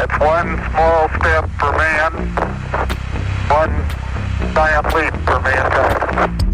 It's 0.00 0.18
one 0.20 0.56
small 0.70 1.08
step 1.08 1.50
for 1.58 1.72
man, 1.76 2.12
one 3.48 3.74
giant 4.54 4.94
leap 4.94 5.12
for 5.24 5.40
mankind. 5.40 6.48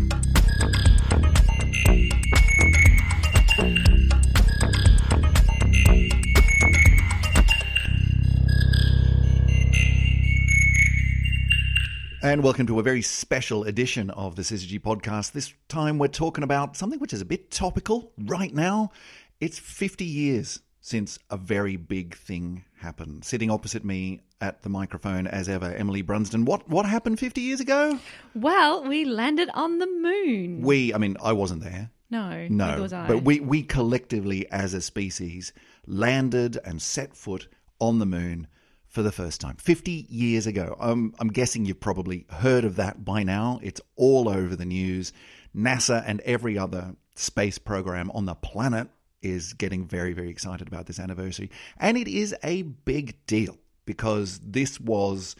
And 12.23 12.43
welcome 12.43 12.67
to 12.69 12.79
a 12.79 12.83
very 12.83 13.03
special 13.03 13.65
edition 13.65 14.09
of 14.09 14.37
the 14.37 14.43
Syzygy 14.43 14.81
podcast. 14.81 15.33
This 15.33 15.53
time 15.69 15.99
we're 15.99 16.09
talking 16.09 16.45
about 16.45 16.79
something 16.79 16.99
which 16.99 17.13
is 17.13 17.21
a 17.21 17.27
bit 17.27 17.51
topical 17.51 18.15
right 18.17 18.55
now. 18.55 18.91
It's 19.39 19.59
50 19.59 20.07
years 20.07 20.61
since 20.85 21.19
a 21.31 21.37
very 21.39 21.77
big 21.77 22.15
thing 22.15 22.63
happened. 22.77 23.25
Sitting 23.25 23.51
opposite 23.51 23.87
me 23.87 24.21
at 24.43 24.61
the 24.61 24.69
microphone, 24.69 25.27
as 25.27 25.49
ever, 25.49 25.73
Emily 25.73 26.03
Brunsden. 26.03 26.45
What 26.45 26.69
what 26.69 26.85
happened 26.85 27.19
50 27.19 27.41
years 27.41 27.59
ago? 27.59 27.99
Well, 28.35 28.85
we 28.87 29.07
landed 29.07 29.49
on 29.55 29.79
the 29.79 29.87
moon. 29.87 30.61
We, 30.61 30.93
I 30.93 30.99
mean, 30.99 31.17
I 31.23 31.33
wasn't 31.33 31.63
there. 31.63 31.91
no, 32.11 32.47
No, 32.51 32.83
was 32.83 32.93
I. 32.93 33.09
but 33.09 33.23
we 33.25 33.41
we 33.41 33.63
collectively 33.63 34.47
as 34.51 34.75
a 34.75 34.83
species 34.83 35.55
landed 35.87 36.59
and 36.67 36.83
set 36.83 37.17
foot 37.17 37.49
on 37.79 37.99
the 37.99 38.05
moon 38.07 38.47
for 38.87 39.03
the 39.03 39.11
first 39.11 39.41
time 39.41 39.57
50 39.57 40.07
years 40.11 40.47
ago. 40.47 40.77
Um, 40.79 41.15
I'm 41.19 41.29
guessing 41.29 41.65
you've 41.65 41.81
probably 41.81 42.27
heard 42.29 42.65
of 42.67 42.77
that 42.77 43.07
by 43.07 43.23
now. 43.23 43.59
It's 43.63 43.81
all 43.97 44.29
over 44.29 44.55
the 44.55 44.67
news. 44.67 45.15
NASA 45.57 46.05
and 46.07 46.21
every 46.21 46.59
other 46.59 46.95
space 47.15 47.57
program 47.57 48.11
on 48.11 48.27
the 48.27 48.35
planet 48.35 48.89
is 49.25 49.53
getting 49.53 49.87
very 49.87 50.13
very 50.13 50.31
excited 50.31 50.69
about 50.69 50.87
this 50.87 50.99
anniversary, 50.99 51.51
and 51.79 51.97
it 51.97 52.09
is 52.09 52.35
a 52.45 52.63
big 52.63 53.17
deal 53.27 53.59
because 53.87 54.41
this 54.41 54.81
was 54.81 55.37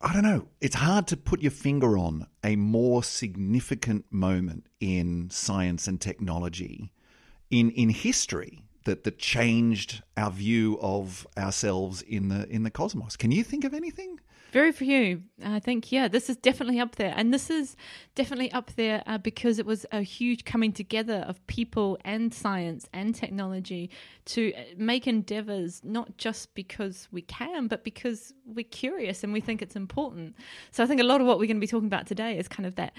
I 0.00 0.12
don't 0.12 0.22
know. 0.22 0.48
It's 0.60 0.74
hard 0.74 1.06
to 1.08 1.16
put 1.16 1.40
your 1.40 1.50
finger 1.50 1.96
on 1.96 2.26
a 2.42 2.56
more 2.56 3.02
significant 3.02 4.04
moment 4.10 4.66
in 4.80 5.30
science 5.30 5.86
and 5.86 6.00
technology 6.00 6.92
in 7.50 7.70
in 7.70 7.88
history 7.88 8.64
that 8.84 9.04
that 9.04 9.18
changed 9.18 10.02
our 10.16 10.30
view 10.30 10.78
of 10.80 11.26
ourselves 11.36 12.02
in 12.02 12.28
the 12.28 12.48
in 12.48 12.62
the 12.62 12.70
cosmos. 12.70 13.16
Can 13.16 13.30
you 13.30 13.42
think 13.44 13.64
of 13.64 13.74
anything? 13.74 14.20
Very 14.54 14.70
few. 14.70 15.22
I 15.44 15.58
think, 15.58 15.90
yeah, 15.90 16.06
this 16.06 16.30
is 16.30 16.36
definitely 16.36 16.78
up 16.78 16.94
there. 16.94 17.12
And 17.16 17.34
this 17.34 17.50
is 17.50 17.74
definitely 18.14 18.52
up 18.52 18.70
there 18.76 19.02
uh, 19.04 19.18
because 19.18 19.58
it 19.58 19.66
was 19.66 19.84
a 19.90 20.00
huge 20.02 20.44
coming 20.44 20.72
together 20.72 21.24
of 21.26 21.44
people 21.48 21.98
and 22.04 22.32
science 22.32 22.88
and 22.92 23.16
technology 23.16 23.90
to 24.26 24.54
uh, 24.54 24.60
make 24.76 25.08
endeavors, 25.08 25.80
not 25.82 26.16
just 26.18 26.54
because 26.54 27.08
we 27.10 27.22
can, 27.22 27.66
but 27.66 27.82
because 27.82 28.32
we're 28.46 28.64
curious 28.64 29.24
and 29.24 29.32
we 29.32 29.40
think 29.40 29.60
it's 29.60 29.74
important. 29.74 30.36
So 30.70 30.84
I 30.84 30.86
think 30.86 31.00
a 31.00 31.04
lot 31.04 31.20
of 31.20 31.26
what 31.26 31.40
we're 31.40 31.46
going 31.48 31.56
to 31.56 31.60
be 31.60 31.66
talking 31.66 31.88
about 31.88 32.06
today 32.06 32.38
is 32.38 32.46
kind 32.46 32.64
of 32.64 32.76
that. 32.76 32.92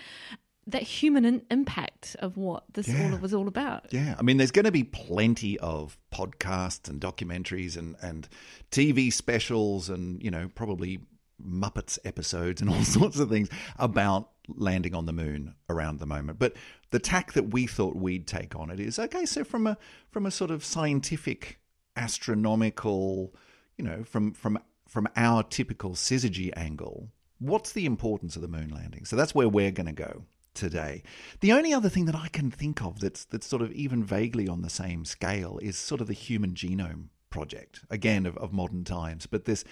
That 0.67 0.81
human 0.81 1.25
in- 1.25 1.43
impact 1.51 2.15
of 2.19 2.37
what 2.37 2.63
this 2.73 2.87
Yeah. 2.89 3.11
all 3.13 3.19
was 3.19 3.35
all 3.35 3.47
about. 3.47 3.93
Yeah, 3.93 4.15
I 4.17 4.23
mean, 4.23 4.37
there's 4.37 4.49
going 4.49 4.65
to 4.65 4.71
be 4.71 4.83
plenty 4.83 5.59
of 5.59 5.95
podcasts 6.11 6.89
and 6.89 6.99
documentaries 6.99 7.77
and 7.77 7.95
and 8.01 8.27
TV 8.71 9.13
specials 9.13 9.89
and 9.89 10.21
you 10.23 10.31
know 10.31 10.49
probably 10.55 11.01
Muppets 11.44 12.00
episodes 12.05 12.61
and 12.61 12.69
all 12.69 12.83
sorts 12.83 13.19
of 13.19 13.30
things 13.30 13.50
about 13.78 14.30
landing 14.47 14.94
on 14.94 15.05
the 15.05 15.14
moon 15.14 15.55
around 15.69 16.00
the 16.00 16.05
moment. 16.05 16.39
But 16.39 16.53
the 16.91 17.00
tack 17.00 17.33
that 17.33 17.52
we 17.52 17.67
thought 17.67 17.95
we'd 17.95 18.28
take 18.28 18.55
on 18.55 18.69
it 18.69 18.80
is 18.80 19.00
okay. 19.00 19.25
So 19.25 19.44
from 19.44 19.67
a 19.67 19.78
from 20.11 20.25
a 20.25 20.31
sort 20.31 20.52
of 20.52 20.63
scientific, 20.63 21.59
astronomical, 21.95 23.33
you 23.78 23.86
know, 23.86 24.03
from 24.03 24.33
from 24.33 24.59
from 24.88 25.08
our 25.16 25.44
typical 25.44 25.91
syzygy 25.91 26.52
angle, 26.56 27.09
what's 27.39 27.72
the 27.73 27.86
importance 27.86 28.36
of 28.36 28.41
the 28.41 28.47
moon 28.47 28.69
landing? 28.69 29.06
So 29.06 29.16
that's 29.16 29.36
where 29.36 29.50
we're 29.50 29.72
going 29.72 29.88
to 29.88 29.94
go 29.94 30.23
today. 30.53 31.03
The 31.41 31.51
only 31.51 31.74
other 31.74 31.90
thing 31.90 32.06
that 32.06 32.16
I 32.16 32.29
can 32.29 32.50
think 32.50 32.81
of 32.81 33.00
that's 33.00 33.25
that's 33.25 33.47
sort 33.47 33.62
of 33.62 33.72
even 33.74 34.03
vaguely 34.03 34.47
on 34.47 34.62
the 34.62 34.69
same 34.69 35.06
scale 35.06 35.59
is 35.62 35.78
sort 35.78 36.01
of 36.01 36.07
the 36.07 36.13
Human 36.13 36.53
Genome 36.53 37.09
Project, 37.29 37.81
again 37.90 38.25
of, 38.25 38.38
of 38.38 38.53
modern 38.53 38.84
times. 38.84 39.25
But 39.25 39.45
this 39.45 39.63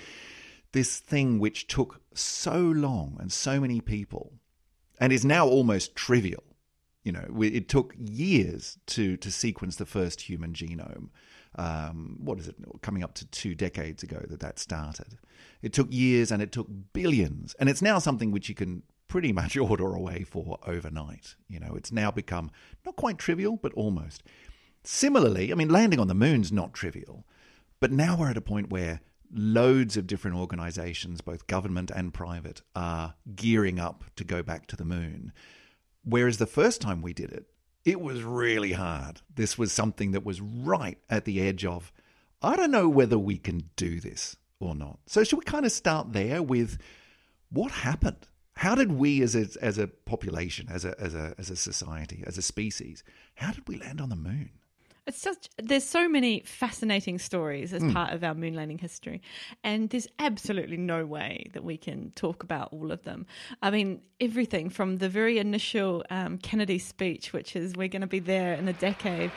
this 0.74 1.00
thing 1.00 1.40
which 1.40 1.68
took 1.68 2.02
so 2.14 2.60
long 2.60 3.18
and 3.20 3.32
so 3.32 3.60
many 3.60 3.80
people, 3.80 4.34
and 5.00 5.14
is 5.14 5.24
now 5.24 5.48
almost 5.48 5.96
trivial. 5.96 6.44
You 7.04 7.12
know, 7.12 7.42
it 7.42 7.70
took 7.70 7.96
years 7.98 8.78
to 8.88 9.18
to 9.18 9.32
sequence 9.32 9.78
the 9.78 9.86
first 9.86 10.22
human 10.22 10.54
genome. 10.54 11.10
Um, 11.56 12.18
what 12.20 12.40
is 12.40 12.48
it? 12.48 12.56
Coming 12.82 13.04
up 13.04 13.14
to 13.16 13.26
two 13.28 13.56
decades 13.56 14.04
ago 14.04 14.24
that 14.28 14.40
that 14.40 14.60
started. 14.60 15.18
It 15.62 15.74
took 15.74 15.92
years 15.92 16.32
and 16.32 16.42
it 16.42 16.52
took 16.52 16.68
billions, 16.94 17.56
and 17.60 17.70
it's 17.70 17.82
now 17.82 18.00
something 18.00 18.32
which 18.32 18.50
you 18.50 18.56
can 18.56 18.84
pretty 19.08 19.32
much 19.32 19.56
order 19.70 19.94
away 19.94 20.24
for 20.24 20.58
overnight. 20.66 21.36
You 21.48 21.60
know, 21.60 21.76
it's 21.76 21.92
now 21.92 22.10
become 22.10 22.52
not 22.86 22.96
quite 22.96 23.18
trivial, 23.18 23.58
but 23.58 23.74
almost. 23.74 24.24
Similarly, 24.86 25.52
I 25.52 25.56
mean, 25.56 25.70
landing 25.70 26.00
on 26.00 26.08
the 26.08 26.14
moon's 26.14 26.52
not 26.52 26.74
trivial, 26.74 27.26
but 27.80 27.92
now 27.92 28.18
we're 28.18 28.30
at 28.30 28.38
a 28.38 28.42
point 28.42 28.70
where 28.70 29.02
loads 29.34 29.98
of 29.98 30.08
different 30.08 30.38
organizations, 30.38 31.22
both 31.22 31.48
government 31.48 31.92
and 31.92 32.14
private, 32.14 32.62
are 32.76 33.16
gearing 33.36 33.80
up 33.80 34.04
to 34.16 34.24
go 34.24 34.44
back 34.44 34.68
to 34.68 34.76
the 34.76 34.86
moon. 34.86 35.34
Whereas 36.04 36.38
the 36.38 36.46
first 36.46 36.82
time 36.82 37.02
we 37.02 37.14
did 37.14 37.32
it, 37.32 37.48
it 37.86 38.00
was 38.00 38.24
really 38.24 38.74
hard. 38.74 39.22
This 39.34 39.58
was 39.58 39.72
something 39.72 40.12
that 40.12 40.26
was 40.26 40.42
right 40.42 40.98
at 41.10 41.26
the 41.26 41.42
edge 41.42 41.66
of, 41.66 41.92
I 42.42 42.56
don't 42.56 42.72
know 42.72 42.90
whether 42.90 43.18
we 43.18 43.38
can 43.38 43.70
do 43.76 44.00
this 44.00 44.38
or 44.60 44.76
not. 44.76 45.00
So, 45.06 45.24
should 45.24 45.40
we 45.40 45.46
kind 45.46 45.66
of 45.66 45.72
start 45.72 46.14
there 46.14 46.42
with 46.42 46.78
what 47.50 47.72
happened? 47.72 48.28
How 48.56 48.76
did 48.76 48.92
we, 48.92 49.22
as 49.22 49.36
a, 49.36 49.48
as 49.62 49.78
a 49.78 49.88
population, 49.88 50.68
as 50.70 50.86
a, 50.86 51.00
as, 51.00 51.16
a, 51.16 51.34
as 51.38 51.50
a 51.50 51.56
society, 51.56 52.24
as 52.26 52.38
a 52.38 52.42
species, 52.42 53.04
how 53.36 53.52
did 53.52 53.68
we 53.68 53.78
land 53.78 54.00
on 54.00 54.10
the 54.10 54.16
moon? 54.16 54.52
It's 55.06 55.22
such 55.22 55.50
there's 55.58 55.84
so 55.84 56.08
many 56.08 56.42
fascinating 56.46 57.20
stories 57.20 57.74
as 57.74 57.84
part 57.94 58.14
of 58.14 58.24
our 58.24 58.34
moon 58.34 58.54
landing 58.54 58.78
history, 58.78 59.22
and 59.64 59.90
there's 59.90 60.08
absolutely 60.18 60.78
no 60.78 61.06
way 61.06 61.50
that 61.54 61.64
we 61.64 61.76
can 61.76 62.12
talk 62.16 62.42
about 62.42 62.72
all 62.72 62.90
of 62.90 63.04
them. 63.04 63.26
I 63.62 63.70
mean, 63.70 64.02
everything 64.22 64.70
from 64.70 64.98
the 64.98 65.10
very 65.10 65.40
initial 65.40 66.06
um, 66.10 66.38
Kennedy 66.38 66.80
speech, 66.80 67.34
which 67.34 67.56
is 67.56 67.76
"We're 67.76 67.90
going 67.90 68.02
to 68.02 68.08
be 68.08 68.20
there 68.20 68.54
in 68.54 68.68
a 68.68 68.74
decade," 68.74 69.32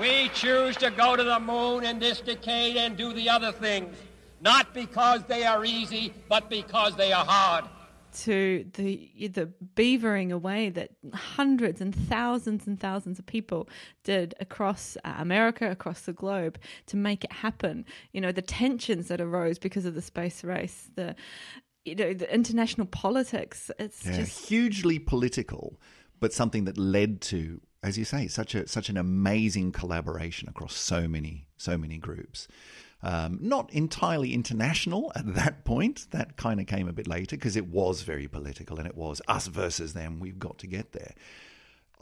We 0.00 0.28
choose 0.30 0.76
to 0.78 0.90
go 0.90 1.14
to 1.14 1.22
the 1.22 1.38
moon 1.38 1.84
in 1.84 1.98
this 1.98 2.20
decade 2.20 2.76
and 2.76 2.96
do 2.96 3.12
the 3.12 3.28
other 3.28 3.52
things, 3.52 3.94
not 4.40 4.72
because 4.72 5.22
they 5.24 5.44
are 5.44 5.64
easy, 5.64 6.14
but 6.28 6.48
because 6.48 6.96
they 6.96 7.12
are 7.12 7.24
hard. 7.24 7.64
To 8.12 8.64
the 8.74 9.10
the 9.32 9.50
beavering 9.74 10.32
away 10.32 10.70
that 10.70 10.90
hundreds 11.14 11.80
and 11.80 11.94
thousands 11.94 12.66
and 12.66 12.78
thousands 12.78 13.18
of 13.18 13.26
people 13.26 13.68
did 14.04 14.34
across 14.40 14.96
uh, 15.04 15.14
America, 15.18 15.70
across 15.70 16.02
the 16.02 16.12
globe 16.12 16.58
to 16.86 16.96
make 16.96 17.24
it 17.24 17.32
happen. 17.32 17.84
You 18.12 18.20
know, 18.20 18.32
the 18.32 18.42
tensions 18.42 19.08
that 19.08 19.20
arose 19.20 19.58
because 19.58 19.84
of 19.84 19.94
the 19.94 20.02
space 20.02 20.44
race, 20.44 20.90
the 20.94 21.14
you 21.84 21.94
know, 21.94 22.12
the 22.12 22.32
international 22.32 22.86
politics. 22.86 23.70
It's 23.78 24.04
Yeah, 24.04 24.18
just 24.18 24.48
hugely 24.48 24.98
political, 24.98 25.80
but 26.18 26.32
something 26.32 26.64
that 26.64 26.76
led 26.76 27.20
to, 27.22 27.60
as 27.82 27.96
you 27.96 28.04
say, 28.04 28.28
such 28.28 28.54
a 28.54 28.68
such 28.68 28.88
an 28.88 28.96
amazing 28.96 29.72
collaboration 29.72 30.48
across 30.48 30.74
so 30.74 31.08
many 31.08 31.48
so 31.56 31.78
many 31.78 31.98
groups. 31.98 32.48
Um, 33.02 33.38
not 33.40 33.72
entirely 33.72 34.34
international 34.34 35.10
at 35.14 35.34
that 35.34 35.64
point. 35.64 36.06
That 36.10 36.36
kind 36.36 36.60
of 36.60 36.66
came 36.66 36.86
a 36.86 36.92
bit 36.92 37.06
later 37.06 37.36
because 37.36 37.56
it 37.56 37.68
was 37.68 38.02
very 38.02 38.28
political 38.28 38.78
and 38.78 38.86
it 38.86 38.96
was 38.96 39.22
us 39.26 39.46
versus 39.46 39.94
them. 39.94 40.20
We've 40.20 40.38
got 40.38 40.58
to 40.58 40.66
get 40.66 40.92
there. 40.92 41.14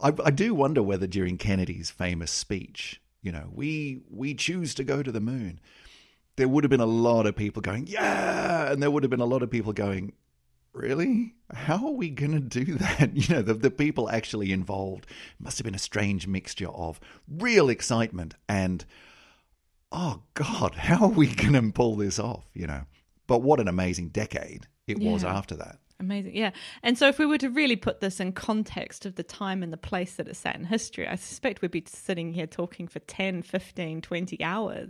I, 0.01 0.13
I 0.23 0.31
do 0.31 0.53
wonder 0.53 0.83
whether 0.83 1.07
during 1.07 1.37
Kennedy's 1.37 1.89
famous 1.89 2.31
speech, 2.31 3.01
you 3.21 3.31
know, 3.31 3.49
we 3.53 4.01
we 4.09 4.33
choose 4.33 4.73
to 4.75 4.83
go 4.83 5.03
to 5.03 5.11
the 5.11 5.21
moon. 5.21 5.59
There 6.35 6.47
would 6.47 6.63
have 6.63 6.71
been 6.71 6.79
a 6.79 6.85
lot 6.85 7.25
of 7.25 7.35
people 7.35 7.61
going, 7.61 7.87
yeah, 7.87 8.71
and 8.71 8.81
there 8.81 8.91
would 8.91 9.03
have 9.03 9.09
been 9.09 9.19
a 9.19 9.25
lot 9.25 9.43
of 9.43 9.49
people 9.49 9.73
going, 9.73 10.13
really? 10.73 11.35
How 11.53 11.87
are 11.87 11.93
we 11.93 12.09
going 12.09 12.31
to 12.31 12.39
do 12.39 12.75
that? 12.75 13.15
You 13.15 13.35
know, 13.35 13.41
the, 13.41 13.53
the 13.53 13.71
people 13.71 14.09
actually 14.09 14.51
involved 14.51 15.07
must 15.39 15.57
have 15.57 15.65
been 15.65 15.75
a 15.75 15.79
strange 15.79 16.27
mixture 16.27 16.69
of 16.69 16.99
real 17.27 17.69
excitement 17.69 18.35
and, 18.47 18.85
oh 19.91 20.21
God, 20.33 20.75
how 20.75 21.05
are 21.05 21.09
we 21.09 21.27
going 21.27 21.53
to 21.53 21.71
pull 21.71 21.95
this 21.95 22.19
off? 22.19 22.45
You 22.53 22.67
know, 22.67 22.83
but 23.27 23.41
what 23.41 23.59
an 23.59 23.67
amazing 23.67 24.09
decade 24.09 24.67
it 24.87 24.99
was 24.99 25.23
after 25.23 25.55
that. 25.55 25.77
Amazing, 26.01 26.33
yeah. 26.33 26.51
And 26.81 26.97
so, 26.97 27.09
if 27.09 27.19
we 27.19 27.25
were 27.25 27.37
to 27.39 27.49
really 27.49 27.75
put 27.75 27.99
this 27.99 28.21
in 28.21 28.31
context 28.31 29.05
of 29.05 29.15
the 29.15 29.23
time 29.23 29.61
and 29.61 29.73
the 29.73 29.77
place 29.77 30.15
that 30.15 30.29
it 30.29 30.37
sat 30.37 30.55
in 30.55 30.63
history, 30.63 31.05
I 31.05 31.15
suspect 31.15 31.61
we'd 31.61 31.71
be 31.71 31.83
sitting 31.85 32.31
here 32.31 32.47
talking 32.47 32.87
for 32.87 32.99
10, 32.99 33.41
15, 33.41 34.01
20 34.01 34.41
hours. 34.41 34.87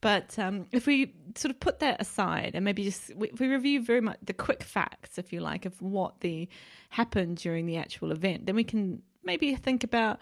But 0.00 0.38
um, 0.38 0.66
if 0.72 0.86
we 0.86 1.14
sort 1.34 1.50
of 1.50 1.60
put 1.60 1.80
that 1.80 2.00
aside 2.00 2.52
and 2.54 2.64
maybe 2.64 2.84
just 2.84 3.14
we, 3.14 3.30
we 3.38 3.48
review 3.48 3.82
very 3.82 4.00
much 4.00 4.16
the 4.22 4.32
quick 4.32 4.62
facts, 4.62 5.18
if 5.18 5.30
you 5.30 5.40
like, 5.40 5.66
of 5.66 5.80
what 5.82 6.20
the 6.20 6.48
happened 6.88 7.36
during 7.36 7.66
the 7.66 7.76
actual 7.76 8.10
event, 8.10 8.46
then 8.46 8.54
we 8.54 8.64
can 8.64 9.02
maybe 9.22 9.54
think 9.56 9.84
about 9.84 10.20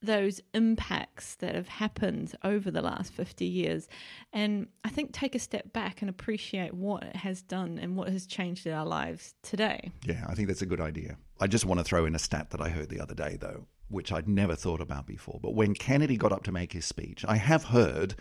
those 0.00 0.40
impacts 0.54 1.34
that 1.36 1.54
have 1.54 1.68
happened 1.68 2.34
over 2.44 2.70
the 2.70 2.82
last 2.82 3.12
50 3.12 3.44
years 3.44 3.88
and 4.32 4.68
I 4.84 4.90
think 4.90 5.12
take 5.12 5.34
a 5.34 5.40
step 5.40 5.72
back 5.72 6.02
and 6.02 6.08
appreciate 6.08 6.72
what 6.72 7.02
it 7.02 7.16
has 7.16 7.42
done 7.42 7.78
and 7.78 7.96
what 7.96 8.08
has 8.08 8.26
changed 8.26 8.66
in 8.66 8.72
our 8.72 8.86
lives 8.86 9.34
today. 9.42 9.90
Yeah, 10.04 10.24
I 10.28 10.34
think 10.34 10.48
that's 10.48 10.62
a 10.62 10.66
good 10.66 10.80
idea. 10.80 11.16
I 11.40 11.46
just 11.46 11.64
want 11.64 11.80
to 11.80 11.84
throw 11.84 12.04
in 12.06 12.14
a 12.14 12.18
stat 12.18 12.50
that 12.50 12.60
I 12.60 12.68
heard 12.68 12.88
the 12.88 13.00
other 13.00 13.14
day, 13.14 13.36
though, 13.40 13.66
which 13.88 14.12
I'd 14.12 14.28
never 14.28 14.54
thought 14.54 14.80
about 14.80 15.06
before. 15.06 15.40
But 15.42 15.54
when 15.54 15.74
Kennedy 15.74 16.16
got 16.16 16.32
up 16.32 16.44
to 16.44 16.52
make 16.52 16.72
his 16.72 16.84
speech, 16.84 17.24
I 17.26 17.36
have 17.36 17.64
heard, 17.64 18.14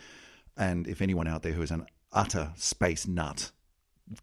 and 0.56 0.88
if 0.88 1.02
anyone 1.02 1.28
out 1.28 1.44
there 1.44 1.54
who 1.54 1.62
is 1.62 1.72
an 1.72 1.86
utter 2.12 2.52
space 2.56 3.08
nut 3.08 3.52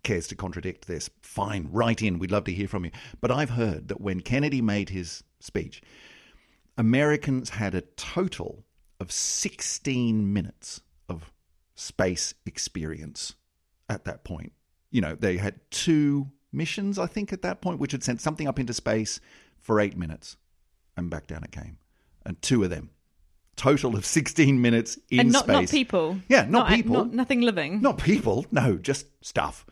cares 0.03 0.27
to 0.29 0.35
contradict 0.35 0.87
this, 0.87 1.11
fine, 1.23 1.69
write 1.71 2.03
in. 2.03 2.19
We'd 2.19 2.31
love 2.31 2.45
to 2.45 2.53
hear 2.53 2.69
from 2.69 2.85
you. 2.85 2.91
But 3.21 3.31
I've 3.31 3.51
heard 3.51 3.89
that 3.89 4.01
when 4.01 4.21
Kennedy 4.21 4.63
made 4.63 4.89
his 4.89 5.23
speech, 5.41 5.83
Americans 6.77 7.51
had 7.51 7.75
a 7.75 7.83
total 7.83 8.65
of 9.01 9.13
16 9.13 10.33
minutes 10.33 10.81
of 11.09 11.33
space 11.75 12.35
experience 12.47 13.35
at 13.89 14.05
that 14.05 14.25
point. 14.25 14.53
You 14.91 15.01
know, 15.01 15.15
they 15.15 15.37
had 15.37 15.61
two 15.71 16.31
missions, 16.53 16.99
I 16.99 17.07
think, 17.07 17.33
at 17.33 17.43
that 17.43 17.61
point, 17.61 17.81
which 17.81 17.93
had 17.93 18.03
sent 18.03 18.21
something 18.21 18.49
up 18.49 18.59
into 18.59 18.73
space 18.73 19.21
for 19.59 19.81
eight 19.81 19.97
minutes 19.97 20.37
and 20.97 21.11
back 21.11 21.27
down 21.27 21.43
it 21.45 21.53
came. 21.53 21.79
And 22.25 22.41
two 22.41 22.63
of 22.65 22.71
them. 22.71 22.91
Total 23.57 23.95
of 23.95 24.05
16 24.05 24.61
minutes 24.61 24.97
in 24.97 25.01
space. 25.03 25.21
and 25.21 25.33
not, 25.33 25.45
space. 25.45 25.55
not 25.55 25.69
people. 25.69 26.19
Yeah, 26.29 26.47
not 26.49 26.69
people. 26.69 26.95
Not, 26.95 27.13
nothing 27.13 27.41
living. 27.41 27.81
Not 27.81 27.99
people, 27.99 28.47
no, 28.51 28.77
just 28.77 29.07
stuff. 29.25 29.65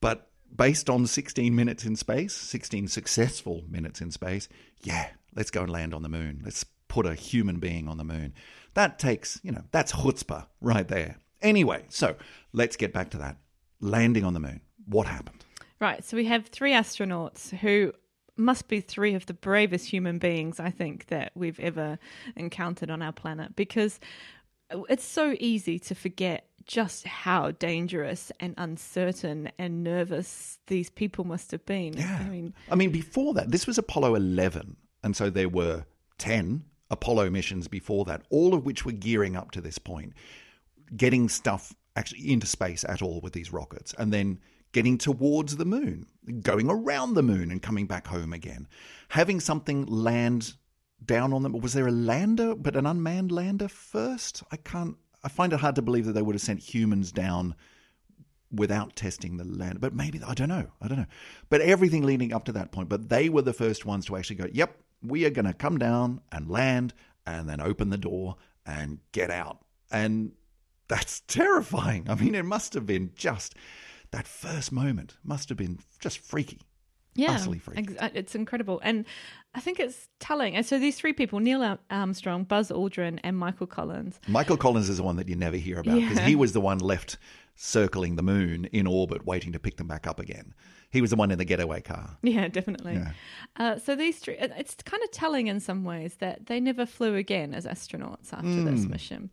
But 0.00 0.28
based 0.54 0.90
on 0.90 1.06
16 1.06 1.54
minutes 1.54 1.84
in 1.84 1.94
space, 1.94 2.34
16 2.34 2.88
successful 2.88 3.62
minutes 3.68 4.00
in 4.00 4.10
space, 4.10 4.48
yeah, 4.82 5.10
let's 5.34 5.50
go 5.50 5.62
and 5.62 5.70
land 5.70 5.94
on 5.94 6.02
the 6.02 6.08
moon. 6.08 6.42
Let's 6.44 6.64
put 6.88 7.06
a 7.06 7.14
human 7.14 7.58
being 7.58 7.88
on 7.88 7.98
the 7.98 8.04
moon. 8.04 8.34
That 8.74 8.98
takes, 8.98 9.40
you 9.42 9.52
know, 9.52 9.62
that's 9.70 9.92
chutzpah 9.92 10.46
right 10.60 10.86
there. 10.86 11.16
Anyway, 11.42 11.84
so 11.88 12.16
let's 12.52 12.76
get 12.76 12.92
back 12.92 13.10
to 13.10 13.18
that. 13.18 13.36
Landing 13.80 14.24
on 14.24 14.34
the 14.34 14.40
moon. 14.40 14.60
What 14.86 15.06
happened? 15.06 15.44
Right. 15.80 16.04
So 16.04 16.16
we 16.16 16.26
have 16.26 16.46
three 16.46 16.72
astronauts 16.72 17.50
who 17.50 17.92
must 18.36 18.68
be 18.68 18.80
three 18.80 19.14
of 19.14 19.26
the 19.26 19.34
bravest 19.34 19.86
human 19.86 20.18
beings 20.18 20.60
I 20.60 20.70
think 20.70 21.06
that 21.06 21.32
we've 21.34 21.60
ever 21.60 21.98
encountered 22.36 22.90
on 22.90 23.02
our 23.02 23.12
planet 23.12 23.56
because 23.56 24.00
it's 24.88 25.04
so 25.04 25.36
easy 25.40 25.78
to 25.80 25.94
forget 25.94 26.46
just 26.66 27.06
how 27.06 27.50
dangerous 27.52 28.30
and 28.38 28.54
uncertain 28.56 29.50
and 29.58 29.82
nervous 29.82 30.58
these 30.66 30.90
people 30.90 31.24
must 31.24 31.50
have 31.50 31.64
been. 31.66 31.94
Yeah. 31.94 32.18
I 32.20 32.28
mean, 32.28 32.54
I 32.70 32.74
mean, 32.74 32.90
before 32.90 33.34
that, 33.34 33.50
this 33.50 33.66
was 33.66 33.78
Apollo 33.78 34.14
11. 34.14 34.76
And 35.02 35.16
so 35.16 35.30
there 35.30 35.48
were 35.48 35.84
10 36.18 36.64
Apollo 36.90 37.30
missions 37.30 37.68
before 37.68 38.04
that, 38.06 38.22
all 38.30 38.54
of 38.54 38.66
which 38.66 38.84
were 38.84 38.92
gearing 38.92 39.36
up 39.36 39.50
to 39.52 39.60
this 39.60 39.78
point, 39.78 40.12
getting 40.96 41.28
stuff 41.28 41.74
actually 41.96 42.30
into 42.32 42.46
space 42.46 42.84
at 42.84 43.02
all 43.02 43.20
with 43.22 43.32
these 43.32 43.52
rockets, 43.52 43.94
and 43.98 44.12
then 44.12 44.38
getting 44.72 44.98
towards 44.98 45.56
the 45.56 45.64
moon, 45.64 46.06
going 46.42 46.68
around 46.68 47.14
the 47.14 47.22
moon 47.22 47.50
and 47.50 47.62
coming 47.62 47.86
back 47.86 48.06
home 48.06 48.32
again, 48.32 48.68
having 49.08 49.40
something 49.40 49.86
land 49.86 50.54
down 51.04 51.32
on 51.32 51.42
them. 51.42 51.58
Was 51.58 51.72
there 51.72 51.88
a 51.88 51.92
lander, 51.92 52.54
but 52.54 52.76
an 52.76 52.86
unmanned 52.86 53.32
lander 53.32 53.68
first? 53.68 54.42
I 54.52 54.56
can't. 54.56 54.96
I 55.22 55.28
find 55.28 55.52
it 55.52 55.60
hard 55.60 55.74
to 55.74 55.82
believe 55.82 56.06
that 56.06 56.12
they 56.12 56.22
would 56.22 56.34
have 56.34 56.42
sent 56.42 56.60
humans 56.60 57.12
down 57.12 57.54
without 58.52 58.96
testing 58.96 59.36
the 59.36 59.44
lander. 59.44 59.78
But 59.78 59.94
maybe 59.94 60.20
I 60.26 60.34
don't 60.34 60.48
know. 60.48 60.66
I 60.80 60.88
don't 60.88 60.98
know. 60.98 61.06
But 61.50 61.60
everything 61.60 62.04
leading 62.04 62.32
up 62.32 62.44
to 62.44 62.52
that 62.52 62.72
point. 62.72 62.88
But 62.88 63.08
they 63.08 63.28
were 63.28 63.42
the 63.42 63.52
first 63.52 63.84
ones 63.84 64.06
to 64.06 64.16
actually 64.16 64.36
go. 64.36 64.46
Yep, 64.52 64.76
we 65.02 65.24
are 65.24 65.30
going 65.30 65.46
to 65.46 65.52
come 65.54 65.78
down 65.78 66.20
and 66.32 66.48
land, 66.48 66.94
and 67.26 67.48
then 67.48 67.60
open 67.60 67.90
the 67.90 67.98
door 67.98 68.36
and 68.66 68.98
get 69.12 69.30
out. 69.30 69.58
And 69.90 70.32
that's 70.88 71.20
terrifying. 71.28 72.06
I 72.08 72.14
mean, 72.14 72.34
it 72.34 72.44
must 72.44 72.74
have 72.74 72.86
been 72.86 73.12
just 73.14 73.54
that 74.10 74.26
first 74.26 74.72
moment 74.72 75.16
must 75.22 75.48
have 75.48 75.58
been 75.58 75.78
just 76.00 76.18
freaky. 76.18 76.60
yeah, 77.14 77.32
Utterly 77.32 77.58
freaky. 77.58 77.96
uh, 77.98 78.08
it's 78.14 78.34
incredible, 78.34 78.80
and 78.82 79.04
I 79.54 79.60
think 79.60 79.78
it's 79.80 80.08
telling. 80.18 80.54
And 80.56 80.64
so 80.66 80.78
these 80.78 80.96
three 80.96 81.12
people: 81.12 81.38
Neil 81.40 81.78
Armstrong, 81.90 82.44
Buzz 82.44 82.70
Aldrin, 82.70 83.20
and 83.22 83.36
Michael 83.38 83.66
Collins. 83.68 84.18
Michael 84.28 84.56
Collins 84.56 84.88
is 84.88 84.96
the 84.98 85.02
one 85.04 85.16
that 85.16 85.28
you 85.28 85.36
never 85.36 85.56
hear 85.56 85.78
about 85.80 85.94
because 85.94 86.18
Yeah. 86.18 86.26
he 86.26 86.34
was 86.36 86.52
the 86.52 86.60
one 86.60 86.78
left 86.78 87.18
circling 87.54 88.16
the 88.16 88.22
moon 88.22 88.64
in 88.66 88.86
orbit, 88.86 89.26
waiting 89.26 89.52
to 89.52 89.58
pick 89.58 89.76
them 89.76 89.86
back 89.86 90.06
up 90.06 90.18
again. 90.18 90.54
He 90.90 91.00
was 91.00 91.10
the 91.10 91.16
one 91.16 91.30
in 91.30 91.38
the 91.38 91.44
getaway 91.44 91.80
car. 91.80 92.16
Yeah, 92.22 92.48
definitely. 92.48 92.94
Yeah. 92.94 93.12
Uh, 93.56 93.78
so 93.78 93.94
these 93.94 94.18
three, 94.18 94.36
it's 94.38 94.74
kind 94.84 95.02
of 95.04 95.10
telling 95.12 95.46
in 95.46 95.60
some 95.60 95.84
ways 95.84 96.16
that 96.16 96.46
they 96.46 96.58
never 96.58 96.84
flew 96.84 97.14
again 97.14 97.54
as 97.54 97.64
astronauts 97.64 98.32
after 98.32 98.62
this 98.64 98.84
Hmm. 98.84 98.90
mission. 98.90 99.30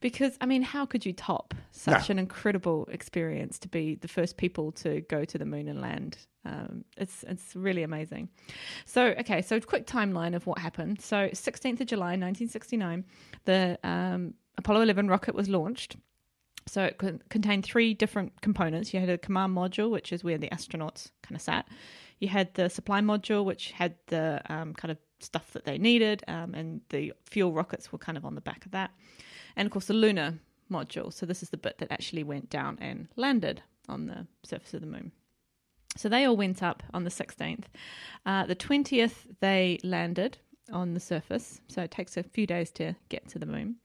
Because, 0.00 0.36
I 0.40 0.46
mean, 0.46 0.62
how 0.62 0.84
could 0.84 1.06
you 1.06 1.12
top 1.14 1.54
such 1.70 2.10
an 2.10 2.18
incredible 2.18 2.86
experience 2.92 3.58
to 3.60 3.68
be 3.68 3.94
the 3.94 4.08
first 4.08 4.36
people 4.36 4.70
to 4.72 5.00
go 5.02 5.24
to 5.24 5.38
the 5.38 5.46
moon 5.46 5.66
and 5.68 5.80
land? 5.80 6.18
Um, 6.44 6.84
it's 6.96 7.24
it's 7.28 7.54
really 7.56 7.82
amazing. 7.82 8.28
So, 8.84 9.06
okay, 9.18 9.42
so 9.42 9.60
quick 9.60 9.86
timeline 9.86 10.34
of 10.36 10.46
what 10.46 10.58
happened. 10.58 11.00
So, 11.00 11.28
16th 11.28 11.80
of 11.80 11.86
July, 11.86 12.16
1969, 12.16 13.04
the 13.44 13.78
um, 13.82 14.34
Apollo 14.56 14.82
11 14.82 15.08
rocket 15.08 15.34
was 15.34 15.48
launched. 15.48 15.96
So 16.68 16.84
it 16.84 16.98
contained 17.28 17.64
three 17.64 17.94
different 17.94 18.40
components. 18.40 18.92
You 18.92 19.00
had 19.00 19.08
a 19.08 19.18
command 19.18 19.56
module, 19.56 19.90
which 19.90 20.12
is 20.12 20.22
where 20.22 20.38
the 20.38 20.48
astronauts 20.48 21.10
kind 21.22 21.34
of 21.34 21.42
sat. 21.42 21.66
You 22.18 22.28
had 22.28 22.54
the 22.54 22.68
supply 22.68 23.00
module, 23.00 23.44
which 23.44 23.72
had 23.72 23.94
the 24.08 24.42
um, 24.46 24.74
kind 24.74 24.92
of 24.92 24.98
stuff 25.20 25.52
that 25.52 25.64
they 25.64 25.78
needed, 25.78 26.24
um, 26.28 26.54
and 26.54 26.80
the 26.90 27.12
fuel 27.24 27.52
rockets 27.52 27.92
were 27.92 27.98
kind 27.98 28.18
of 28.18 28.24
on 28.24 28.34
the 28.34 28.40
back 28.40 28.66
of 28.66 28.72
that. 28.72 28.90
And 29.56 29.66
of 29.66 29.72
course, 29.72 29.86
the 29.86 29.94
lunar 29.94 30.38
module. 30.70 31.12
So 31.12 31.26
this 31.26 31.42
is 31.42 31.50
the 31.50 31.56
bit 31.56 31.78
that 31.78 31.90
actually 31.90 32.22
went 32.22 32.50
down 32.50 32.78
and 32.80 33.08
landed 33.16 33.62
on 33.88 34.06
the 34.06 34.26
surface 34.44 34.74
of 34.74 34.80
the 34.80 34.86
moon. 34.86 35.12
So 35.96 36.08
they 36.08 36.24
all 36.26 36.36
went 36.36 36.62
up 36.62 36.82
on 36.92 37.04
the 37.04 37.10
16th. 37.10 37.64
Uh, 38.26 38.46
the 38.46 38.54
20th, 38.54 39.26
they 39.40 39.80
landed 39.82 40.38
on 40.72 40.94
the 40.94 41.00
surface. 41.00 41.60
So 41.68 41.82
it 41.82 41.90
takes 41.90 42.16
a 42.16 42.22
few 42.22 42.46
days 42.46 42.70
to 42.72 42.94
get 43.08 43.26
to 43.28 43.38
the 43.38 43.46
moon 43.46 43.76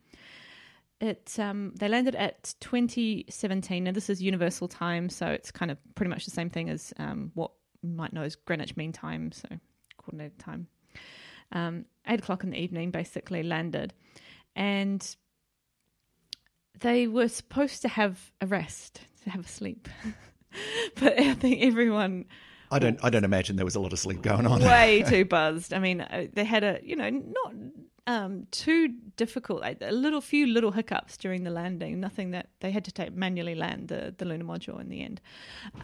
it 1.03 1.37
um, 1.39 1.73
they 1.75 1.87
landed 1.87 2.15
at 2.15 2.55
2017 2.61 3.83
now 3.83 3.91
this 3.91 4.09
is 4.09 4.21
universal 4.21 4.67
time 4.67 5.09
so 5.09 5.27
it's 5.27 5.51
kind 5.51 5.69
of 5.69 5.77
pretty 5.95 6.09
much 6.09 6.25
the 6.25 6.31
same 6.31 6.49
thing 6.49 6.69
as 6.69 6.93
um, 6.97 7.31
what 7.33 7.51
you 7.81 7.89
might 7.89 8.13
know 8.13 8.21
as 8.21 8.35
greenwich 8.35 8.75
mean 8.77 8.91
time 8.91 9.31
so 9.31 9.47
coordinated 9.97 10.39
time 10.39 10.67
um, 11.51 11.85
8 12.07 12.19
o'clock 12.19 12.43
in 12.43 12.51
the 12.51 12.57
evening 12.57 12.91
basically 12.91 13.43
landed 13.43 13.93
and 14.55 15.15
they 16.79 17.07
were 17.07 17.27
supposed 17.27 17.81
to 17.81 17.87
have 17.87 18.31
a 18.41 18.47
rest 18.47 19.01
to 19.23 19.29
have 19.29 19.45
a 19.45 19.49
sleep 19.49 19.89
but 20.95 21.19
i 21.19 21.33
think 21.33 21.61
everyone 21.61 22.25
I 22.71 22.79
don't. 22.79 22.99
I 23.03 23.11
don't 23.11 23.23
imagine 23.23 23.55
there 23.55 23.65
was 23.65 23.75
a 23.75 23.79
lot 23.79 23.93
of 23.93 23.99
sleep 23.99 24.23
going 24.23 24.47
on. 24.47 24.59
way 24.59 25.03
too 25.07 25.25
buzzed. 25.25 25.75
I 25.75 25.79
mean, 25.79 26.01
uh, 26.01 26.25
they 26.33 26.43
had 26.43 26.63
a 26.63 26.79
you 26.83 26.95
know 26.95 27.07
not 27.07 27.53
um, 28.05 28.47
too 28.51 28.93
difficult, 29.15 29.61
like, 29.61 29.77
a 29.81 29.91
little 29.91 30.21
few 30.21 30.47
little 30.47 30.71
hiccups 30.71 31.17
during 31.17 31.43
the 31.43 31.49
landing. 31.49 31.99
Nothing 31.99 32.31
that 32.31 32.49
they 32.59 32.71
had 32.71 32.85
to 32.85 32.91
take 32.91 33.13
manually 33.13 33.55
land 33.55 33.87
the, 33.87 34.13
the 34.17 34.25
lunar 34.25 34.43
module 34.43 34.79
in 34.79 34.89
the 34.89 35.01
end. 35.01 35.21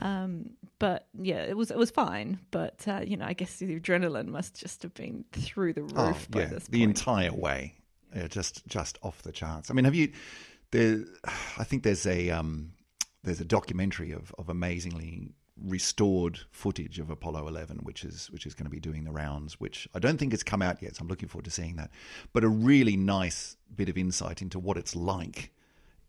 Um, 0.02 0.52
but 0.80 1.08
yeah, 1.22 1.44
it 1.44 1.56
was 1.56 1.72
it 1.72 1.78
was 1.78 1.92
fine. 1.92 2.40
But 2.52 2.86
uh, 2.88 3.02
you 3.06 3.18
know, 3.18 3.26
I 3.26 3.34
guess 3.34 3.58
the 3.58 3.80
adrenaline 3.80 4.28
must 4.28 4.60
just 4.60 4.84
have 4.84 4.94
been 4.94 5.26
through 5.32 5.74
the 5.74 5.84
roof 5.84 5.94
Oh, 5.96 6.18
by 6.30 6.42
yeah, 6.42 6.46
this 6.48 6.68
the 6.68 6.84
entire 6.84 7.34
way, 7.34 7.76
yeah, 8.16 8.28
just 8.28 8.66
just 8.68 8.98
off 9.02 9.22
the 9.22 9.32
charts. 9.32 9.72
I 9.72 9.74
mean, 9.74 9.86
have 9.86 9.96
you? 9.96 10.12
There, 10.72 11.04
I 11.58 11.64
think 11.64 11.84
there's 11.84 12.06
a 12.06 12.30
um, 12.30 12.74
there's 13.24 13.42
a 13.42 13.46
documentary 13.46 14.12
of, 14.12 14.34
of 14.38 14.50
amazingly 14.50 15.32
restored 15.64 16.40
footage 16.52 17.00
of 17.00 17.10
Apollo 17.10 17.48
11, 17.48 17.80
which 17.84 18.04
is 18.04 18.30
which 18.32 18.46
is 18.46 18.54
going 18.54 18.66
to 18.66 18.72
be 18.72 18.80
doing 18.80 19.04
the 19.04 19.12
rounds. 19.12 19.60
Which 19.60 19.88
I 19.94 20.00
don't 20.00 20.18
think 20.18 20.32
has 20.32 20.44
come 20.44 20.62
out 20.62 20.82
yet, 20.82 20.96
so 20.96 21.02
I'm 21.02 21.08
looking 21.08 21.30
forward 21.30 21.46
to 21.46 21.52
seeing 21.52 21.76
that. 21.76 21.92
But 22.34 22.44
a 22.44 22.50
really 22.50 22.98
nice 22.98 23.58
bit 23.76 23.90
of 23.90 23.98
insight 23.98 24.42
into 24.42 24.60
what 24.60 24.78
it's 24.78 24.96
like 24.96 25.52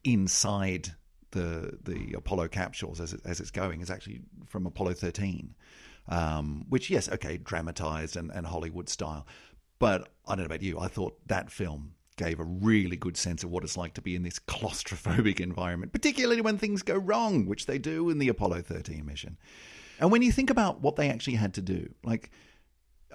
inside 0.05 0.95
the 1.33 1.79
the 1.83 2.15
Apollo 2.15 2.49
capsules 2.49 3.01
as 3.01 3.13
it, 3.13 3.21
as 3.25 3.41
it's 3.41 3.51
going 3.51 3.81
is 3.81 3.91
actually 3.91 4.21
from 4.47 4.67
Apollo 4.67 4.95
13, 4.95 5.55
um, 6.09 6.67
which 6.69 6.91
yes, 6.91 7.09
okay, 7.09 7.37
dramatized 7.37 8.17
and, 8.17 8.31
and 8.31 8.47
Hollywood 8.47 8.89
style. 8.89 9.27
But 9.79 10.09
I 10.27 10.33
don't 10.33 10.41
know 10.41 10.47
about 10.47 10.63
you, 10.63 10.79
I 10.79 10.89
thought 10.89 11.17
that 11.27 11.51
film 11.51 11.95
gave 12.21 12.39
a 12.39 12.45
really 12.45 12.97
good 12.97 13.17
sense 13.17 13.43
of 13.43 13.51
what 13.51 13.65
it's 13.65 13.79
like 13.79 13.95
to 13.95 14.03
be 14.03 14.15
in 14.15 14.23
this 14.23 14.39
claustrophobic 14.39 15.41
environment, 15.41 15.91
particularly 15.91 16.43
when 16.43 16.59
things 16.59 16.83
go 16.83 16.95
wrong, 16.97 17.47
which 17.47 17.65
they 17.65 17.79
do 17.79 18.11
in 18.11 18.19
the 18.19 18.29
Apollo 18.29 18.61
13 18.61 19.07
mission. 19.07 19.39
And 19.99 20.13
when 20.13 20.21
you 20.21 20.31
think 20.31 20.51
about 20.51 20.83
what 20.83 20.97
they 20.97 21.09
actually 21.09 21.37
had 21.37 21.55
to 21.55 21.63
do, 21.63 21.89
like, 22.05 22.31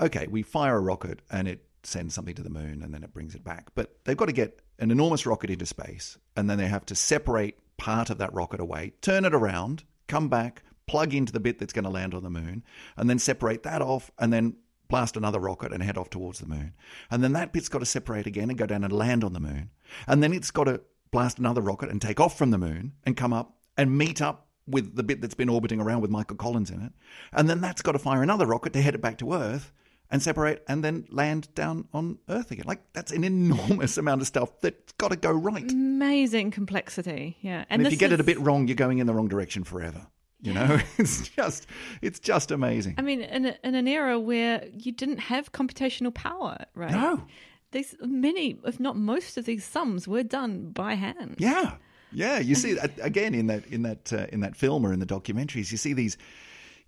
okay, 0.01 0.25
we 0.25 0.41
fire 0.41 0.77
a 0.77 0.81
rocket 0.81 1.21
and 1.29 1.47
it 1.47 1.63
sends 1.83 2.15
something 2.15 2.33
to 2.33 2.41
the 2.41 2.49
moon 2.49 2.81
and 2.81 2.91
then 2.95 3.03
it 3.03 3.13
brings 3.13 3.35
it 3.35 3.43
back. 3.43 3.67
But 3.75 3.95
they've 4.05 4.17
got 4.17 4.25
to 4.25 4.33
get 4.33 4.59
an 4.79 4.89
enormous 4.89 5.27
rocket 5.27 5.51
into 5.51 5.67
space 5.67 6.17
and 6.35 6.49
then 6.49 6.57
they 6.57 6.67
have 6.67 6.87
to 6.87 6.95
separate 6.95 7.59
part 7.77 8.09
of 8.09 8.17
that 8.17 8.33
rocket 8.33 8.59
away, 8.59 8.93
turn 9.01 9.23
it 9.23 9.35
around, 9.35 9.83
come 10.07 10.29
back, 10.29 10.63
plug 10.87 11.13
into 11.13 11.31
the 11.31 11.39
bit 11.39 11.59
that's 11.59 11.73
going 11.73 11.85
to 11.85 11.91
land 11.91 12.15
on 12.15 12.23
the 12.23 12.29
moon, 12.31 12.63
and 12.97 13.07
then 13.07 13.19
separate 13.19 13.61
that 13.61 13.83
off 13.83 14.09
and 14.17 14.33
then 14.33 14.55
blast 14.87 15.17
another 15.17 15.39
rocket 15.39 15.71
and 15.71 15.81
head 15.83 15.97
off 15.97 16.09
towards 16.09 16.39
the 16.39 16.47
moon. 16.47 16.73
And 17.09 17.23
then 17.23 17.33
that 17.33 17.53
bit's 17.53 17.69
got 17.69 17.79
to 17.79 17.85
separate 17.85 18.27
again 18.27 18.49
and 18.49 18.57
go 18.57 18.65
down 18.65 18.83
and 18.83 18.93
land 18.93 19.23
on 19.23 19.33
the 19.33 19.39
moon. 19.39 19.69
And 20.07 20.21
then 20.21 20.33
it's 20.33 20.51
got 20.51 20.65
to 20.65 20.81
blast 21.11 21.39
another 21.39 21.61
rocket 21.61 21.89
and 21.89 22.01
take 22.01 22.19
off 22.19 22.37
from 22.37 22.51
the 22.51 22.57
moon 22.57 22.93
and 23.05 23.15
come 23.15 23.33
up 23.33 23.57
and 23.77 23.97
meet 23.97 24.21
up 24.21 24.47
with 24.67 24.95
the 24.95 25.03
bit 25.03 25.21
that's 25.21 25.35
been 25.35 25.49
orbiting 25.49 25.79
around 25.79 26.01
with 26.01 26.11
Michael 26.11 26.37
Collins 26.37 26.71
in 26.71 26.81
it. 26.81 26.91
And 27.31 27.49
then 27.49 27.61
that's 27.61 27.81
got 27.81 27.93
to 27.93 27.99
fire 27.99 28.23
another 28.23 28.45
rocket 28.45 28.73
to 28.73 28.81
head 28.81 28.95
it 28.95 29.01
back 29.01 29.17
to 29.19 29.33
Earth 29.33 29.71
and 30.09 30.21
separate 30.21 30.63
and 30.67 30.83
then 30.83 31.05
land 31.09 31.53
down 31.55 31.87
on 31.93 32.17
Earth 32.29 32.51
again. 32.51 32.65
Like 32.67 32.81
that's 32.93 33.11
an 33.11 33.23
enormous 33.23 33.97
amount 33.99 34.21
of 34.21 34.27
stuff 34.27 34.59
that's 34.61 34.91
got 34.93 35.09
to 35.09 35.15
go 35.15 35.31
right. 35.31 35.71
Amazing 35.71 36.51
complexity. 36.51 37.37
Yeah. 37.41 37.65
And 37.69 37.85
if 37.85 37.91
you 37.91 37.97
get 37.97 38.11
it 38.11 38.19
a 38.19 38.23
bit 38.23 38.39
wrong, 38.39 38.67
you're 38.67 38.75
going 38.75 38.99
in 38.99 39.07
the 39.07 39.13
wrong 39.13 39.27
direction 39.27 39.63
forever. 39.63 40.07
You 40.45 40.53
know, 40.53 40.79
it's 40.97 41.27
just 41.29 41.67
it's 42.01 42.19
just 42.19 42.51
amazing. 42.51 42.95
I 42.97 43.01
mean, 43.01 43.21
in, 43.21 43.45
a, 43.45 43.57
in 43.63 43.75
an 43.75 43.87
era 43.87 44.19
where 44.19 44.67
you 44.71 44.91
didn't 44.91 45.17
have 45.17 45.51
computational 45.51 46.13
power, 46.13 46.65
right? 46.75 46.91
No. 46.91 47.23
These 47.71 47.95
many, 48.01 48.57
if 48.63 48.79
not 48.79 48.95
most, 48.95 49.37
of 49.37 49.45
these 49.45 49.65
sums 49.65 50.07
were 50.07 50.23
done 50.23 50.69
by 50.69 50.93
hand. 50.93 51.35
Yeah, 51.39 51.73
yeah. 52.11 52.39
You 52.39 52.55
see 52.55 52.77
again 53.01 53.33
in 53.33 53.47
that 53.47 53.65
in 53.67 53.81
that 53.81 54.13
uh, 54.13 54.27
in 54.31 54.41
that 54.41 54.55
film 54.55 54.85
or 54.85 54.93
in 54.93 54.99
the 54.99 55.05
documentaries, 55.05 55.71
you 55.71 55.77
see 55.77 55.93
these 55.93 56.17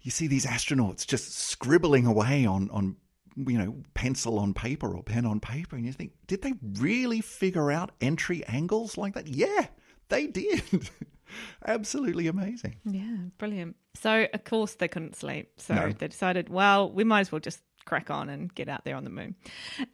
you 0.02 0.12
see 0.12 0.28
these 0.28 0.46
astronauts 0.46 1.06
just 1.06 1.34
scribbling 1.34 2.06
away 2.06 2.46
on 2.46 2.70
on 2.70 2.96
you 3.36 3.58
know 3.58 3.76
pencil 3.96 4.40
on 4.40 4.54
paper 4.54 4.96
or 4.96 5.04
pen 5.04 5.26
on 5.26 5.40
paper, 5.40 5.76
and 5.76 5.86
you 5.86 5.92
think, 5.92 6.12
did 6.28 6.42
they 6.42 6.54
really 6.80 7.22
figure 7.22 7.72
out 7.72 7.92
entry 8.02 8.46
angles 8.46 8.98
like 8.98 9.16
that? 9.16 9.28
Yeah, 9.28 9.68
they 10.10 10.28
did. 10.28 10.62
Absolutely 11.66 12.28
amazing. 12.28 12.76
Yeah, 12.86 13.18
brilliant. 13.38 13.76
So, 13.96 14.28
of 14.34 14.44
course, 14.44 14.76
they 14.76 14.88
couldn't 14.88 15.16
sleep. 15.16 15.52
So 15.58 15.74
No. 15.76 15.90
they 15.92 16.08
decided, 16.08 16.50
well, 16.50 16.92
we 16.92 17.04
might 17.04 17.22
as 17.22 17.32
well 17.32 17.40
just 17.40 17.62
crack 17.86 18.10
on 18.12 18.30
and 18.30 18.54
get 18.54 18.68
out 18.68 18.84
there 18.86 18.96
on 18.96 19.04
the 19.04 19.10
moon. 19.10 19.36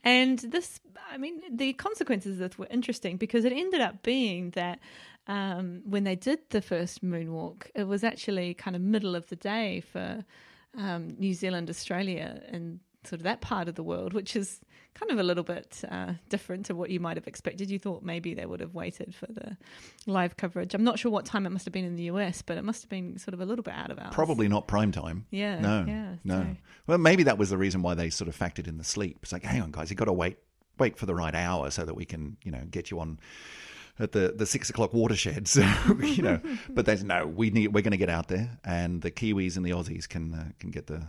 And 0.03 0.39
this, 0.39 0.79
I 1.11 1.17
mean, 1.17 1.41
the 1.51 1.73
consequences 1.73 2.33
of 2.33 2.49
this 2.49 2.57
were 2.57 2.67
interesting 2.71 3.17
because 3.17 3.45
it 3.45 3.53
ended 3.53 3.81
up 3.81 4.01
being 4.03 4.49
that 4.51 4.79
um, 5.27 5.81
when 5.85 6.03
they 6.03 6.15
did 6.15 6.39
the 6.49 6.61
first 6.61 7.03
moonwalk, 7.03 7.67
it 7.75 7.83
was 7.85 8.03
actually 8.03 8.55
kind 8.55 8.75
of 8.75 8.81
middle 8.81 9.15
of 9.15 9.27
the 9.27 9.35
day 9.37 9.81
for 9.81 10.25
um, 10.77 11.15
New 11.19 11.33
Zealand, 11.33 11.69
Australia, 11.69 12.41
and 12.49 12.79
sort 13.05 13.19
of 13.19 13.23
that 13.23 13.41
part 13.41 13.67
of 13.67 13.75
the 13.75 13.83
world, 13.83 14.11
which 14.13 14.35
is 14.35 14.59
kind 14.95 15.11
of 15.11 15.17
a 15.19 15.23
little 15.23 15.43
bit 15.43 15.81
uh, 15.89 16.13
different 16.29 16.65
to 16.67 16.75
what 16.75 16.89
you 16.89 16.99
might 16.99 17.17
have 17.17 17.27
expected. 17.27 17.69
You 17.69 17.79
thought 17.79 18.03
maybe 18.03 18.33
they 18.33 18.45
would 18.45 18.59
have 18.59 18.73
waited 18.73 19.13
for 19.15 19.25
the 19.27 19.57
live 20.05 20.37
coverage. 20.37 20.73
I'm 20.73 20.83
not 20.83 20.99
sure 20.99 21.11
what 21.11 21.25
time 21.25 21.45
it 21.45 21.49
must 21.49 21.65
have 21.65 21.73
been 21.73 21.85
in 21.85 21.95
the 21.95 22.03
US, 22.03 22.41
but 22.41 22.57
it 22.57 22.63
must 22.63 22.83
have 22.83 22.89
been 22.89 23.17
sort 23.17 23.33
of 23.33 23.41
a 23.41 23.45
little 23.45 23.63
bit 23.63 23.73
out 23.73 23.91
of 23.91 23.99
hours. 23.99 24.13
Probably 24.13 24.47
not 24.47 24.67
prime 24.67 24.91
time. 24.91 25.25
Yeah, 25.31 25.59
No. 25.59 25.85
yeah, 25.87 26.15
No. 26.23 26.41
so- 26.43 26.57
Well, 26.87 26.97
maybe 26.99 27.23
that 27.23 27.37
was 27.37 27.49
the 27.49 27.57
reason 27.57 27.81
why 27.81 27.93
they 27.95 28.09
sort 28.09 28.27
of 28.27 28.37
factored 28.37 28.67
in 28.67 28.77
the 28.77 28.83
sleep. 28.83 29.19
It's 29.23 29.31
like, 29.31 29.43
hang 29.43 29.61
on, 29.61 29.71
guys, 29.71 29.89
you've 29.89 29.97
got 29.97 30.05
to 30.05 30.13
wait 30.13 30.37
wait 30.79 30.97
for 30.97 31.05
the 31.05 31.13
right 31.13 31.35
hour 31.35 31.69
so 31.69 31.85
that 31.85 31.93
we 31.93 32.03
can, 32.03 32.35
you 32.43 32.51
know, 32.51 32.63
get 32.71 32.89
you 32.89 32.99
on 32.99 33.19
at 33.99 34.11
the, 34.11 34.33
the 34.35 34.45
six 34.47 34.71
o'clock 34.71 34.91
watershed. 34.91 35.47
So, 35.47 35.61
you 36.01 36.23
know, 36.23 36.39
but 36.69 36.87
there's 36.87 37.03
no, 37.03 37.27
we 37.27 37.51
need, 37.51 37.67
we're 37.67 37.83
going 37.83 37.91
to 37.91 37.97
get 37.97 38.09
out 38.09 38.27
there 38.27 38.57
and 38.65 38.99
the 38.99 39.11
Kiwis 39.11 39.55
and 39.55 39.63
the 39.63 39.69
Aussies 39.69 40.09
can, 40.09 40.33
uh, 40.33 40.45
can 40.59 40.71
get 40.71 40.87
the, 40.87 41.03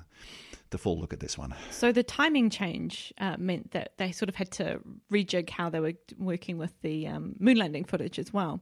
the 0.71 0.79
full 0.79 0.99
look 0.99 1.13
at 1.13 1.21
this 1.21 1.39
one. 1.39 1.55
So 1.71 1.93
the 1.93 2.03
timing 2.03 2.51
change 2.51 3.13
uh, 3.19 3.37
meant 3.39 3.71
that 3.73 3.93
they 3.97 4.13
sort 4.13 4.29
of 4.29 4.35
had 4.35 4.51
to 4.53 4.81
rejig 5.13 5.51
how 5.51 5.71
they 5.71 5.81
were 5.81 5.95
working 6.19 6.59
with 6.59 6.73
the 6.83 7.07
um, 7.07 7.37
moon 7.39 7.57
landing 7.57 7.85
footage 7.85 8.19
as 8.19 8.33
well. 8.33 8.61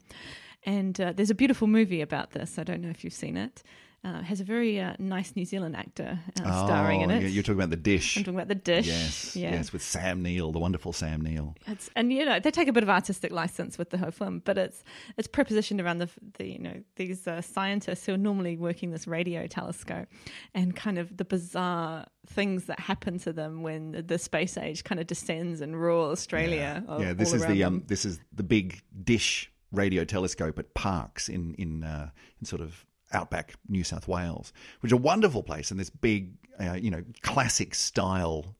And 0.65 1.01
uh, 1.01 1.13
there's 1.13 1.31
a 1.31 1.35
beautiful 1.35 1.67
movie 1.67 2.01
about 2.01 2.31
this. 2.31 2.59
I 2.59 2.65
don't 2.65 2.81
know 2.81 2.91
if 2.91 3.03
you've 3.03 3.13
seen 3.13 3.37
it. 3.37 3.63
Uh, 4.05 4.21
has 4.21 4.41
a 4.41 4.45
very 4.45 4.81
uh, 4.81 4.95
nice 4.99 5.37
New 5.37 5.45
Zealand 5.45 5.77
actor 5.77 6.19
uh, 6.45 6.67
starring 6.67 7.03
in 7.03 7.13
Oh, 7.13 7.15
it. 7.15 7.31
You're 7.31 7.45
talking 7.45 7.61
about 7.61 7.71
the 7.71 7.77
dish. 7.77 8.17
I'm 8.17 8.25
talking 8.25 8.35
about 8.35 8.49
the 8.49 8.57
dish. 8.57 8.89
Yes, 8.89 9.37
yeah. 9.37 9.53
yes, 9.53 9.73
with 9.73 9.81
Sam 9.81 10.23
Neill, 10.25 10.51
the 10.51 10.59
wonderful 10.59 10.93
Sam 10.93 11.21
Neill. 11.21 11.55
It's, 11.69 11.89
and 11.95 12.13
you 12.13 12.25
know 12.25 12.41
they 12.41 12.51
take 12.51 12.67
a 12.67 12.73
bit 12.73 12.83
of 12.83 12.91
artistic 12.91 13.31
license 13.31 13.79
with 13.79 13.91
the 13.91 13.99
whole 13.99 14.11
film, 14.11 14.43
but 14.45 14.59
it's 14.59 14.83
it's 15.17 15.29
prepositioned 15.29 15.81
around 15.81 15.99
the, 15.99 16.09
the 16.39 16.49
you 16.49 16.59
know 16.59 16.83
these 16.97 17.29
uh, 17.29 17.41
scientists 17.43 18.05
who 18.05 18.15
are 18.15 18.19
normally 18.19 18.57
working 18.57 18.91
this 18.91 19.07
radio 19.07 19.47
telescope, 19.47 20.09
and 20.53 20.75
kind 20.75 20.99
of 20.99 21.17
the 21.17 21.25
bizarre 21.25 22.07
things 22.27 22.65
that 22.65 22.81
happen 22.81 23.21
to 23.21 23.33
them 23.33 23.63
when 23.63 24.05
the, 24.07 24.19
space 24.19 24.57
age 24.57 24.83
kind 24.83 25.01
of 25.01 25.07
descends 25.07 25.61
in 25.61 25.77
rural 25.77 26.11
Australia. 26.11 26.83
all- 26.89 27.01
yeah, 27.01 27.13
this 27.13 27.33
is 27.33 27.47
the 27.47 27.63
um, 27.63 27.85
this 27.87 28.05
is 28.05 28.19
the 28.35 28.43
big 28.43 28.83
dish 29.05 29.49
radio 29.71 30.05
telescope 30.05 30.59
at 30.59 30.75
Parkes 30.75 31.29
in 31.29 31.55
in 31.55 31.85
uh, 31.85 32.11
in 32.41 32.47
sort 32.47 32.61
of 32.63 32.85
outback 33.13 33.55
New 33.69 33.85
South 33.85 34.09
Wales, 34.09 34.53
which 34.81 34.91
is 34.91 34.95
a 34.95 35.03
wonderful 35.03 35.43
place, 35.43 35.71
and 35.71 35.79
this 35.79 35.91
big, 35.91 36.33
uh, 36.61 36.75
you 36.75 36.91
know, 36.91 37.05
classic 37.23 37.75
style. 37.75 38.57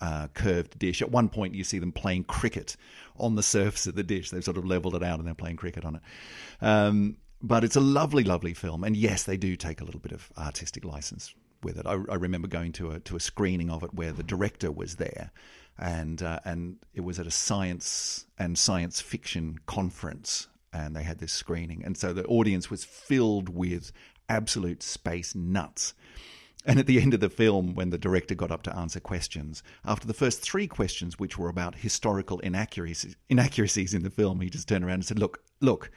Uh, 0.00 0.26
curved 0.34 0.76
dish. 0.78 1.00
At 1.00 1.12
one 1.12 1.28
point, 1.28 1.54
you 1.54 1.62
see 1.62 1.78
them 1.78 1.92
playing 1.92 2.24
cricket 2.24 2.76
on 3.16 3.36
the 3.36 3.44
surface 3.44 3.86
of 3.86 3.94
the 3.94 4.02
dish. 4.02 4.28
They've 4.28 4.44
sort 4.44 4.58
of 4.58 4.66
leveled 4.66 4.96
it 4.96 5.04
out 5.04 5.18
and 5.18 5.26
they're 5.26 5.36
playing 5.36 5.56
cricket 5.56 5.84
on 5.84 5.94
it. 5.94 6.02
Um, 6.60 7.16
but 7.40 7.62
it's 7.62 7.76
a 7.76 7.80
lovely, 7.80 8.24
lovely 8.24 8.54
film. 8.54 8.84
And 8.84 8.96
yes, 8.96 9.22
they 9.22 9.36
do 9.36 9.54
take 9.54 9.80
a 9.80 9.84
little 9.84 10.00
bit 10.00 10.12
of 10.12 10.30
artistic 10.36 10.84
license 10.84 11.32
with 11.64 11.78
it. 11.78 11.86
I, 11.86 11.92
I 11.92 12.14
remember 12.14 12.48
going 12.48 12.72
to 12.72 12.92
a 12.92 13.00
to 13.00 13.16
a 13.16 13.20
screening 13.20 13.70
of 13.70 13.82
it 13.82 13.94
where 13.94 14.12
the 14.12 14.22
director 14.22 14.70
was 14.70 14.96
there, 14.96 15.30
and 15.78 16.22
uh, 16.22 16.40
and 16.44 16.76
it 16.94 17.00
was 17.00 17.18
at 17.18 17.26
a 17.26 17.30
science 17.30 18.26
and 18.38 18.58
science 18.58 19.00
fiction 19.00 19.58
conference, 19.66 20.48
and 20.74 20.94
they 20.94 21.04
had 21.04 21.18
this 21.18 21.32
screening, 21.32 21.84
and 21.84 21.96
so 21.96 22.12
the 22.12 22.24
audience 22.26 22.68
was 22.68 22.84
filled 22.84 23.48
with 23.48 23.92
absolute 24.28 24.82
space 24.82 25.34
nuts. 25.34 25.94
And 26.66 26.78
at 26.78 26.86
the 26.86 27.00
end 27.00 27.12
of 27.12 27.20
the 27.20 27.28
film, 27.28 27.74
when 27.74 27.90
the 27.90 27.98
director 27.98 28.34
got 28.34 28.50
up 28.50 28.62
to 28.62 28.76
answer 28.76 28.98
questions, 28.98 29.62
after 29.84 30.06
the 30.06 30.14
first 30.14 30.40
three 30.40 30.66
questions, 30.66 31.18
which 31.18 31.36
were 31.36 31.50
about 31.50 31.74
historical 31.74 32.38
inaccuracies, 32.40 33.16
inaccuracies 33.28 33.92
in 33.92 34.02
the 34.02 34.10
film, 34.10 34.40
he 34.40 34.48
just 34.48 34.66
turned 34.66 34.84
around 34.84 34.94
and 34.94 35.04
said, 35.04 35.18
"Look, 35.18 35.42
look, 35.60 35.90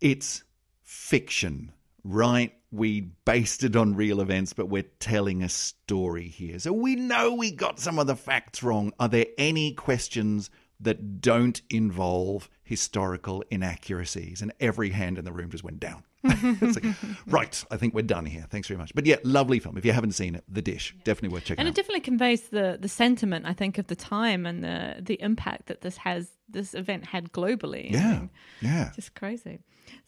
it's 0.00 0.44
fiction, 0.82 1.72
right? 2.04 2.54
We 2.70 3.00
based 3.00 3.64
it 3.64 3.76
on 3.76 3.94
real 3.94 4.20
events, 4.20 4.52
but 4.52 4.68
we're 4.68 4.90
telling 4.98 5.42
a 5.42 5.48
story 5.48 6.28
here. 6.28 6.58
So 6.58 6.72
we 6.72 6.96
know 6.96 7.34
we 7.34 7.50
got 7.50 7.78
some 7.78 7.98
of 7.98 8.06
the 8.06 8.16
facts 8.16 8.62
wrong. 8.62 8.92
Are 8.98 9.08
there 9.08 9.26
any 9.36 9.72
questions 9.74 10.50
that 10.80 11.20
don't 11.20 11.60
involve 11.70 12.48
historical 12.66 13.42
inaccuracies? 13.50 14.42
And 14.42 14.52
every 14.60 14.90
hand 14.90 15.16
in 15.18 15.24
the 15.24 15.32
room 15.32 15.50
just 15.50 15.64
went 15.64 15.80
down. 15.80 16.04
It's 16.28 16.82
like, 16.82 16.94
right, 17.28 17.64
I 17.70 17.76
think 17.76 17.94
we're 17.94 18.02
done 18.02 18.26
here. 18.26 18.46
Thanks 18.50 18.66
very 18.68 18.76
much. 18.78 18.92
But 18.94 19.06
yeah, 19.06 19.16
lovely 19.22 19.60
film. 19.60 19.78
If 19.78 19.84
you 19.84 19.92
haven't 19.92 20.12
seen 20.12 20.34
it, 20.34 20.42
The 20.48 20.60
Dish, 20.60 20.94
definitely 21.04 21.28
worth 21.34 21.44
checking 21.44 21.60
and 21.60 21.68
out. 21.68 21.72
it 21.72 21.76
definitely 21.80 22.00
conveys 22.00 22.48
the 22.48 22.76
the 22.80 22.88
sentiment 22.88 23.46
I 23.46 23.52
think 23.52 23.78
of 23.78 23.86
the 23.86 23.94
time 23.96 24.44
and 24.44 24.62
the 24.64 24.96
the 25.00 25.20
impact 25.22 25.66
that 25.66 25.80
this 25.82 25.96
has 25.98 26.30
this 26.48 26.74
event 26.74 27.06
had 27.06 27.32
globally. 27.32 27.90
I 27.94 27.98
yeah, 27.98 28.12
mean, 28.12 28.30
yeah. 28.60 28.90
just 28.94 29.14
crazy. 29.14 29.60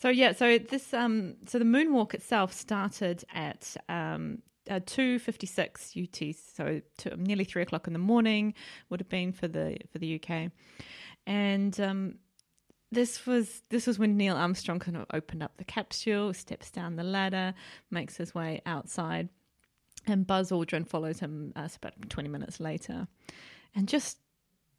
So 0.03 0.09
yeah, 0.09 0.33
so 0.33 0.59
this 0.59 0.93
um 0.93 1.37
so 1.47 1.59
the 1.61 1.65
moonwalk 1.65 2.15
itself 2.15 2.53
started 2.53 3.25
at 3.33 3.77
um 3.89 4.43
uh, 4.69 4.81
two 4.85 5.19
fifty 5.21 5.47
six 5.47 5.95
UT, 5.97 6.35
so 6.57 6.81
to, 6.99 7.17
nearly 7.17 7.45
three 7.45 7.63
o'clock 7.63 7.87
in 7.87 7.93
the 7.93 7.99
morning 8.01 8.55
would 8.91 8.99
have 9.01 9.09
been 9.09 9.33
for 9.33 9.47
the 9.47 9.77
for 9.93 9.99
the 9.99 10.21
UK, 10.21 10.51
and 11.27 11.79
um 11.81 12.15
this 12.91 13.27
was 13.27 13.63
this 13.69 13.87
was 13.87 13.99
when 13.99 14.17
Neil 14.17 14.37
Armstrong 14.37 14.79
kind 14.79 14.97
of 14.97 15.07
opened 15.13 15.43
up 15.43 15.57
the 15.57 15.65
capsule, 15.65 16.33
steps 16.33 16.71
down 16.71 16.97
the 16.97 17.05
ladder, 17.05 17.55
makes 17.91 18.17
his 18.17 18.35
way 18.35 18.63
outside, 18.67 19.29
and 20.07 20.27
Buzz 20.27 20.51
Aldrin 20.51 20.87
follows 20.87 21.21
him 21.21 21.53
uh, 21.55 21.69
about 21.77 21.95
twenty 22.09 22.29
minutes 22.29 22.61
later, 22.61 23.09
and 23.75 23.89
just 23.89 24.19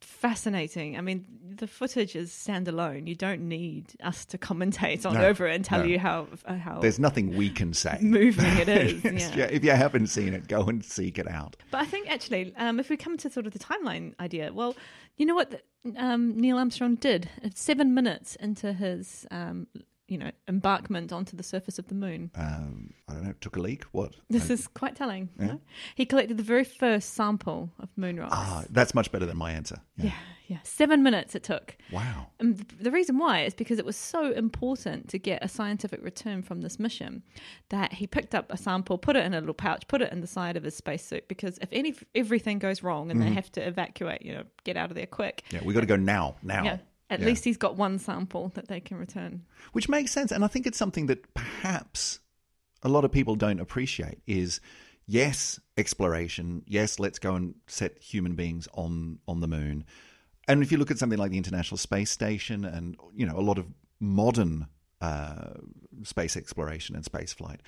fascinating. 0.00 0.96
I 0.96 1.00
mean, 1.00 1.24
the 1.56 1.66
footage 1.66 2.16
is 2.16 2.30
standalone. 2.30 3.06
You 3.06 3.14
don't 3.14 3.42
need 3.48 3.94
us 4.02 4.24
to 4.26 4.38
commentate 4.38 5.04
on 5.06 5.14
No, 5.14 5.24
over 5.26 5.46
it 5.46 5.54
and 5.54 5.64
tell 5.64 5.80
no. 5.80 5.84
you 5.86 5.98
how 5.98 6.26
uh, 6.46 6.54
how 6.56 6.80
There's 6.80 6.98
nothing 6.98 7.36
we 7.36 7.50
can 7.50 7.72
say. 7.74 7.98
moving 8.02 8.46
it 8.56 8.68
is. 8.68 9.04
Yes, 9.04 9.30
yeah. 9.30 9.36
yeah, 9.36 9.44
If 9.46 9.64
you 9.64 9.70
haven't 9.72 10.08
seen 10.08 10.34
it, 10.34 10.48
go 10.48 10.62
and 10.64 10.84
seek 10.84 11.18
it 11.18 11.28
out. 11.28 11.56
But 11.70 11.82
I 11.82 11.86
think 11.86 12.10
actually, 12.10 12.52
um, 12.56 12.78
if 12.80 12.88
we 12.90 12.96
come 12.96 13.16
to 13.18 13.30
sort 13.30 13.46
of 13.46 13.52
the 13.52 13.58
timeline 13.58 14.14
idea, 14.20 14.52
well, 14.52 14.74
you 15.16 15.26
know 15.26 15.34
what 15.34 15.62
um, 15.96 16.36
Neil 16.36 16.58
Armstrong 16.58 16.94
did? 16.96 17.28
Seven 17.54 17.94
minutes 17.94 18.36
into 18.36 18.72
his, 18.72 19.26
um, 19.30 19.66
you 20.10 20.18
know, 20.18 20.30
embarkment 20.48 21.12
onto 21.12 21.36
the 21.36 21.42
surface 21.42 21.78
of 21.78 21.86
the 21.88 21.94
moon. 21.94 22.30
Um, 22.34 22.92
I 23.08 23.12
don't 23.14 23.24
know, 23.24 23.34
took 23.40 23.56
a 23.56 23.60
leak? 23.60 23.84
What? 23.92 24.14
This 24.28 24.50
is 24.50 24.66
quite 24.66 24.96
telling. 24.96 25.28
you 25.38 25.46
know? 25.46 25.60
He 25.94 26.04
collected 26.04 26.36
the 26.36 26.42
very 26.42 26.64
first 26.64 27.14
sample 27.14 27.70
of 27.78 27.88
moon 27.96 28.18
rocks. 28.18 28.34
Ah, 28.36 28.64
that's 28.70 28.92
much 28.94 29.10
better 29.12 29.24
than 29.24 29.36
my 29.38 29.52
answer. 29.52 29.80
Yeah. 29.96 30.06
yeah, 30.06 30.12
yeah. 30.48 30.58
Seven 30.64 31.02
minutes 31.02 31.34
it 31.34 31.44
took. 31.44 31.76
Wow. 31.92 32.26
And 32.40 32.58
the 32.80 32.90
reason 32.90 33.18
why 33.18 33.42
is 33.44 33.54
because 33.54 33.78
it 33.78 33.84
was 33.86 33.96
so 33.96 34.32
important 34.32 35.08
to 35.10 35.18
get 35.18 35.44
a 35.44 35.48
scientific 35.48 36.02
return 36.02 36.42
from 36.42 36.60
this 36.62 36.78
mission 36.80 37.22
that 37.68 37.92
he 37.92 38.06
picked 38.08 38.34
up 38.34 38.52
a 38.52 38.56
sample, 38.56 38.98
put 38.98 39.14
it 39.16 39.24
in 39.24 39.32
a 39.32 39.38
little 39.40 39.54
pouch, 39.54 39.86
put 39.88 40.02
it 40.02 40.12
in 40.12 40.20
the 40.20 40.26
side 40.26 40.56
of 40.56 40.64
his 40.64 40.76
spacesuit. 40.76 41.28
Because 41.28 41.56
if 41.58 41.68
any 41.72 41.94
everything 42.16 42.58
goes 42.58 42.82
wrong 42.82 43.10
and 43.12 43.22
they 43.22 43.30
have 43.30 43.50
to 43.52 43.60
evacuate, 43.66 44.22
you 44.22 44.32
know, 44.34 44.42
get 44.64 44.76
out 44.76 44.90
of 44.90 44.96
there 44.96 45.06
quick, 45.06 45.44
Yeah, 45.52 45.60
we 45.64 45.72
got 45.72 45.80
to 45.80 45.86
go 45.86 45.96
now. 45.96 46.36
Now. 46.42 46.64
yeah, 46.64 46.78
at 47.10 47.20
Yeah. 47.20 47.26
least 47.26 47.44
he's 47.44 47.56
got 47.56 47.76
one 47.76 47.98
sample 47.98 48.48
that 48.54 48.68
they 48.68 48.80
can 48.80 48.96
return. 48.96 49.44
Which 49.72 49.88
makes 49.88 50.12
sense, 50.12 50.32
and 50.32 50.44
I 50.44 50.48
think 50.48 50.66
it's 50.66 50.78
something 50.78 51.06
that 51.06 51.34
perhaps 51.34 52.20
a 52.82 52.88
lot 52.88 53.04
of 53.04 53.12
people 53.12 53.34
don't 53.34 53.60
appreciate 53.60 54.22
is 54.26 54.60
yes, 55.06 55.60
exploration. 55.76 56.62
Yes, 56.66 56.98
let's 56.98 57.18
go 57.18 57.34
and 57.34 57.54
set 57.66 57.98
human 58.00 58.34
beings 58.34 58.68
on 58.74 59.18
on 59.26 59.40
the 59.40 59.48
moon. 59.48 59.84
And 60.48 60.62
if 60.62 60.72
you 60.72 60.78
look 60.78 60.90
at 60.90 60.98
something 60.98 61.18
like 61.18 61.30
the 61.30 61.36
International 61.36 61.76
Space 61.78 62.10
Station 62.10 62.64
and 62.64 62.96
you 63.14 63.26
know 63.26 63.36
a 63.38 63.42
lot 63.42 63.58
of 63.58 63.66
modern 63.98 64.66
uh, 65.00 65.54
space 66.04 66.36
exploration 66.36 66.94
and 66.94 67.04
space 67.04 67.32
flight, 67.32 67.60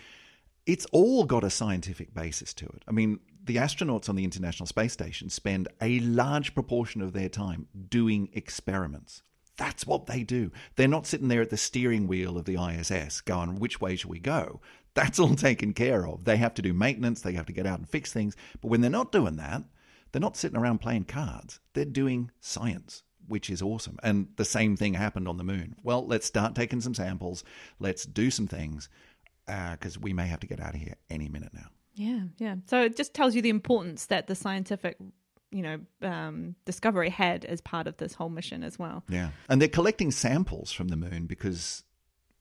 it's 0.66 0.86
all 0.92 1.24
got 1.24 1.44
a 1.44 1.50
scientific 1.50 2.14
basis 2.14 2.54
to 2.54 2.66
it. 2.66 2.82
I 2.88 2.92
mean, 2.92 3.20
the 3.44 3.56
astronauts 3.56 4.08
on 4.08 4.16
the 4.16 4.24
International 4.24 4.66
Space 4.66 4.92
Station 4.92 5.28
spend 5.28 5.68
a 5.80 5.98
large 6.00 6.54
proportion 6.54 7.02
of 7.02 7.12
their 7.12 7.28
time 7.28 7.66
doing 7.88 8.28
experiments. 8.32 9.22
That's 9.56 9.86
what 9.86 10.06
they 10.06 10.22
do. 10.22 10.50
They're 10.76 10.88
not 10.88 11.06
sitting 11.06 11.28
there 11.28 11.42
at 11.42 11.50
the 11.50 11.56
steering 11.56 12.06
wheel 12.06 12.38
of 12.38 12.44
the 12.44 12.56
ISS 12.56 13.20
going, 13.20 13.58
which 13.58 13.80
way 13.80 13.96
should 13.96 14.10
we 14.10 14.18
go? 14.18 14.60
That's 14.94 15.18
all 15.18 15.34
taken 15.36 15.72
care 15.72 16.06
of. 16.06 16.24
They 16.24 16.36
have 16.36 16.54
to 16.54 16.62
do 16.62 16.72
maintenance, 16.72 17.20
they 17.20 17.32
have 17.32 17.46
to 17.46 17.52
get 17.52 17.66
out 17.66 17.78
and 17.78 17.88
fix 17.88 18.12
things. 18.12 18.36
But 18.60 18.68
when 18.68 18.80
they're 18.80 18.90
not 18.90 19.12
doing 19.12 19.36
that, 19.36 19.62
they're 20.10 20.20
not 20.20 20.36
sitting 20.36 20.58
around 20.58 20.78
playing 20.78 21.04
cards. 21.04 21.60
They're 21.72 21.84
doing 21.84 22.30
science, 22.40 23.02
which 23.26 23.48
is 23.50 23.62
awesome. 23.62 23.98
And 24.02 24.28
the 24.36 24.44
same 24.44 24.76
thing 24.76 24.94
happened 24.94 25.28
on 25.28 25.38
the 25.38 25.44
moon. 25.44 25.74
Well, 25.82 26.06
let's 26.06 26.26
start 26.26 26.54
taking 26.54 26.80
some 26.80 26.94
samples, 26.94 27.44
let's 27.78 28.04
do 28.04 28.30
some 28.30 28.46
things, 28.46 28.88
because 29.46 29.96
uh, 29.96 30.00
we 30.00 30.12
may 30.12 30.26
have 30.26 30.40
to 30.40 30.46
get 30.46 30.60
out 30.60 30.74
of 30.74 30.80
here 30.80 30.96
any 31.10 31.28
minute 31.28 31.52
now. 31.54 31.68
Yeah, 31.94 32.20
yeah. 32.38 32.56
So 32.66 32.82
it 32.82 32.96
just 32.96 33.14
tells 33.14 33.34
you 33.34 33.42
the 33.42 33.50
importance 33.50 34.06
that 34.06 34.26
the 34.26 34.34
scientific 34.34 34.96
you 35.52 35.62
know 35.62 35.78
um, 36.02 36.54
discovery 36.64 37.10
had 37.10 37.44
as 37.44 37.60
part 37.60 37.86
of 37.86 37.96
this 37.98 38.14
whole 38.14 38.30
mission 38.30 38.64
as 38.64 38.78
well 38.78 39.04
yeah 39.08 39.30
and 39.48 39.60
they're 39.60 39.68
collecting 39.68 40.10
samples 40.10 40.72
from 40.72 40.88
the 40.88 40.96
moon 40.96 41.26
because 41.26 41.84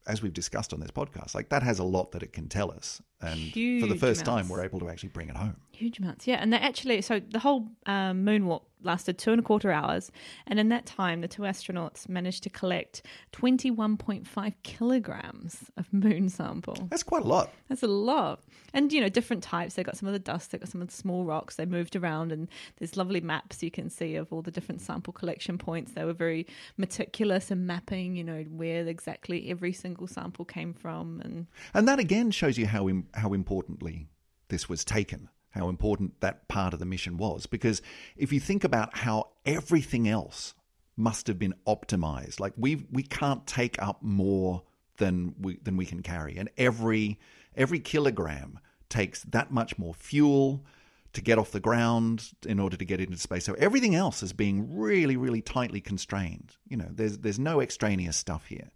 as 0.08 0.22
we've 0.22 0.34
discussed 0.34 0.74
on 0.74 0.80
this 0.80 0.92
podcast, 0.92 1.36
like 1.36 1.50
that 1.50 1.64
has 1.64 1.80
a 1.80 1.84
lot 1.84 2.12
that 2.12 2.24
it 2.24 2.34
can 2.34 2.48
tell 2.48 2.72
us. 2.72 3.02
And 3.22 3.40
Huge 3.40 3.82
for 3.82 3.88
the 3.88 3.96
first 3.96 4.24
amounts. 4.26 4.48
time, 4.48 4.50
we're 4.50 4.64
able 4.64 4.80
to 4.80 4.90
actually 4.90 5.10
bring 5.10 5.30
it 5.30 5.36
home. 5.36 5.58
Huge 5.72 6.00
amounts, 6.00 6.28
yeah. 6.28 6.38
And 6.38 6.52
they 6.52 6.58
actually, 6.58 7.02
so 7.02 7.20
the 7.20 7.40
whole 7.40 7.68
um, 7.86 8.26
moonwalk 8.26 8.64
lasted 8.84 9.18
two 9.18 9.32
and 9.32 9.40
a 9.40 9.44
quarter 9.44 9.72
hours. 9.72 10.12
And 10.48 10.60
in 10.60 10.70
that 10.70 10.86
time, 10.86 11.22
the 11.22 11.28
two 11.28 11.44
astronauts 11.44 12.10
managed 12.10 12.44
to 12.44 12.50
collect 12.50 13.04
21.5 13.34 14.54
kilograms 14.64 15.72
of 15.78 15.92
moon 15.94 16.30
sample. 16.30 16.88
That's 16.90 17.04
quite 17.04 17.24
a 17.24 17.28
lot. 17.28 17.52
That's 17.70 17.84
a 17.84 17.88
lot. 17.88 18.42
And, 18.74 18.92
you 18.94 19.02
know, 19.02 19.10
different 19.10 19.44
types. 19.44 19.76
They 19.76 19.84
got 19.84 19.98
some 19.98 20.08
of 20.08 20.14
the 20.14 20.20
dust, 20.20 20.52
they 20.52 20.58
got 20.58 20.70
some 20.70 20.82
of 20.82 20.88
the 20.88 20.94
small 20.94 21.26
rocks. 21.26 21.56
They 21.56 21.66
moved 21.66 21.96
around, 21.96 22.32
and 22.32 22.48
there's 22.78 22.98
lovely 22.98 23.22
maps 23.22 23.62
you 23.62 23.72
can 23.72 23.90
see 23.90 24.16
of 24.16 24.32
all 24.32 24.42
the 24.42 24.52
different 24.52 24.82
sample 24.82 25.14
collection 25.14 25.58
points. 25.58 25.94
They 25.94 26.06
were 26.06 26.14
very 26.14 26.48
meticulous 26.78 27.52
in 27.52 27.66
mapping, 27.66 28.16
you 28.16 28.24
know, 28.24 28.44
where 28.50 28.88
exactly 28.88 29.50
every 29.50 29.74
single 29.74 30.08
sample 30.08 30.46
came 30.46 30.74
from. 30.74 31.22
And 31.24 31.48
And 31.74 31.88
that 31.88 32.00
again 32.00 32.32
shows 32.32 32.58
you 32.58 32.68
how 32.68 32.88
im- 32.90 33.08
how 33.14 33.34
importantly 33.34 34.08
this 34.48 34.68
was 34.70 34.84
taken, 34.84 35.30
how 35.52 35.70
important 35.70 36.20
that 36.22 36.48
part 36.48 36.74
of 36.74 36.80
the 36.80 36.86
mission 36.86 37.18
was. 37.18 37.46
Because 37.46 37.82
if 38.18 38.34
you 38.34 38.40
think 38.40 38.64
about 38.64 38.98
how 38.98 39.30
everything 39.46 40.08
else 40.08 40.54
must 40.98 41.28
have 41.28 41.40
been 41.40 41.54
optimized, 41.68 42.40
like 42.40 42.54
we 42.58 42.86
we 42.92 43.04
can't 43.04 43.46
take 43.46 43.82
up 43.82 44.02
more 44.02 44.64
than 44.98 45.36
we 45.40 45.58
than 45.64 45.78
we 45.78 45.86
can 45.86 46.02
carry, 46.02 46.38
and 46.38 46.50
every 46.58 47.20
every 47.56 47.80
kilogram 47.80 48.60
takes 48.90 49.24
that 49.24 49.52
much 49.52 49.78
more 49.78 49.94
fuel 49.94 50.66
to 51.14 51.22
get 51.22 51.38
off 51.38 51.52
the 51.52 51.60
ground 51.60 52.32
in 52.46 52.60
order 52.60 52.78
to 52.78 52.86
get 52.86 53.02
into 53.02 53.18
space. 53.18 53.46
So 53.46 53.54
everything 53.56 53.96
else 53.96 54.24
is 54.24 54.32
being 54.32 54.78
really, 54.78 55.18
really 55.18 55.42
tightly 55.42 55.82
constrained. 55.82 56.56
You 56.68 56.78
know, 56.78 56.88
there's 56.90 57.18
there's 57.20 57.40
no 57.40 57.62
extraneous 57.62 58.18
stuff 58.18 58.46
here. 58.46 58.70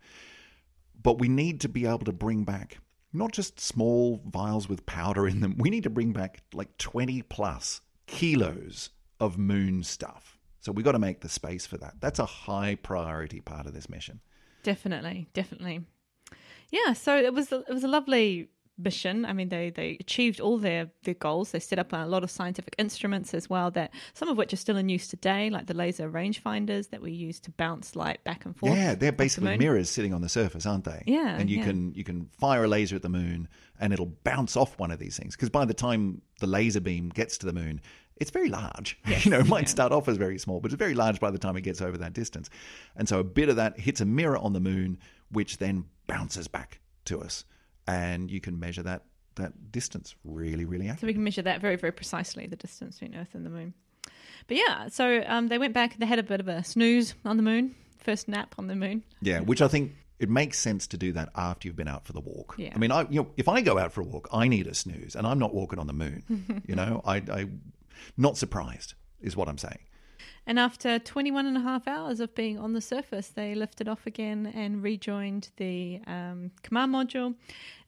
But 1.02 1.20
we 1.20 1.28
need 1.28 1.62
to 1.62 1.70
be 1.70 1.86
able 1.86 2.00
to 2.00 2.12
bring 2.12 2.44
back 2.44 2.80
not 3.18 3.32
just 3.32 3.60
small 3.60 4.22
vials 4.26 4.70
with 4.70 4.86
powder 4.86 5.28
in 5.28 5.42
them. 5.42 5.56
We 5.58 5.70
need 5.70 5.84
to 5.84 5.90
bring 5.90 6.12
back 6.14 6.44
like 6.54 6.78
20 6.78 7.22
plus 7.24 7.82
kilos 8.08 8.90
of 9.20 9.38
moon 9.38 9.84
stuff. 9.84 10.38
So 10.60 10.72
we've 10.72 10.86
got 10.86 10.94
to 10.94 11.00
make 11.00 11.22
the 11.22 11.30
space 11.30 11.66
for 11.66 11.78
that. 11.78 11.96
That's 12.00 12.20
a 12.20 12.26
high 12.26 12.76
priority 12.76 13.40
part 13.40 13.68
of 13.68 13.74
this 13.74 13.90
mission. 13.90 14.20
Definitely, 14.64 15.28
definitely. 15.34 15.86
Yeah, 16.72 16.94
so 16.94 17.16
it 17.16 17.34
was 17.34 17.52
it 17.52 17.70
was 17.70 17.84
a 17.84 17.88
lovely 17.88 18.50
mission. 18.78 19.26
I 19.26 19.34
mean, 19.34 19.50
they 19.50 19.70
they 19.70 19.98
achieved 20.00 20.40
all 20.40 20.58
their 20.58 20.90
their 21.04 21.14
goals. 21.14 21.52
They 21.52 21.60
set 21.60 21.80
up 21.80 21.94
a 21.94 22.06
lot 22.06 22.24
of 22.24 22.32
scientific 22.32 22.76
instruments 22.78 23.34
as 23.34 23.50
well 23.50 23.72
that 23.72 23.94
some 24.14 24.30
of 24.30 24.38
which 24.38 24.54
are 24.54 24.58
still 24.58 24.78
in 24.78 24.90
use 24.90 25.08
today, 25.08 25.50
like 25.50 25.68
the 25.68 25.74
laser 25.74 26.10
rangefinders 26.10 26.90
that 26.90 27.02
we 27.02 27.12
use 27.12 27.40
to 27.42 27.52
bounce 27.52 27.96
light 27.96 28.24
back 28.24 28.46
and 28.46 28.56
forth. 28.56 28.74
Yeah, 28.74 28.96
they're 28.96 29.10
off 29.10 29.18
the 29.18 29.24
basically 29.24 29.58
mirrors 29.58 29.90
sitting 29.90 30.14
on 30.14 30.22
the 30.22 30.30
surface, 30.30 30.66
aren't 30.66 30.86
they? 30.86 31.04
Yeah, 31.06 31.38
and 31.38 31.50
you 31.50 31.60
yeah. 31.60 31.66
can 31.66 31.94
you 31.94 32.04
can 32.04 32.30
fire 32.38 32.64
a 32.64 32.68
laser 32.68 32.96
at 32.96 33.02
the 33.02 33.10
moon, 33.10 33.48
and 33.80 33.94
it'll 33.94 34.14
bounce 34.24 34.56
off 34.56 34.78
one 34.80 34.92
of 34.92 35.00
these 35.00 35.18
things. 35.18 35.36
Because 35.36 35.50
by 35.50 35.66
the 35.66 35.74
time 35.74 36.22
the 36.40 36.48
laser 36.48 36.82
beam 36.82 37.10
gets 37.10 37.38
to 37.40 37.46
the 37.46 37.54
moon, 37.54 37.82
it's 38.18 38.32
very 38.32 38.50
large. 38.50 38.98
you 39.24 39.32
know, 39.32 39.40
it 39.40 39.48
might 39.48 39.70
start 39.70 39.92
off 39.92 40.08
as 40.08 40.18
very 40.18 40.38
small, 40.38 40.60
but 40.60 40.72
it's 40.72 40.80
very 40.80 40.94
large 40.94 41.20
by 41.20 41.32
the 41.32 41.38
time 41.38 41.58
it 41.58 41.62
gets 41.62 41.82
over 41.82 41.98
that 41.98 42.14
distance. 42.14 42.50
And 42.96 43.08
so 43.08 43.20
a 43.20 43.24
bit 43.24 43.50
of 43.50 43.56
that 43.58 43.80
hits 43.80 44.02
a 44.02 44.06
mirror 44.06 44.38
on 44.38 44.54
the 44.54 44.60
moon, 44.60 44.98
which 45.32 45.58
then 45.58 45.86
bounces 46.08 46.48
back 46.48 46.80
to 47.06 47.22
us, 47.22 47.46
and 47.88 48.30
you 48.32 48.42
can 48.42 48.60
measure 48.60 48.84
that 48.84 49.04
that 49.36 49.72
distance 49.72 50.16
really, 50.24 50.66
really 50.66 50.86
accurately. 50.86 51.02
So 51.02 51.08
we 51.08 51.14
can 51.14 51.24
measure 51.24 51.42
that 51.42 51.62
very, 51.62 51.76
very 51.76 51.92
precisely, 51.92 52.48
the 52.48 52.56
distance 52.56 53.00
between 53.00 53.20
Earth 53.20 53.34
and 53.34 53.46
the 53.46 53.50
Moon. 53.50 53.74
But 54.48 54.58
yeah, 54.58 54.88
so 54.88 55.24
um, 55.28 55.48
they 55.48 55.58
went 55.58 55.74
back, 55.74 55.98
they 55.98 56.06
had 56.06 56.20
a 56.20 56.24
bit 56.24 56.40
of 56.40 56.48
a 56.48 56.64
snooze 56.64 57.16
on 57.26 57.38
the 57.38 57.44
Moon, 57.44 57.76
first 58.00 58.28
nap 58.28 58.56
on 58.58 58.68
the 58.68 58.76
Moon. 58.76 59.04
Yeah, 59.22 59.40
which 59.42 59.62
I 59.62 59.68
think 59.68 59.94
it 60.20 60.30
makes 60.30 60.60
sense 60.60 60.88
to 60.88 60.98
do 60.98 61.12
that 61.14 61.30
after 61.36 61.68
you've 61.68 61.76
been 61.76 61.88
out 61.88 62.06
for 62.06 62.14
the 62.14 62.22
walk. 62.22 62.56
Yeah. 62.58 62.72
I 62.74 62.78
mean, 62.78 62.92
I 62.92 63.02
you 63.10 63.24
know, 63.24 63.28
if 63.38 63.50
I 63.50 63.62
go 63.62 63.78
out 63.78 63.92
for 63.92 64.02
a 64.02 64.06
walk, 64.06 64.30
I 64.32 64.48
need 64.48 64.68
a 64.68 64.74
snooze, 64.74 65.16
and 65.16 65.28
I'm 65.28 65.40
not 65.40 65.54
walking 65.54 65.80
on 65.80 65.88
the 65.88 65.94
moon. 65.94 66.64
you 66.68 66.76
know, 66.76 67.02
I, 67.06 67.18
I 67.18 67.48
not 68.18 68.38
surprised 68.38 68.94
is 69.22 69.36
what 69.36 69.48
I'm 69.50 69.58
saying. 69.58 69.80
And 70.48 70.60
after 70.60 71.00
21 71.00 71.46
and 71.48 71.58
a 71.58 71.62
half 71.62 71.88
hours 71.88 72.20
of 72.20 72.36
being 72.36 72.60
on 72.60 72.74
the 72.74 72.82
surface, 72.82 73.30
they 73.30 73.56
lifted 73.56 73.88
off 73.88 74.06
again 74.06 74.46
and 74.54 74.84
rejoined 74.84 75.50
the 75.58 76.02
um, 76.06 76.52
command 76.62 76.94
module. 76.94 77.36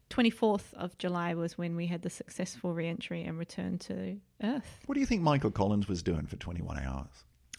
24th 0.10 0.74
of 0.74 0.98
July 0.98 1.34
was 1.34 1.58
when 1.58 1.76
we 1.76 1.88
had 1.88 2.02
the 2.02 2.10
successful 2.10 2.74
re-entry 2.74 3.24
and 3.24 3.38
return 3.38 3.78
to 3.78 4.18
Earth. 4.42 4.80
What 4.86 4.96
do 4.96 5.02
you 5.02 5.06
think 5.06 5.22
Michael 5.22 5.52
Collins 5.52 5.88
was 5.88 6.02
doing 6.02 6.26
for 6.26 6.38
21 6.38 6.80
hours? 6.80 7.08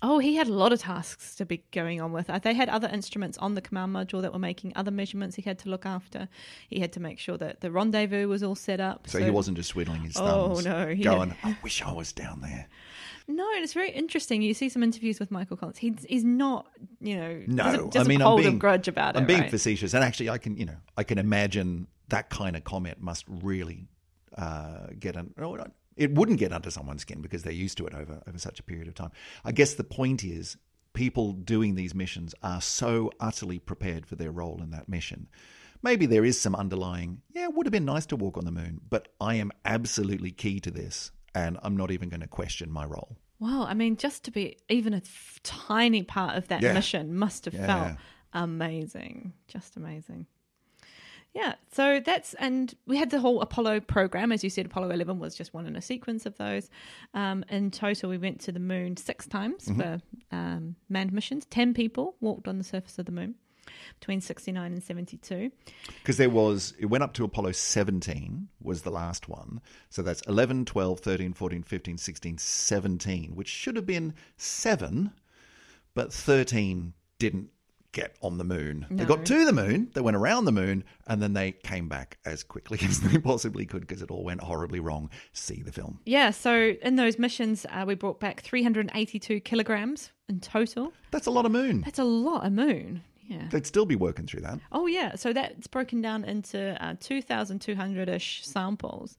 Oh, 0.01 0.19
he 0.21 0.37
had 0.37 0.47
a 0.47 0.53
lot 0.53 0.73
of 0.73 0.81
tasks 0.81 1.35
to 1.37 1.45
be 1.45 1.63
going 1.73 2.01
on 2.01 2.13
with. 2.13 2.31
Uh, 2.31 2.39
They 2.39 2.55
had 2.55 2.69
other 2.69 2.89
instruments 2.89 3.37
on 3.39 3.55
the 3.55 3.61
command 3.61 3.95
module 3.95 4.23
that 4.23 4.33
were 4.33 4.39
making 4.39 4.73
other 4.77 4.93
measurements 4.93 5.35
he 5.37 5.43
had 5.43 5.59
to 5.61 5.69
look 5.69 5.85
after. 5.85 6.29
He 6.69 6.79
had 6.81 6.93
to 6.93 7.01
make 7.01 7.19
sure 7.19 7.37
that 7.37 7.61
the 7.61 7.71
rendezvous 7.73 8.29
was 8.29 8.43
all 8.45 8.55
set 8.55 8.79
up. 8.81 9.09
So, 9.09 9.19
he 9.19 9.29
wasn't 9.31 9.57
just 9.57 9.71
twiddling 9.71 10.03
his 10.03 10.15
thumbs. 10.15 10.65
Oh, 10.67 10.71
no, 10.71 10.87
he 10.95 11.03
going, 11.03 11.31
had- 11.31 11.55
"I 11.55 11.59
wish 11.65 11.83
I 11.83 11.93
was 11.93 12.13
down 12.13 12.41
there." 12.43 12.69
No, 13.29 13.47
it's 13.57 13.75
very 13.75 13.91
interesting. 13.91 14.41
You 14.41 14.55
see 14.55 14.71
some 14.71 14.83
interviews 14.83 15.21
with 15.21 15.31
Michael 15.31 15.57
Collins. 15.57 15.79
He's 15.79 16.05
he's 16.09 16.25
not, 16.25 16.67
you 17.01 17.17
know, 17.17 17.43
No, 17.47 17.65
doesn't, 17.65 17.93
doesn't 17.93 18.07
I 18.07 18.09
mean, 18.09 18.21
hold 18.21 18.41
I'm 18.41 18.45
being 18.45 18.55
a 18.57 18.59
grudge 18.59 18.89
about 18.89 19.15
it. 19.15 19.19
I'm 19.19 19.27
being 19.27 19.41
right? 19.41 19.51
facetious, 19.51 19.93
and 19.95 20.03
actually, 20.03 20.31
I 20.31 20.39
can 20.39 20.57
you 20.57 20.65
know 20.65 20.77
I 20.97 21.05
can 21.05 21.19
imagine 21.19 21.89
that 22.09 22.31
kind 22.31 22.57
of 22.57 22.65
comment 22.65 23.01
must 23.01 23.27
really 23.29 23.89
uh, 24.37 24.87
get 24.99 25.17
an. 25.17 25.35
no, 25.37 25.67
it 25.97 26.15
wouldn't 26.15 26.39
get 26.39 26.53
under 26.53 26.71
someone's 26.71 27.03
skin 27.03 27.21
because 27.21 27.43
they're 27.43 27.53
used 27.53 27.77
to 27.79 27.87
it 27.87 27.95
over 27.95 28.23
over 28.27 28.39
such 28.39 28.61
a 28.61 28.63
period 28.63 28.89
of 28.89 28.95
time. 28.95 29.11
I 29.45 29.53
guess 29.53 29.75
the 29.75 29.85
point 29.85 30.25
is 30.25 30.57
people 30.95 31.33
doing 31.33 31.75
these 31.75 31.95
missions 31.95 32.35
are 32.43 32.61
so 32.61 33.11
utterly 33.21 33.59
prepared 33.59 34.07
for 34.07 34.17
their 34.17 34.31
role 34.31 34.61
in 34.63 34.71
that 34.71 34.89
mission. 34.89 35.29
Maybe 35.83 36.07
there 36.07 36.25
is 36.25 36.41
some 36.41 36.57
underlying, 36.57 37.23
yeah, 37.33 37.45
it 37.45 37.55
would 37.55 37.67
have 37.67 37.73
been 37.73 37.85
nice 37.85 38.07
to 38.07 38.17
walk 38.17 38.37
on 38.37 38.45
the 38.45 38.51
moon, 38.51 38.81
but 38.91 39.09
I 39.21 39.37
am 39.37 39.53
absolutely 39.65 40.33
key 40.33 40.59
to 40.61 40.73
this, 40.73 41.13
and 41.35 41.59
I'm 41.63 41.77
not 41.77 41.91
even 41.91 42.09
going 42.09 42.21
to 42.21 42.27
question 42.29 42.71
my 42.71 42.85
role. 42.85 43.17
Wow, 43.41 43.65
I 43.69 43.75
mean, 43.75 43.97
just 43.97 44.25
to 44.25 44.31
be 44.31 44.57
even 44.69 44.93
a 44.95 45.03
tiny 45.43 46.03
part 46.03 46.37
of 46.37 46.49
that 46.49 46.61
Yeah. 46.63 46.73
mission 46.73 47.17
must 47.17 47.45
have 47.45 47.55
Yeah. 47.55 47.67
felt 47.67 47.99
amazing, 48.33 49.33
just 49.47 49.77
amazing. 49.77 50.27
Yeah, 51.35 51.55
so 51.71 52.01
that's 52.01 52.35
and 52.35 52.75
we 52.87 52.97
had 52.97 53.11
the 53.11 53.21
whole 53.21 53.41
Apollo 53.43 53.81
program, 53.81 54.33
as 54.33 54.43
you 54.43 54.51
said. 54.51 54.67
Apollo 54.67 54.91
eleven 54.91 55.19
was 55.21 55.37
just 55.37 55.53
one 55.55 55.67
in 55.67 55.77
a 55.77 55.83
sequence 55.83 56.27
of 56.27 56.37
those. 56.39 56.69
Um, 57.15 57.45
in 57.51 57.71
total, 57.71 58.09
we 58.11 58.19
went 58.19 58.41
to 58.41 58.53
the 58.53 58.59
moon 58.61 58.97
six 58.97 59.27
times 59.27 59.67
Mm-hmm. 59.67 59.81
for 59.81 60.01
um, 60.33 60.77
manned 60.89 61.13
missions. 61.13 61.45
Ten 61.45 61.75
people 61.75 62.17
walked 62.21 62.49
on 62.49 62.59
the 62.59 62.65
surface 62.65 62.99
of 62.99 63.07
the 63.07 63.13
moon 63.13 63.37
between 63.99 64.21
sixty 64.21 64.53
nine 64.53 64.73
and 64.73 64.83
seventy 64.83 65.17
two. 65.17 65.51
Because 66.01 66.17
there 66.17 66.31
was, 66.31 66.75
it 66.79 66.87
went 66.87 67.05
up 67.05 67.13
to 67.15 67.25
Apollo 67.25 67.53
17, 67.53 68.49
was 68.63 68.83
the 68.83 68.91
last 68.91 69.29
one. 69.29 69.61
So 69.91 70.03
that's 70.03 70.23
11, 70.23 70.65
12, 70.65 71.01
13, 71.01 71.33
14, 71.33 71.63
15, 71.63 71.99
16, 71.99 72.39
17, 72.39 73.35
which 73.35 73.49
should 73.49 73.77
have 73.77 73.87
been 73.87 74.15
seven, 74.37 75.13
but 75.95 76.13
13 76.13 76.93
didn't 77.19 77.51
get 77.93 78.17
on 78.23 78.39
the 78.39 78.45
moon. 78.45 78.87
They 78.91 79.05
got 79.05 79.25
to 79.27 79.45
the 79.45 79.53
moon, 79.53 79.91
they 79.95 80.01
went 80.01 80.17
around 80.17 80.45
the 80.45 80.53
moon, 80.53 80.85
and 81.07 81.23
then 81.23 81.33
they 81.33 81.53
came 81.53 81.89
back 81.89 82.19
as 82.25 82.45
quickly 82.45 82.79
as 82.89 83.01
they 83.01 83.19
possibly 83.19 83.67
could 83.67 83.81
because 83.81 84.03
it 84.03 84.11
all 84.11 84.25
went 84.25 84.41
horribly 84.41 84.81
wrong. 84.81 85.11
See 85.33 85.63
the 85.63 85.73
film. 85.73 86.01
Yeah, 86.05 86.31
so 86.31 86.75
in 86.83 86.97
those 86.97 87.19
missions, 87.19 87.67
uh, 87.71 87.85
we 87.87 87.95
brought 87.95 88.21
back 88.21 88.43
three 88.43 88.63
hundred 88.63 88.91
eighty 88.95 89.19
two 89.19 89.41
kilograms 89.41 90.13
in 90.29 90.41
total. 90.41 90.93
That's 91.11 91.27
a 91.27 91.31
lot 91.31 91.47
of 91.47 91.53
moon. 91.53 91.81
That's 91.81 91.99
a 91.99 92.05
lot 92.05 92.47
of 92.47 92.53
moon. 92.53 93.03
Yeah. 93.29 93.47
They'd 93.51 93.67
still 93.67 93.85
be 93.85 93.95
working 93.95 94.27
through 94.27 94.41
that. 94.41 94.59
Oh, 94.73 94.87
yeah. 94.87 95.15
So 95.15 95.33
that's 95.33 95.67
broken 95.67 96.01
down 96.01 96.25
into 96.25 96.83
uh, 96.85 96.95
2,200 96.99 98.09
ish 98.09 98.45
samples. 98.45 99.17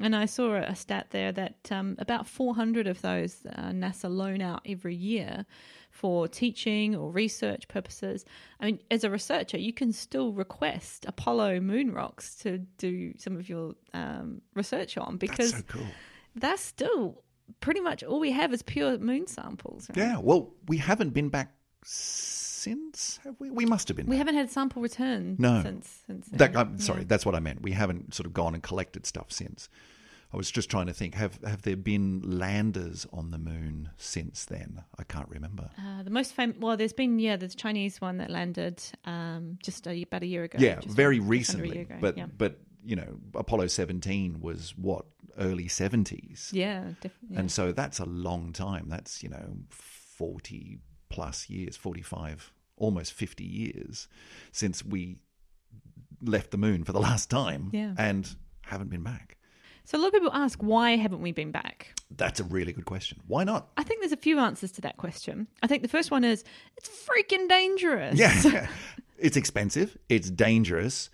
And 0.00 0.16
I 0.16 0.24
saw 0.24 0.54
a 0.54 0.74
stat 0.74 1.08
there 1.10 1.30
that 1.32 1.70
um, 1.70 1.94
about 1.98 2.26
400 2.26 2.86
of 2.86 3.02
those 3.02 3.44
uh, 3.54 3.64
NASA 3.70 4.08
loan 4.10 4.40
out 4.40 4.62
every 4.66 4.94
year 4.94 5.44
for 5.90 6.26
teaching 6.26 6.96
or 6.96 7.10
research 7.10 7.68
purposes. 7.68 8.24
I 8.60 8.66
mean, 8.66 8.78
as 8.90 9.04
a 9.04 9.10
researcher, 9.10 9.58
you 9.58 9.74
can 9.74 9.92
still 9.92 10.32
request 10.32 11.04
Apollo 11.06 11.60
moon 11.60 11.92
rocks 11.92 12.36
to 12.36 12.58
do 12.78 13.12
some 13.18 13.36
of 13.36 13.48
your 13.48 13.74
um, 13.92 14.40
research 14.54 14.96
on 14.96 15.18
because 15.18 15.52
That's 15.52 15.66
so 15.68 15.78
cool. 15.78 15.86
that's 16.34 16.62
still 16.62 17.22
pretty 17.60 17.80
much 17.80 18.02
all 18.04 18.20
we 18.20 18.30
have 18.32 18.54
is 18.54 18.62
pure 18.62 18.96
moon 18.98 19.26
samples. 19.26 19.88
Right? 19.90 19.98
Yeah. 19.98 20.18
Well, 20.18 20.54
we 20.68 20.78
haven't 20.78 21.10
been 21.10 21.28
back 21.28 21.52
since, 21.84 23.18
have 23.24 23.36
we? 23.40 23.50
We 23.50 23.64
must 23.66 23.88
have 23.88 23.96
been. 23.96 24.06
We 24.06 24.12
back. 24.16 24.18
haven't 24.18 24.34
had 24.36 24.50
sample 24.50 24.82
return 24.82 25.36
No. 25.38 25.62
since. 25.62 26.02
since 26.06 26.28
That. 26.32 26.56
I'm 26.56 26.78
sorry, 26.78 27.00
Yeah. 27.00 27.06
that's 27.08 27.24
what 27.26 27.34
I 27.34 27.40
meant. 27.40 27.62
We 27.62 27.72
haven't 27.72 28.14
sort 28.14 28.26
of 28.26 28.32
gone 28.34 28.54
and 28.54 28.62
collected 28.62 29.06
stuff 29.06 29.30
since. 29.32 29.68
I 30.32 30.36
was 30.36 30.48
just 30.48 30.70
trying 30.70 30.86
to 30.86 30.92
think 30.92 31.14
have 31.16 31.40
have 31.44 31.62
there 31.62 31.74
been 31.76 32.20
landers 32.38 33.04
on 33.12 33.32
the 33.32 33.38
moon 33.38 33.90
since 33.96 34.44
then? 34.44 34.84
I 34.96 35.02
can't 35.02 35.28
remember. 35.28 35.70
Uh, 35.76 36.04
the 36.04 36.10
most 36.10 36.34
famous, 36.34 36.56
well, 36.60 36.76
there's 36.76 36.92
been, 36.92 37.18
yeah, 37.18 37.34
there's 37.36 37.56
Chinese 37.56 38.00
one 38.00 38.18
that 38.18 38.30
landed 38.30 38.80
um, 39.06 39.58
just 39.60 39.88
a, 39.88 40.02
about 40.02 40.22
a 40.22 40.26
year 40.26 40.44
ago. 40.44 40.58
yeah, 40.60 40.78
very 40.86 41.18
recently. 41.18 41.80
ago, 41.80 41.96
But 42.00 42.16
yeah. 42.16 42.26
but 42.38 42.60
you 42.84 42.94
know, 42.96 43.18
Apollo 43.34 43.66
17 43.68 44.40
was 44.40 44.72
what 44.76 45.04
early 45.36 45.64
70s. 45.66 46.50
yeah, 46.52 46.92
definitely. 47.00 47.36
And 47.36 47.50
so 47.50 47.72
that's 47.72 47.98
a 47.98 48.06
long 48.06 48.52
time. 48.52 48.88
That's, 48.88 49.22
you 49.24 49.28
know, 49.30 49.56
40 49.70 50.78
plus 51.10 51.50
years, 51.50 51.76
45, 51.76 52.52
almost 52.76 53.12
50 53.12 53.44
years 53.44 54.08
since 54.52 54.82
we 54.84 55.18
left 56.22 56.50
the 56.50 56.56
moon 56.58 56.84
for 56.84 56.92
the 56.92 57.00
last 57.08 57.28
time 57.30 57.70
Yeah. 57.72 57.94
and 57.98 58.28
haven't 58.62 58.88
been 58.90 59.02
back. 59.02 59.36
So 59.84 59.98
a 59.98 60.00
lot 60.00 60.08
of 60.08 60.12
people 60.12 60.30
ask, 60.32 60.60
why 60.62 60.96
haven't 60.96 61.20
we 61.20 61.32
been 61.32 61.50
back? 61.50 61.94
That's 62.16 62.38
a 62.38 62.44
really 62.44 62.72
good 62.72 62.84
question. 62.84 63.18
Why 63.26 63.44
not? 63.44 63.68
I 63.76 63.82
think 63.82 64.00
there's 64.00 64.12
a 64.12 64.16
few 64.16 64.38
answers 64.38 64.70
to 64.72 64.80
that 64.82 64.96
question. 64.98 65.48
I 65.62 65.66
think 65.66 65.82
the 65.82 65.88
first 65.88 66.10
one 66.10 66.22
is 66.22 66.44
it's 66.76 66.88
freaking 66.88 67.48
dangerous. 67.48 68.16
Yeah. 68.18 68.68
it's 69.18 69.36
expensive, 69.36 69.96
it's 70.08 70.30
dangerous. 70.30 71.10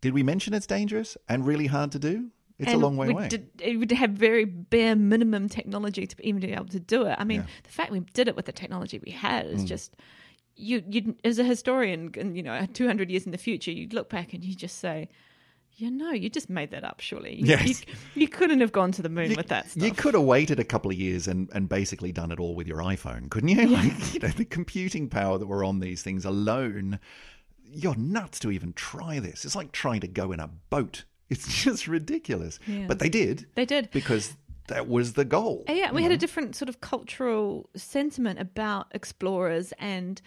Did 0.00 0.14
we 0.14 0.22
mention 0.22 0.54
it's 0.54 0.66
dangerous 0.66 1.16
and 1.28 1.44
really 1.46 1.66
hard 1.66 1.92
to 1.92 1.98
do? 1.98 2.30
It's 2.60 2.68
And 2.72 2.80
a 2.80 2.84
long 2.86 2.96
way 2.96 3.08
we 3.08 3.12
away. 3.14 3.28
Did, 3.28 3.48
it 3.60 3.76
would 3.78 3.90
have 3.90 4.10
very 4.10 4.44
bare 4.44 4.94
minimum 4.94 5.48
technology 5.48 6.06
to 6.06 6.14
even 6.22 6.40
be 6.40 6.52
able 6.52 6.66
to 6.66 6.78
do 6.80 7.06
it. 7.06 7.16
I 7.18 7.24
mean, 7.24 7.40
Yeah. 7.40 7.46
Mm. 7.46 7.62
the 7.64 7.70
fact 7.70 7.90
we 7.90 8.00
did 8.00 8.28
it 8.28 8.36
with 8.36 8.46
the 8.46 8.52
technology 8.52 9.00
we 9.04 9.12
had 9.12 9.46
is 9.46 9.64
just 9.64 9.96
you. 10.56 10.82
You 10.88 11.16
as 11.24 11.38
a 11.38 11.44
historian, 11.44 12.12
and 12.18 12.36
you 12.36 12.42
know, 12.42 12.66
two 12.74 12.86
hundred 12.86 13.10
years 13.10 13.24
in 13.26 13.32
the 13.32 13.38
future, 13.38 13.70
you'd 13.72 13.94
look 13.94 14.08
back 14.10 14.34
and 14.34 14.44
you 14.44 14.54
just 14.54 14.78
say, 14.78 15.08
"You 15.76 15.90
know, 15.90 16.10
you 16.10 16.28
just 16.28 16.50
made 16.50 16.70
that 16.72 16.84
up. 16.84 17.00
Surely, 17.00 17.36
you, 17.36 17.46
Yes. 17.46 17.66
you, 17.66 17.74
you 18.22 18.28
couldn't 18.28 18.60
have 18.60 18.72
gone 18.72 18.92
to 18.92 19.00
the 19.02 19.08
moon 19.08 19.34
with 19.36 19.48
that 19.48 19.70
stuff." 19.70 19.82
You 19.82 19.92
could 19.92 20.12
have 20.14 20.24
waited 20.24 20.60
a 20.60 20.64
couple 20.64 20.90
of 20.90 20.98
years 20.98 21.26
and, 21.26 21.48
and 21.54 21.66
basically 21.68 22.12
done 22.12 22.30
it 22.30 22.38
all 22.38 22.54
with 22.54 22.66
your 22.66 22.78
iPhone, 22.78 23.30
couldn't 23.30 23.48
you? 23.48 23.66
Like, 23.68 24.12
you 24.14 24.20
know, 24.20 24.28
the 24.28 24.44
computing 24.44 25.08
power 25.08 25.38
that 25.38 25.46
were 25.46 25.64
on 25.64 25.80
these 25.80 26.02
things 26.02 26.26
alone, 26.26 26.98
you're 27.72 27.96
nuts 27.96 28.38
to 28.40 28.50
even 28.50 28.74
try 28.74 29.18
this. 29.18 29.44
It's 29.46 29.56
like 29.56 29.72
trying 29.72 30.00
to 30.00 30.08
go 30.08 30.30
in 30.32 30.40
a 30.40 30.48
boat. 30.68 31.04
It's 31.30 31.62
just 31.64 31.88
ridiculous. 31.88 32.58
Yeah. 32.66 32.86
But 32.86 32.98
they 32.98 33.08
did. 33.08 33.46
They 33.54 33.64
did. 33.64 33.90
Because 33.92 34.36
that 34.66 34.88
was 34.88 35.14
the 35.14 35.24
goal. 35.24 35.64
Yeah, 35.68 35.92
we 35.92 36.02
had 36.02 36.12
a 36.12 36.16
different 36.16 36.54
sort 36.54 36.68
of 36.68 36.80
cultural 36.80 37.68
sentiment 37.74 38.38
about 38.38 38.86
explorers 38.92 39.72
and 39.78 40.20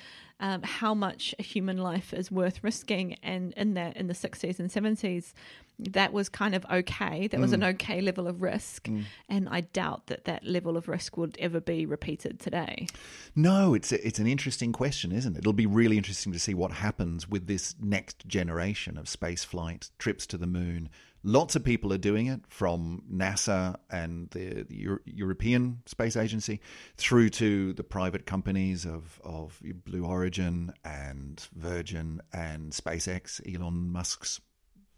um, 0.44 0.62
how 0.62 0.94
much 0.94 1.34
a 1.40 1.42
human 1.42 1.78
life 1.78 2.14
is 2.14 2.30
worth 2.30 2.64
risking. 2.64 3.16
And 3.24 3.54
in 3.54 3.74
the 3.74 3.98
in 3.98 4.08
the 4.08 4.14
sixties 4.14 4.60
and 4.60 4.70
seventies, 4.72 5.34
that 5.80 6.14
was 6.14 6.30
kind 6.30 6.54
of 6.54 6.66
okay. 6.70 7.28
That 7.28 7.40
was 7.40 7.54
an 7.54 7.64
okay 7.64 8.02
level 8.02 8.28
of 8.28 8.42
risk, 8.42 8.88
and 9.30 9.50
I 9.50 9.62
doubt 9.62 10.08
that 10.08 10.26
that 10.26 10.44
level 10.44 10.78
of 10.78 10.88
risk 10.88 11.18
would 11.18 11.36
ever 11.40 11.62
be 11.62 11.86
repeated 11.86 12.40
today. 12.40 12.88
No, 13.36 13.74
it's 13.74 13.92
a, 13.92 14.06
it's 14.06 14.20
an 14.20 14.28
interesting 14.28 14.74
question, 14.74 15.12
isn't 15.12 15.36
it? 15.36 15.40
It'll 15.40 15.54
be 15.54 15.66
really 15.66 15.98
interesting 15.98 16.34
to 16.34 16.40
see 16.40 16.54
what 16.54 16.72
happens 16.72 17.28
with 17.28 17.48
this 17.48 17.76
next 17.82 18.28
generation 18.28 18.98
of 18.98 19.08
space 19.08 19.44
flight, 19.44 19.90
trips 19.98 20.28
to 20.28 20.38
the 20.38 20.48
moon. 20.48 20.90
Lots 21.24 21.56
of 21.56 21.64
people 21.64 21.94
are 21.94 21.98
doing 21.98 22.28
it, 22.28 22.42
from 22.50 23.04
NASA 23.12 23.78
and 23.90 24.30
the, 24.32 24.66
Euro- 24.70 25.00
European 25.06 25.82
Space 25.86 26.18
Agency 26.18 26.60
through 26.98 27.30
to 27.30 27.74
the 27.74 27.84
private 27.84 28.26
companies 28.26 28.86
of, 28.86 29.22
of 29.24 29.62
Blue 29.86 30.06
Origin 30.06 30.74
and 30.84 31.48
Virgin 31.56 32.22
and 32.34 32.72
SpaceX, 32.72 33.42
Elon 33.48 33.92
Musk's 33.92 34.42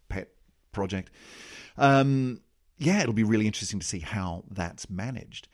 pet 0.10 0.30
project. 0.72 1.12
Um, 1.78 2.42
yeah, 2.78 3.02
it'll 3.02 3.14
be 3.14 3.24
really 3.24 3.46
interesting 3.46 3.80
to 3.80 3.86
see 3.86 4.00
how 4.00 4.44
that's 4.50 4.90
managed 4.90 5.48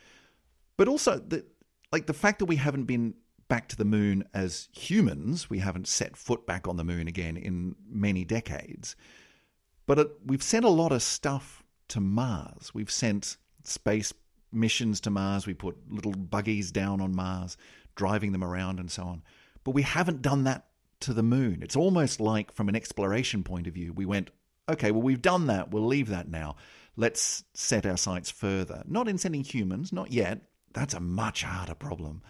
but 0.81 0.87
also 0.87 1.19
the 1.19 1.45
like 1.91 2.07
the 2.07 2.13
fact 2.13 2.39
that 2.39 2.45
we 2.45 2.55
haven't 2.55 2.85
been 2.85 3.13
back 3.47 3.67
to 3.67 3.75
the 3.75 3.85
moon 3.85 4.23
as 4.33 4.67
humans, 4.71 5.47
we 5.47 5.59
haven't 5.59 5.87
set 5.87 6.17
foot 6.17 6.47
back 6.47 6.67
on 6.67 6.77
the 6.77 6.83
moon 6.83 7.07
again 7.07 7.37
in 7.37 7.75
many 7.87 8.25
decades. 8.25 8.95
But 9.85 9.99
it, 9.99 10.11
we've 10.25 10.43
sent 10.43 10.65
a 10.65 10.69
lot 10.69 10.91
of 10.91 11.01
stuff 11.01 11.63
to 11.89 11.99
Mars. 11.99 12.73
We've 12.73 12.91
sent 12.91 13.37
space 13.63 14.13
missions 14.51 15.01
to 15.01 15.09
Mars. 15.09 15.45
We 15.45 15.53
put 15.53 15.77
little 15.89 16.13
buggies 16.13 16.71
down 16.71 17.01
on 17.01 17.15
Mars, 17.15 17.57
driving 17.95 18.31
them 18.31 18.43
around 18.43 18.79
and 18.79 18.91
so 18.91 19.03
on. 19.03 19.23
But 19.63 19.71
we 19.71 19.81
haven't 19.81 20.21
done 20.21 20.43
that 20.45 20.67
to 21.01 21.13
the 21.13 21.23
moon. 21.23 21.59
It's 21.61 21.75
almost 21.75 22.19
like, 22.19 22.51
from 22.53 22.69
an 22.69 22.75
exploration 22.75 23.43
point 23.43 23.67
of 23.67 23.73
view, 23.73 23.93
we 23.93 24.05
went, 24.05 24.31
okay, 24.69 24.91
well, 24.91 25.01
we've 25.01 25.21
done 25.21 25.47
that. 25.47 25.71
We'll 25.71 25.85
leave 25.85 26.09
that 26.09 26.29
now. 26.29 26.55
Let's 26.95 27.43
set 27.53 27.85
our 27.85 27.97
sights 27.97 28.29
further. 28.29 28.83
Not 28.85 29.07
in 29.07 29.17
sending 29.17 29.43
humans, 29.43 29.91
not 29.91 30.11
yet. 30.11 30.41
That's 30.73 30.93
a 30.93 30.99
much 30.99 31.43
harder 31.43 31.75
problem. 31.75 32.21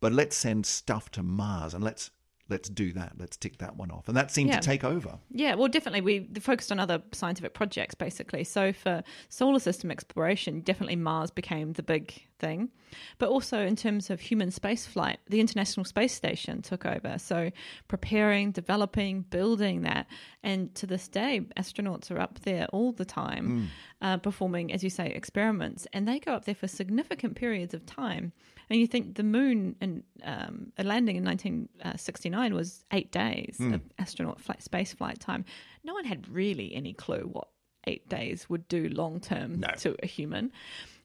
But 0.00 0.12
let's 0.12 0.36
send 0.36 0.66
stuff 0.66 1.10
to 1.12 1.22
Mars 1.22 1.74
and 1.74 1.82
let's 1.82 2.10
let's 2.48 2.68
do 2.68 2.92
that. 2.92 3.12
Let's 3.18 3.36
tick 3.36 3.58
that 3.58 3.76
one 3.76 3.90
off. 3.90 4.08
And 4.08 4.16
that 4.16 4.30
seemed 4.30 4.50
Yeah. 4.50 4.60
to 4.60 4.66
take 4.66 4.84
over. 4.84 5.18
Yeah, 5.30 5.54
well, 5.54 5.68
definitely. 5.68 6.00
We 6.00 6.28
focused 6.40 6.70
on 6.72 6.78
other 6.78 7.02
scientific 7.12 7.54
projects, 7.54 7.94
basically. 7.94 8.44
So 8.44 8.72
for 8.72 9.02
solar 9.28 9.58
system 9.58 9.90
exploration, 9.90 10.60
definitely 10.60 10.96
Mars 10.96 11.30
became 11.30 11.72
the 11.72 11.82
big 11.82 12.25
thing. 12.38 12.70
But 13.18 13.28
also 13.28 13.66
in 13.66 13.76
terms 13.76 14.10
of 14.10 14.20
human 14.20 14.50
spaceflight, 14.50 15.16
the 15.28 15.40
International 15.40 15.84
Space 15.84 16.14
Station 16.14 16.62
took 16.62 16.86
over. 16.86 17.18
So 17.18 17.50
preparing, 17.88 18.52
developing, 18.52 19.22
building 19.22 19.82
that. 19.82 20.06
And 20.42 20.74
to 20.76 20.86
this 20.86 21.08
day, 21.08 21.42
astronauts 21.56 22.10
are 22.10 22.20
up 22.20 22.38
there 22.40 22.66
all 22.72 22.92
the 22.92 23.04
time 23.04 23.68
uh, 24.00 24.18
performing, 24.18 24.72
as 24.72 24.84
you 24.84 24.90
say, 24.90 25.08
experiments. 25.08 25.86
And 25.92 26.06
they 26.06 26.18
go 26.20 26.32
up 26.32 26.44
there 26.44 26.54
for 26.54 26.68
significant 26.68 27.34
periods 27.36 27.74
of 27.74 27.84
time. 27.86 28.32
And 28.70 28.80
you 28.80 28.86
think 28.86 29.14
the 29.16 29.22
moon 29.22 29.76
and 29.80 30.02
um, 30.24 30.72
a 30.78 30.82
landing 30.84 31.16
in 31.16 31.24
1969 31.24 32.54
was 32.54 32.84
eight 32.92 33.12
days 33.12 33.56
of 33.74 33.80
astronaut 33.98 34.40
flight, 34.40 34.62
space 34.62 34.92
flight 34.92 35.20
time. 35.20 35.44
No 35.84 35.94
one 35.94 36.04
had 36.04 36.28
really 36.28 36.74
any 36.74 36.92
clue 36.92 37.28
what 37.32 37.48
eight 37.86 38.08
days 38.08 38.48
would 38.48 38.66
do 38.68 38.88
long 38.88 39.20
term 39.20 39.60
No. 39.60 39.68
to 39.78 39.96
a 40.02 40.06
human. 40.06 40.52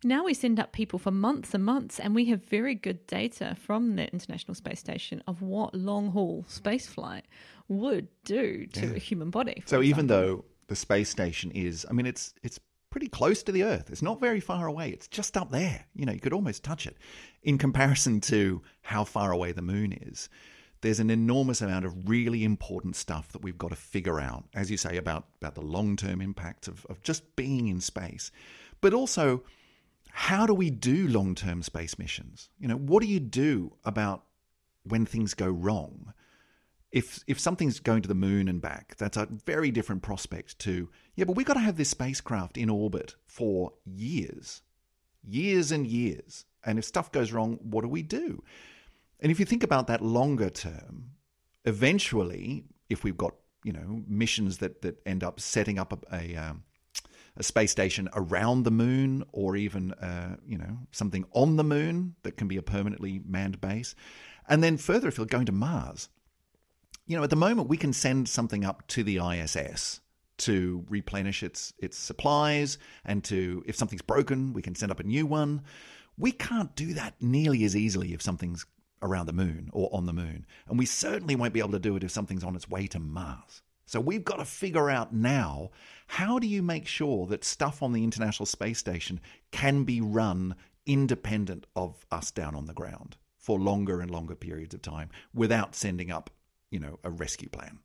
Now 0.04 0.24
we 0.24 0.34
send 0.34 0.60
up 0.60 0.72
people 0.72 0.98
for 0.98 1.12
months 1.12 1.54
and 1.54 1.64
months, 1.64 2.00
and 2.00 2.16
we 2.16 2.26
have 2.26 2.44
very 2.46 2.74
good 2.74 3.06
data 3.06 3.56
from 3.60 3.96
the 3.96 4.12
International 4.12 4.56
Space 4.56 4.80
Station 4.80 5.22
of 5.28 5.42
what 5.44 5.76
long 5.76 6.10
haul 6.12 6.44
space 6.48 6.88
flight 6.88 7.26
would 7.68 8.08
do 8.26 8.66
to 8.74 8.96
a 8.96 9.00
human 9.00 9.30
body. 9.30 9.62
So 9.68 9.82
even 9.84 10.08
though 10.08 10.46
the 10.68 10.76
space 10.76 11.10
station 11.10 11.52
is, 11.52 11.86
I 11.90 11.94
mean, 11.94 12.06
it's 12.08 12.34
it's 12.42 12.60
pretty 12.90 13.08
close 13.08 13.42
to 13.44 13.52
the 13.52 13.64
Earth. 13.64 13.90
It's 13.90 14.02
not 14.02 14.20
very 14.20 14.40
far 14.40 14.66
away. 14.68 14.90
It's 14.90 15.08
just 15.08 15.38
up 15.38 15.52
there. 15.52 15.86
You 15.96 16.06
know, 16.06 16.12
you 16.12 16.20
could 16.20 16.34
almost 16.34 16.64
touch 16.64 16.88
it. 16.88 16.98
In 17.44 17.58
comparison 17.58 18.20
to 18.22 18.62
how 18.82 19.04
far 19.06 19.32
away 19.32 19.52
the 19.54 19.62
moon 19.62 19.94
is, 19.94 20.30
there's 20.82 21.00
an 21.00 21.10
enormous 21.10 21.62
amount 21.62 21.86
of 21.86 22.10
really 22.10 22.44
important 22.44 22.96
stuff 22.96 23.32
that 23.32 23.42
we've 23.42 23.58
got 23.58 23.70
to 23.70 23.76
figure 23.76 24.20
out, 24.20 24.46
as 24.54 24.70
you 24.70 24.78
say, 24.78 24.98
about 24.98 25.26
about 25.40 25.56
the 25.56 25.62
long 25.62 25.96
term 25.96 26.22
impact 26.22 26.68
of, 26.68 26.86
of 26.90 27.02
just 27.02 27.36
being 27.36 27.68
in 27.68 27.82
space, 27.82 28.32
but 28.82 28.94
also 28.94 29.44
how 30.10 30.46
do 30.46 30.54
we 30.54 30.70
do 30.70 31.08
long 31.08 31.36
term 31.36 31.62
space 31.62 31.98
missions? 31.98 32.50
You 32.60 32.68
know, 32.68 32.78
what 32.78 33.02
do 33.02 33.08
you 33.08 33.20
do 33.20 33.74
about 33.86 34.24
when 34.84 35.06
things 35.06 35.34
go 35.34 35.50
wrong? 35.50 36.14
if 36.92 37.24
if 37.26 37.40
something's 37.40 37.80
going 37.80 38.02
to 38.02 38.08
the 38.08 38.16
moon 38.16 38.48
and 38.48 38.62
back, 38.62 38.96
that's 38.98 39.18
a 39.18 39.26
very 39.26 39.72
different 39.72 40.02
prospect 40.02 40.60
to 40.60 40.90
yeah, 41.16 41.26
but 41.26 41.36
we've 41.36 41.46
got 41.46 41.54
to 41.54 41.60
have 41.60 41.78
this 41.78 41.90
spacecraft 41.90 42.58
in 42.58 42.70
orbit 42.70 43.16
for 43.26 43.74
years, 43.86 44.62
years 45.24 45.72
and 45.72 45.88
years. 45.88 46.46
And 46.64 46.78
if 46.78 46.86
stuff 46.86 47.12
goes 47.12 47.32
wrong, 47.32 47.58
what 47.62 47.82
do 47.82 47.88
we 47.88 48.04
do? 48.04 48.44
And 49.22 49.32
if 49.32 49.40
you 49.40 49.46
think 49.46 49.64
about 49.64 49.88
that 49.88 50.02
longer 50.02 50.50
term, 50.50 51.12
eventually, 51.66 52.66
if 52.90 53.04
we've 53.04 53.18
got 53.18 53.36
you 53.64 53.74
know 53.74 54.04
missions 54.08 54.58
that 54.58 54.82
that 54.82 55.02
end 55.06 55.24
up 55.24 55.40
setting 55.40 55.78
up 55.78 55.94
a, 55.94 56.16
a 56.16 56.36
um, 56.36 56.64
a 57.38 57.44
space 57.44 57.72
station 57.72 58.10
around 58.14 58.64
the 58.64 58.72
moon 58.72 59.24
or 59.32 59.56
even 59.56 59.94
uh, 59.94 60.36
you 60.46 60.58
know 60.58 60.80
something 60.92 61.26
on 61.32 61.58
the 61.58 61.64
moon 61.64 62.16
that 62.24 62.38
can 62.38 62.48
be 62.48 62.58
a 62.58 62.62
permanently 62.64 63.22
manned 63.26 63.62
base 63.62 63.96
and 64.50 64.64
then 64.64 64.78
further 64.78 65.08
if 65.08 65.18
you're 65.18 65.28
going 65.28 65.46
to 65.46 65.52
mars 65.52 66.10
you 67.12 67.18
know, 67.18 67.24
at 67.24 67.30
the 67.30 67.36
moment 67.36 67.68
we 67.68 67.76
can 67.76 67.92
send 67.92 68.30
something 68.30 68.64
up 68.64 68.88
to 68.88 69.04
the 69.04 69.18
ISS 69.18 70.00
to 70.38 70.86
replenish 70.88 71.44
its 71.44 71.74
its 71.78 71.98
supplies 71.98 72.78
and 73.04 73.22
to 73.26 73.64
if 73.68 73.76
something's 73.76 74.02
broken, 74.02 74.54
we 74.54 74.62
can 74.62 74.76
send 74.76 74.94
up 74.94 75.02
a 75.02 75.04
new 75.04 75.26
one. 75.26 75.62
We 76.18 76.32
can't 76.32 76.74
do 76.74 76.94
that 76.94 77.16
nearly 77.20 77.66
as 77.66 77.76
easily 77.76 78.14
if 78.14 78.22
something's 78.22 78.66
around 79.02 79.26
the 79.26 79.34
moon 79.34 79.70
or 79.74 79.90
on 79.94 80.06
the 80.06 80.14
moon. 80.14 80.46
And 80.68 80.78
we 80.78 80.86
certainly 80.86 81.36
won't 81.36 81.54
be 81.54 81.60
able 81.60 81.72
to 81.72 81.80
do 81.80 81.96
it 81.96 82.04
if 82.04 82.12
something's 82.12 82.44
on 82.44 82.56
its 82.56 82.70
way 82.70 82.88
to 82.88 83.00
Mars. 83.00 83.62
So 83.86 84.00
we've 84.00 84.24
got 84.24 84.38
to 84.38 84.46
figure 84.46 84.90
out 84.90 85.14
now 85.14 85.72
how 86.08 86.40
do 86.40 86.48
you 86.48 86.62
make 86.62 86.88
sure 86.88 87.28
that 87.28 87.44
stuff 87.44 87.84
on 87.84 87.92
the 87.92 88.04
International 88.04 88.46
Space 88.46 88.80
Station 88.80 89.20
can 89.52 89.84
be 89.84 90.00
run 90.00 90.56
independent 90.86 91.68
of 91.76 92.06
us 92.12 92.32
down 92.32 92.56
on 92.56 92.66
the 92.66 92.74
ground 92.74 93.18
for 93.38 93.60
longer 93.60 94.02
and 94.02 94.10
longer 94.10 94.36
periods 94.36 94.74
of 94.74 94.82
time 94.82 95.10
without 95.34 95.76
sending 95.76 96.12
up, 96.12 96.30
you 96.70 96.80
know, 96.80 97.00
a 97.04 97.10
rescue 97.10 97.50
plan. 97.50 97.80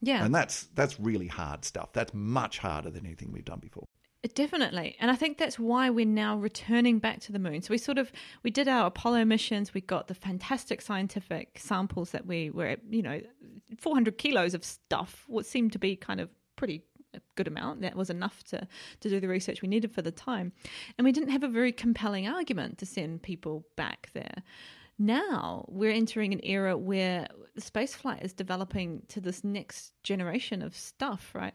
Yeah. 0.00 0.24
And 0.24 0.34
that's 0.34 0.68
that's 0.74 1.00
really 1.00 1.26
hard 1.26 1.64
stuff. 1.64 1.92
That's 1.92 2.14
much 2.14 2.58
harder 2.58 2.90
than 2.90 3.04
anything 3.04 3.32
we've 3.32 3.44
done 3.44 3.58
before. 3.58 3.86
Definitely. 4.34 4.96
And 4.98 5.12
I 5.12 5.14
think 5.14 5.38
that's 5.38 5.60
why 5.60 5.90
we're 5.90 6.04
now 6.04 6.36
returning 6.36 6.98
back 6.98 7.20
to 7.20 7.32
the 7.32 7.38
moon. 7.38 7.62
So 7.62 7.70
we 7.70 7.78
sort 7.78 7.98
of 7.98 8.10
we 8.42 8.50
did 8.50 8.66
our 8.66 8.86
Apollo 8.86 9.24
missions, 9.26 9.72
we 9.72 9.80
got 9.80 10.08
the 10.08 10.14
fantastic 10.14 10.82
scientific 10.82 11.58
samples 11.58 12.10
that 12.10 12.26
we 12.26 12.50
were, 12.50 12.76
you 12.90 13.02
know, 13.02 13.20
400 13.78 14.18
kilos 14.18 14.54
of 14.54 14.64
stuff, 14.64 15.24
what 15.28 15.46
seemed 15.46 15.72
to 15.72 15.78
be 15.78 15.94
kind 15.94 16.20
of 16.20 16.30
pretty 16.56 16.82
good 17.36 17.46
amount. 17.46 17.80
That 17.82 17.94
was 17.94 18.10
enough 18.10 18.42
to, 18.44 18.66
to 19.00 19.08
do 19.08 19.20
the 19.20 19.28
research 19.28 19.62
we 19.62 19.68
needed 19.68 19.92
for 19.92 20.02
the 20.02 20.10
time. 20.10 20.52
And 20.96 21.04
we 21.04 21.12
didn't 21.12 21.30
have 21.30 21.44
a 21.44 21.48
very 21.48 21.72
compelling 21.72 22.26
argument 22.26 22.78
to 22.78 22.86
send 22.86 23.22
people 23.22 23.66
back 23.76 24.10
there. 24.14 24.42
Now 24.98 25.64
we're 25.68 25.92
entering 25.92 26.32
an 26.32 26.40
era 26.42 26.76
where 26.76 27.28
spaceflight 27.60 28.24
is 28.24 28.32
developing 28.32 29.02
to 29.08 29.20
this 29.20 29.44
next 29.44 29.92
generation 30.02 30.60
of 30.60 30.76
stuff, 30.76 31.30
right? 31.34 31.54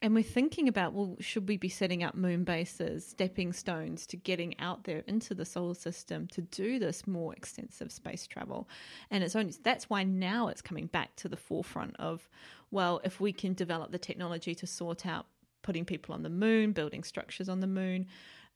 And 0.00 0.14
we're 0.14 0.22
thinking 0.22 0.68
about, 0.68 0.92
well, 0.92 1.16
should 1.18 1.48
we 1.48 1.56
be 1.56 1.68
setting 1.68 2.04
up 2.04 2.14
moon 2.14 2.44
bases, 2.44 3.04
stepping 3.04 3.52
stones 3.52 4.06
to 4.06 4.16
getting 4.16 4.58
out 4.60 4.84
there 4.84 5.02
into 5.08 5.34
the 5.34 5.44
solar 5.44 5.74
system 5.74 6.28
to 6.28 6.40
do 6.40 6.78
this 6.78 7.06
more 7.06 7.34
extensive 7.34 7.90
space 7.90 8.26
travel? 8.26 8.68
And 9.10 9.24
it's 9.24 9.34
only 9.34 9.54
that's 9.62 9.90
why 9.90 10.04
now 10.04 10.48
it's 10.48 10.62
coming 10.62 10.86
back 10.86 11.16
to 11.16 11.28
the 11.28 11.36
forefront 11.36 11.96
of, 11.98 12.28
well, 12.70 13.00
if 13.02 13.20
we 13.20 13.32
can 13.32 13.54
develop 13.54 13.90
the 13.90 13.98
technology 13.98 14.54
to 14.54 14.66
sort 14.66 15.04
out 15.04 15.26
putting 15.62 15.84
people 15.84 16.14
on 16.14 16.22
the 16.22 16.30
moon, 16.30 16.72
building 16.72 17.02
structures 17.02 17.48
on 17.48 17.58
the 17.58 17.66
moon, 17.66 18.06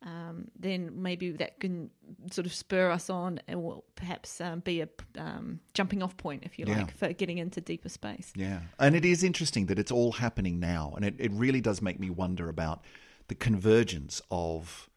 um, 0.03 0.49
then 0.59 0.91
maybe 1.03 1.31
that 1.33 1.61
can 1.61 1.91
sort 2.31 2.47
of 2.47 2.53
spur 2.53 2.91
us 2.91 3.09
on 3.09 3.41
and 3.47 3.63
will 3.63 3.85
perhaps 3.95 4.41
um, 4.41 4.61
be 4.61 4.81
a 4.81 4.89
um, 5.17 5.61
jumping 5.75 6.03
off 6.03 6.17
point, 6.17 6.43
if 6.45 6.59
you 6.59 6.67
Yeah. 6.67 6.79
like, 6.79 6.97
for 6.97 7.13
getting 7.13 7.39
into 7.39 7.61
deeper 7.61 7.89
space. 7.89 8.33
Yeah. 8.35 8.61
And 8.79 8.97
it 8.97 9.05
is 9.05 9.23
interesting 9.23 9.67
that 9.67 9.79
it's 9.79 9.93
all 9.93 10.13
happening 10.13 10.59
now. 10.59 10.93
And 10.97 11.05
it, 11.05 11.15
it 11.19 11.31
really 11.33 11.61
does 11.61 11.81
make 11.81 12.01
me 12.01 12.11
wonder 12.11 12.49
about 12.49 12.83
the 13.29 13.35
convergence 13.35 14.21
of 14.31 14.89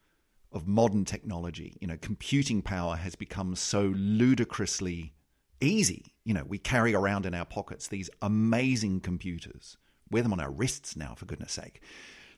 of 0.52 0.66
modern 0.68 1.04
technology. 1.04 1.78
You 1.82 1.88
know, 1.88 1.98
computing 2.02 2.62
power 2.62 2.96
has 2.96 3.14
become 3.16 3.56
so 3.56 3.94
ludicrously 3.96 5.14
easy. 5.60 6.14
You 6.24 6.34
know, 6.34 6.46
we 6.48 6.58
carry 6.58 6.96
around 6.96 7.26
in 7.26 7.34
our 7.34 7.46
pockets 7.46 7.88
these 7.88 8.10
amazing 8.22 9.02
computers. 9.02 9.78
Wear 10.10 10.24
them 10.24 10.32
on 10.32 10.40
our 10.40 10.52
wrists 10.52 10.96
now, 10.96 11.14
for 11.14 11.26
goodness 11.26 11.52
sake. 11.52 11.82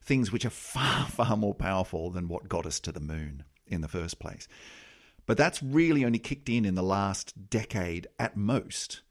Things 0.07 0.31
which 0.31 0.45
are 0.45 0.49
far, 0.49 1.05
far 1.09 1.37
more 1.37 1.53
powerful 1.53 2.09
than 2.09 2.27
what 2.27 2.49
got 2.49 2.65
us 2.65 2.79
to 2.79 2.91
the 2.91 2.99
moon 2.99 3.43
in 3.67 3.81
the 3.81 3.87
first 3.87 4.19
place. 4.19 4.47
But 5.27 5.37
that's 5.37 5.61
really 5.61 6.05
only 6.05 6.19
kicked 6.19 6.49
in 6.49 6.65
in 6.65 6.75
the 6.75 6.81
last 6.81 7.49
decade 7.49 8.07
at 8.17 8.35
most. 8.35 9.01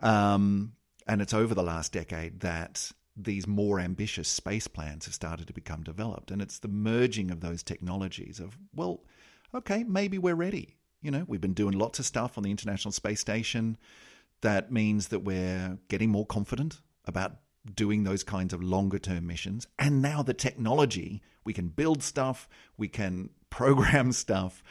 Um, 0.00 0.72
and 1.06 1.20
it's 1.22 1.34
over 1.34 1.54
the 1.54 1.62
last 1.62 1.92
decade 1.92 2.40
that 2.40 2.90
these 3.16 3.46
more 3.46 3.78
ambitious 3.78 4.28
space 4.28 4.66
plans 4.66 5.04
have 5.04 5.14
started 5.14 5.46
to 5.46 5.52
become 5.52 5.82
developed. 5.82 6.30
And 6.30 6.42
it's 6.42 6.58
the 6.58 6.68
merging 6.68 7.30
of 7.30 7.40
those 7.40 7.62
technologies 7.62 8.40
of, 8.40 8.58
well, 8.74 9.04
okay, 9.54 9.84
maybe 9.84 10.18
we're 10.18 10.34
ready. 10.34 10.76
You 11.02 11.10
know, 11.10 11.24
we've 11.26 11.40
been 11.40 11.52
doing 11.52 11.78
lots 11.78 11.98
of 11.98 12.06
stuff 12.06 12.36
on 12.36 12.44
the 12.44 12.50
International 12.50 12.92
Space 12.92 13.20
Station. 13.20 13.76
That 14.40 14.72
means 14.72 15.08
that 15.08 15.20
we're 15.20 15.78
getting 15.88 16.10
more 16.10 16.26
confident 16.26 16.80
about 17.04 17.36
doing 17.74 18.04
those 18.04 18.22
kinds 18.22 18.52
of 18.52 18.62
longer 18.62 18.98
term 18.98 19.26
missions. 19.26 19.66
And 19.78 20.00
now 20.02 20.22
the 20.22 20.34
technology, 20.34 21.22
we 21.44 21.52
can 21.52 21.68
build 21.68 22.02
stuff, 22.02 22.48
we 22.76 22.88
can 22.88 23.30
program 23.50 24.12
stuff, 24.12 24.62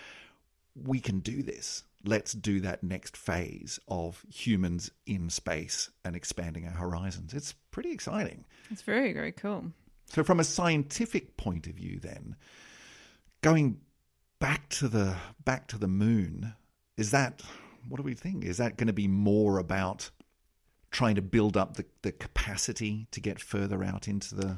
we 0.76 1.00
can 1.00 1.20
do 1.20 1.44
this. 1.44 1.84
Let's 2.04 2.34
do 2.34 2.60
that 2.60 2.84
next 2.84 3.18
phase 3.18 3.80
of 3.88 4.24
humans 4.32 4.92
in 5.08 5.30
space 5.32 5.90
and 6.04 6.16
expanding 6.16 6.68
our 6.68 6.74
horizons. 6.74 7.34
It's 7.34 7.54
pretty 7.72 7.92
exciting. 7.92 8.46
It's 8.70 8.84
very, 8.84 9.12
very 9.12 9.32
cool. 9.32 9.72
So, 10.08 10.24
from 10.24 10.40
a 10.40 10.44
scientific 10.44 11.36
point 11.36 11.66
of 11.66 11.74
view, 11.74 12.00
then 12.00 12.36
going 13.42 13.80
back 14.40 14.70
to 14.70 14.88
the 14.88 15.16
back 15.44 15.68
to 15.70 15.80
the 15.80 15.88
moon, 15.88 16.54
is 16.96 17.10
that 17.10 17.42
what 17.88 17.98
do 17.98 18.04
we 18.04 18.14
think? 18.14 18.46
Is 18.46 18.58
that 18.58 18.78
going 18.78 18.88
to 18.88 18.94
be 18.94 19.08
more 19.08 19.58
about 19.58 20.10
trying 20.96 21.16
to 21.16 21.22
build 21.22 21.58
up 21.58 21.76
the, 21.76 21.86
the 22.04 22.12
capacity 22.14 23.06
to 23.12 23.20
get 23.20 23.38
further 23.38 23.84
out 23.84 24.08
into 24.08 24.34
the 24.34 24.58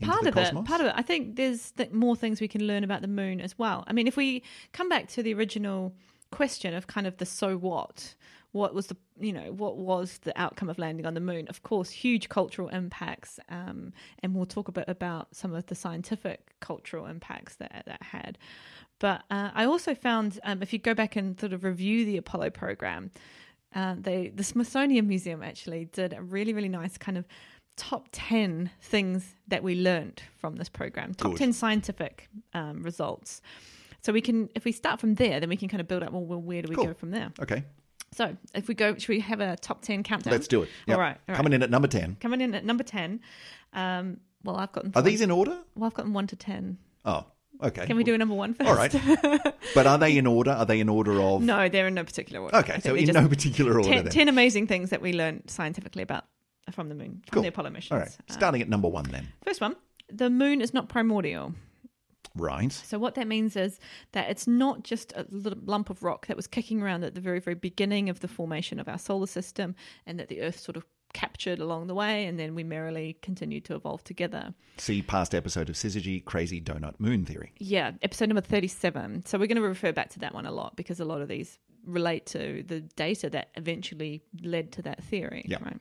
into 0.00 0.10
part 0.10 0.22
the 0.22 0.30
of 0.30 0.34
cosmos? 0.34 0.62
it 0.62 0.66
part 0.66 0.80
of 0.80 0.86
it 0.86 0.94
i 0.96 1.02
think 1.02 1.36
there's 1.36 1.72
th- 1.72 1.90
more 1.90 2.16
things 2.16 2.40
we 2.40 2.48
can 2.48 2.66
learn 2.66 2.82
about 2.84 3.02
the 3.02 3.08
moon 3.08 3.38
as 3.38 3.58
well. 3.58 3.84
I 3.86 3.92
mean 3.92 4.06
if 4.06 4.16
we 4.16 4.42
come 4.72 4.88
back 4.88 5.08
to 5.08 5.22
the 5.22 5.34
original 5.34 5.94
question 6.30 6.72
of 6.72 6.86
kind 6.86 7.06
of 7.06 7.18
the 7.18 7.26
so 7.26 7.58
what 7.58 8.14
what 8.52 8.72
was 8.72 8.86
the 8.86 8.96
you 9.20 9.32
know 9.32 9.52
what 9.52 9.76
was 9.76 10.18
the 10.22 10.32
outcome 10.40 10.70
of 10.70 10.78
landing 10.78 11.04
on 11.04 11.12
the 11.12 11.20
moon? 11.20 11.46
Of 11.48 11.62
course 11.62 11.90
huge 11.90 12.30
cultural 12.30 12.68
impacts 12.70 13.38
um, 13.50 13.92
and 14.20 14.34
we'll 14.34 14.46
talk 14.46 14.68
a 14.68 14.72
bit 14.72 14.86
about 14.88 15.36
some 15.36 15.52
of 15.54 15.66
the 15.66 15.74
scientific 15.74 16.54
cultural 16.60 17.04
impacts 17.04 17.56
that 17.56 17.82
that 17.86 18.02
had. 18.02 18.38
But 19.00 19.22
uh, 19.30 19.50
i 19.54 19.66
also 19.66 19.94
found 19.94 20.40
um, 20.44 20.62
if 20.62 20.72
you 20.72 20.78
go 20.78 20.94
back 20.94 21.14
and 21.14 21.38
sort 21.38 21.52
of 21.52 21.62
review 21.62 22.06
the 22.06 22.16
apollo 22.16 22.48
program 22.48 23.10
uh, 23.74 23.94
they 23.98 24.28
the 24.34 24.44
smithsonian 24.44 25.06
museum 25.08 25.42
actually 25.42 25.86
did 25.86 26.12
a 26.12 26.22
really 26.22 26.52
really 26.52 26.68
nice 26.68 26.96
kind 26.98 27.18
of 27.18 27.26
top 27.76 28.08
10 28.12 28.70
things 28.80 29.34
that 29.48 29.62
we 29.62 29.74
learned 29.74 30.22
from 30.36 30.56
this 30.56 30.68
program 30.68 31.12
top 31.14 31.32
Good. 31.32 31.38
10 31.38 31.52
scientific 31.52 32.28
um, 32.52 32.82
results 32.82 33.42
so 34.00 34.12
we 34.12 34.20
can 34.20 34.48
if 34.54 34.64
we 34.64 34.70
start 34.72 35.00
from 35.00 35.14
there 35.16 35.40
then 35.40 35.48
we 35.48 35.56
can 35.56 35.68
kind 35.68 35.80
of 35.80 35.88
build 35.88 36.02
up 36.04 36.12
well, 36.12 36.24
well 36.24 36.40
where 36.40 36.62
do 36.62 36.68
we 36.68 36.76
Cool. 36.76 36.86
go 36.86 36.94
from 36.94 37.10
there 37.10 37.32
Okay, 37.40 37.64
so 38.12 38.36
if 38.54 38.68
we 38.68 38.74
go 38.74 38.94
should 38.96 39.08
we 39.08 39.20
have 39.20 39.40
a 39.40 39.56
top 39.56 39.82
10 39.82 40.02
countdown 40.04 40.30
let's 40.32 40.46
do 40.46 40.62
it. 40.62 40.68
Yep. 40.86 40.96
all 40.96 41.00
right, 41.00 41.16
all 41.16 41.32
right. 41.32 41.36
Coming 41.36 41.52
in 41.52 41.62
at 41.64 41.70
number 41.70 41.88
10. 41.88 42.16
coming 42.20 42.40
in 42.40 42.54
at 42.54 42.64
number 42.64 42.84
10 42.84 43.20
um, 43.72 44.18
well 44.44 44.56
i've 44.56 44.70
gotten 44.72 44.92
Are 44.94 45.02
these 45.02 45.20
in 45.20 45.32
order? 45.32 45.58
well 45.74 45.86
i've 45.88 45.94
gotten 45.94 46.12
1 46.12 46.26
to 46.28 46.36
10 46.36 46.78
Oh, 47.06 47.26
okay. 47.62 47.86
can 47.86 47.96
we 47.96 48.04
do 48.04 48.14
a 48.14 48.18
number 48.18 48.34
1 48.34 48.54
first 48.54 48.68
All 48.68 48.76
right. 48.76 48.92
but 49.74 49.86
are 49.86 49.98
they 49.98 50.16
in 50.16 50.26
order? 50.26 50.50
Are 50.52 50.66
they 50.66 50.80
in 50.80 50.88
order 50.88 51.20
of. 51.20 51.42
no 51.42 51.68
they're 51.68 51.88
in 51.88 51.94
no 51.94 52.04
particular 52.04 52.42
order 52.42 52.56
Okay, 52.58 52.80
so 52.80 52.94
in 52.94 53.06
no 53.06 53.28
particular 53.28 53.76
order 53.78 54.02
10, 54.08 54.28
amazing 54.28 54.66
things 54.66 54.90
that 54.90 55.00
we 55.02 55.12
learned 55.12 55.44
scientifically 55.48 56.02
about 56.02 56.24
from 56.72 56.88
the 56.88 56.94
moon 56.94 57.22
from 57.26 57.34
Cool. 57.34 57.42
the 57.42 57.48
apollo 57.48 57.70
missions 57.70 57.92
All 57.92 57.98
right, 57.98 58.08
Uh, 58.28 58.32
starting 58.32 58.62
at 58.62 58.68
number 58.68 58.88
one 58.88 59.04
then. 59.04 59.28
first 59.44 59.60
one 59.60 59.76
the 60.08 60.30
moon 60.30 60.60
is 60.60 60.72
not 60.74 60.88
primordial 60.88 61.54
Right. 62.36 62.72
So 62.72 62.98
what 62.98 63.14
that 63.14 63.28
means 63.28 63.54
is 63.54 63.78
that 64.12 64.28
it's 64.28 64.48
not 64.48 64.82
just 64.82 65.12
a 65.14 65.24
little 65.30 65.58
lump 65.64 65.88
of 65.88 66.02
rock 66.02 66.26
that 66.26 66.36
was 66.36 66.48
kicking 66.48 66.82
around 66.82 67.04
at 67.04 67.14
the 67.14 67.20
very, 67.20 67.38
very 67.38 67.54
beginning 67.54 68.08
of 68.08 68.18
the 68.20 68.26
formation 68.28 68.80
of 68.80 68.88
our 68.88 68.98
solar 68.98 69.28
system, 69.28 69.76
and 70.04 70.18
that 70.18 70.26
the 70.28 70.40
Earth 70.40 70.58
sort 70.58 70.76
of 70.76 70.84
captured 71.14 71.60
along 71.60 71.86
the 71.86 71.94
way, 71.94 72.26
and 72.26 72.38
then 72.38 72.54
we 72.54 72.62
merrily 72.62 73.16
continued 73.22 73.64
to 73.64 73.74
evolve 73.74 74.04
together. 74.04 74.52
See 74.76 75.00
past 75.00 75.34
episode 75.34 75.70
of 75.70 75.76
Syzygy, 75.76 76.22
Crazy 76.24 76.60
Donut 76.60 76.94
Moon 76.98 77.24
Theory. 77.24 77.52
Yeah, 77.58 77.92
episode 78.02 78.28
number 78.28 78.42
thirty-seven. 78.42 79.24
So 79.24 79.38
we're 79.38 79.46
going 79.46 79.56
to 79.56 79.62
refer 79.62 79.92
back 79.92 80.10
to 80.10 80.18
that 80.18 80.34
one 80.34 80.44
a 80.44 80.52
lot 80.52 80.76
because 80.76 81.00
a 81.00 81.04
lot 81.06 81.22
of 81.22 81.28
these 81.28 81.58
relate 81.86 82.26
to 82.26 82.62
the 82.66 82.80
data 82.80 83.30
that 83.30 83.48
eventually 83.56 84.22
led 84.42 84.72
to 84.72 84.82
that 84.82 85.02
theory. 85.04 85.44
Yeah. 85.48 85.58
Right. 85.64 85.78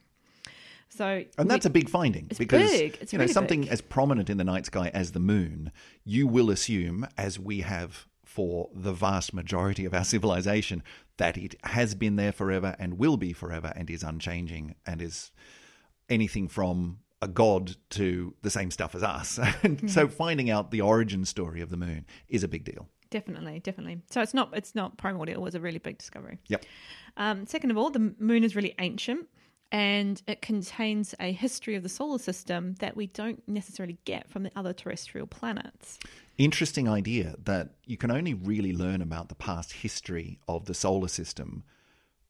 So 0.89 1.23
And 1.37 1.49
that's 1.49 1.65
we- 1.65 1.69
a 1.69 1.71
big 1.71 1.89
finding 1.89 2.29
because 2.37 2.69
big. 2.71 2.97
You 3.11 3.17
know 3.17 3.23
really 3.23 3.33
something 3.33 3.61
big. 3.61 3.69
as 3.71 3.81
prominent 3.81 4.29
in 4.29 4.37
the 4.37 4.43
night 4.43 4.65
sky 4.67 4.91
as 4.93 5.13
the 5.13 5.19
moon, 5.19 5.71
you 6.03 6.27
will 6.27 6.49
assume, 6.51 7.07
as 7.17 7.39
we 7.39 7.61
have 7.61 8.05
for 8.35 8.69
the 8.73 8.93
vast 8.93 9.33
majority 9.33 9.85
of 9.85 9.93
our 9.93 10.03
civilization, 10.15 10.81
that 11.17 11.37
it 11.37 11.55
has 11.63 11.93
been 11.95 12.15
there 12.15 12.31
forever 12.31 12.75
and 12.79 12.97
will 12.97 13.17
be 13.17 13.33
forever 13.33 13.71
and 13.75 13.89
is 13.89 14.03
unchanging 14.03 14.75
and 14.85 15.01
is 15.01 15.31
anything 16.09 16.47
from 16.47 16.99
a 17.21 17.27
god 17.27 17.75
to 17.89 18.33
the 18.41 18.49
same 18.49 18.71
stuff 18.71 18.95
as 18.95 19.03
us. 19.03 19.39
And 19.63 19.77
Mm-hmm. 19.77 19.87
so 19.87 20.07
finding 20.07 20.49
out 20.49 20.71
the 20.71 20.81
origin 20.81 21.25
story 21.25 21.61
of 21.61 21.69
the 21.69 21.77
moon 21.77 22.05
is 22.27 22.43
a 22.43 22.47
big 22.47 22.63
deal. 22.65 22.89
definitely, 23.09 23.59
definitely. 23.59 24.01
So 24.09 24.21
it's 24.21 24.33
not 24.33 24.49
it's 24.59 24.73
not 24.75 24.97
primordial. 24.97 25.37
It 25.39 25.41
was 25.45 25.55
a 25.55 25.61
really 25.61 25.79
big 25.79 25.97
discovery. 25.99 26.39
Yep. 26.47 26.65
Um, 27.17 27.45
second 27.45 27.71
of 27.71 27.77
all, 27.77 27.89
the 27.91 28.13
moon 28.19 28.43
is 28.43 28.55
really 28.55 28.73
ancient 28.79 29.27
and 29.73 30.21
it 30.27 30.43
contains 30.43 31.15
a 31.19 31.31
history 31.31 31.73
of 31.75 31.81
the 31.81 31.89
solar 31.89 32.19
system 32.19 32.75
that 32.75 32.95
we 32.95 33.07
don't 33.07 33.41
necessarily 33.49 33.97
get 34.05 34.29
from 34.29 34.43
the 34.43 34.51
other 34.55 34.71
terrestrial 34.71 35.25
planets. 35.25 35.97
interesting 36.37 36.87
idea 36.87 37.35
that 37.43 37.71
you 37.85 37.97
can 37.97 38.11
only 38.11 38.35
really 38.35 38.71
learn 38.71 39.01
about 39.01 39.29
the 39.29 39.35
past 39.35 39.73
history 39.73 40.39
of 40.47 40.65
the 40.65 40.73
solar 40.75 41.07
system. 41.07 41.63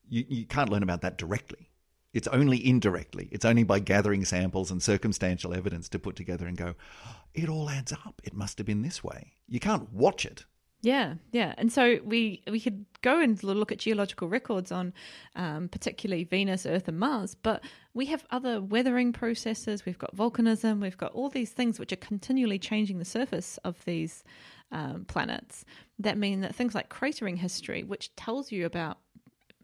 You, 0.10 0.26
you 0.28 0.46
can't 0.46 0.70
learn 0.70 0.84
about 0.84 1.02
that 1.02 1.18
directly. 1.18 1.70
It's 2.14 2.28
only 2.30 2.66
indirectly. 2.66 3.28
It's 3.32 3.46
only 3.46 3.64
by 3.64 3.80
gathering 3.80 4.24
samples 4.24 4.72
and 4.72 4.82
circumstantial 4.82 5.54
evidence 5.54 5.90
to 5.90 6.00
put 6.00 6.16
together 6.16 6.48
and 6.48 6.56
go, 6.56 6.76
oh, 7.06 7.16
it 7.34 7.50
all 7.50 7.70
adds 7.70 7.92
up. 7.92 8.22
It 8.24 8.34
must 8.34 8.58
have 8.58 8.68
been 8.68 8.84
this 8.84 9.04
way. 9.04 9.34
You 9.48 9.60
can't 9.60 9.92
watch 9.92 10.26
it. 10.26 10.46
Yeah, 10.84 11.14
yeah, 11.32 11.54
and 11.58 11.72
so 11.72 12.00
we 12.04 12.44
we 12.52 12.60
could 12.60 12.86
go 13.02 13.22
and 13.22 13.42
look 13.42 13.72
at 13.72 13.78
geological 13.80 14.28
records 14.28 14.70
on, 14.70 14.94
um, 15.36 15.70
particularly 15.70 16.26
Venus, 16.26 16.66
Earth, 16.66 16.90
and 16.90 17.00
Mars. 17.00 17.36
But 17.42 17.64
we 17.94 18.08
have 18.08 18.26
other 18.32 18.62
weathering 18.62 19.14
processes. 19.14 19.86
We've 19.86 19.98
got 19.98 20.14
volcanism. 20.16 20.82
We've 20.82 20.98
got 20.98 21.14
all 21.14 21.30
these 21.30 21.52
things 21.52 21.80
which 21.80 21.94
are 21.94 21.98
continually 21.98 22.60
changing 22.60 23.00
the 23.00 23.06
surface 23.06 23.58
of 23.64 23.84
these 23.86 24.26
um, 24.74 25.06
planets. 25.06 25.64
That 26.00 26.18
mean 26.18 26.42
that 26.42 26.54
things 26.54 26.76
like 26.76 26.90
cratering 26.90 27.38
history, 27.38 27.84
which 27.84 28.14
tells 28.18 28.52
you 28.52 28.66
about 28.66 28.98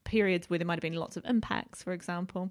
periods 0.06 0.50
where 0.50 0.58
there 0.58 0.66
might 0.66 0.76
have 0.76 0.82
been 0.82 0.94
lots 0.94 1.18
of 1.18 1.26
impacts, 1.26 1.84
for 1.84 1.92
example, 1.92 2.50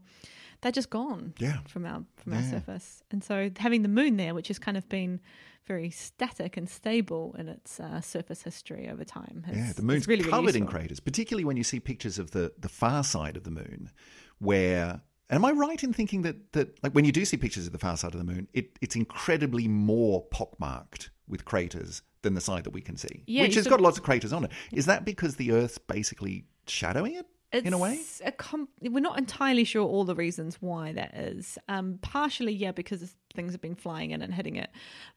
they're 0.61 0.73
just 0.73 0.91
gone 0.91 1.33
Yeah. 1.39 1.61
from 1.67 1.87
our 1.87 2.05
from 2.19 2.35
our 2.35 2.43
surface. 2.43 3.03
And 3.11 3.25
so 3.25 3.51
having 3.59 3.81
the 3.83 3.89
moon 3.89 4.19
there, 4.19 4.35
which 4.35 4.49
has 4.49 4.59
kind 4.59 4.77
of 4.77 4.87
been 4.91 5.21
very 5.69 5.91
static 5.91 6.57
and 6.57 6.69
stable 6.69 7.37
in 7.39 7.47
its 7.49 7.79
uh, 7.79 8.01
surface 8.01 8.43
history 8.43 8.89
over 8.89 9.05
time, 9.05 9.45
has, 9.47 9.57
Yeah, 9.57 9.73
the 9.75 9.83
moon's 9.83 10.09
really, 10.09 10.23
really 10.23 10.31
covered 10.31 10.57
in 10.57 10.67
craters, 10.67 10.99
particularly 10.99 11.45
when 11.45 11.57
you 11.57 11.63
see 11.63 11.79
pictures 11.79 12.19
of 12.19 12.33
the, 12.33 12.53
the 12.59 12.69
far 12.69 13.05
side 13.05 13.37
of 13.37 13.45
the 13.45 13.51
moon, 13.53 13.91
where. 14.39 15.03
Am 15.31 15.45
I 15.45 15.51
right 15.51 15.85
in 15.85 15.93
thinking 15.93 16.23
that, 16.23 16.55
that 16.55 16.83
like 16.83 16.93
when 16.95 17.05
you 17.05 17.13
do 17.13 17.27
see 17.27 17.37
pictures 17.37 17.67
of 17.67 17.73
the 17.75 17.79
far 17.79 17.99
side 17.99 18.15
of 18.15 18.19
the 18.19 18.25
moon, 18.25 18.49
it, 18.55 18.79
it's 18.81 18.97
incredibly 18.97 19.69
more 19.69 20.25
pockmarked 20.31 21.11
with 21.29 21.45
craters 21.45 22.01
than 22.23 22.33
the 22.33 22.41
side 22.41 22.65
that 22.65 22.71
we 22.71 22.81
can 22.81 22.97
see, 22.97 23.25
Yeah, 23.27 23.43
which 23.43 23.55
has 23.55 23.67
got 23.67 23.75
of- 23.75 23.83
lots 23.83 23.99
of 23.99 24.05
craters 24.05 24.33
on 24.33 24.45
it. 24.45 24.51
Is 24.73 24.87
that 24.87 25.05
because 25.05 25.37
the 25.37 25.53
Earth's 25.53 25.77
basically 25.77 26.47
shadowing 26.67 27.15
it 27.15 27.27
in 27.53 27.73
a 27.73 27.79
way? 27.79 28.01
A 28.25 28.33
com- 28.33 28.69
we're 28.83 29.01
not 29.01 29.19
entirely 29.19 29.65
sure 29.65 29.87
all 29.87 30.05
the 30.05 30.15
reasons 30.15 30.57
why 30.61 30.93
that 30.93 31.15
is. 31.15 31.57
Um, 31.69 31.99
partially, 32.03 32.53
yeah, 32.53 32.73
because 32.73 33.15
things 33.35 33.53
have 33.53 33.61
been 33.61 33.75
flying 33.75 34.11
in 34.11 34.21
and 34.23 34.35
hitting 34.35 34.57
it, 34.57 34.71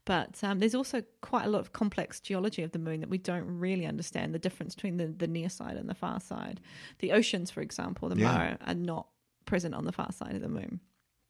but 0.04 0.42
um, 0.42 0.58
there's 0.58 0.74
also 0.74 1.02
quite 1.20 1.44
a 1.44 1.48
lot 1.48 1.60
of 1.60 1.72
complex 1.72 2.20
geology 2.20 2.62
of 2.62 2.72
the 2.72 2.78
moon 2.78 3.00
that 3.00 3.10
we 3.10 3.18
don't 3.18 3.44
really 3.46 3.86
understand 3.86 4.34
the 4.34 4.38
difference 4.38 4.74
between 4.74 4.96
the, 4.96 5.06
the 5.08 5.26
near 5.26 5.48
side 5.48 5.76
and 5.76 5.88
the 5.88 5.94
far 5.94 6.20
side. 6.20 6.60
The 7.00 7.12
oceans, 7.12 7.50
for 7.50 7.60
example, 7.60 8.08
the 8.08 8.16
Yeah. 8.16 8.36
Mare, 8.38 8.58
are 8.66 8.74
not 8.74 9.08
present 9.44 9.74
on 9.74 9.84
the 9.84 9.92
far 9.92 10.12
side 10.12 10.34
of 10.34 10.40
the 10.42 10.48
moon. 10.48 10.80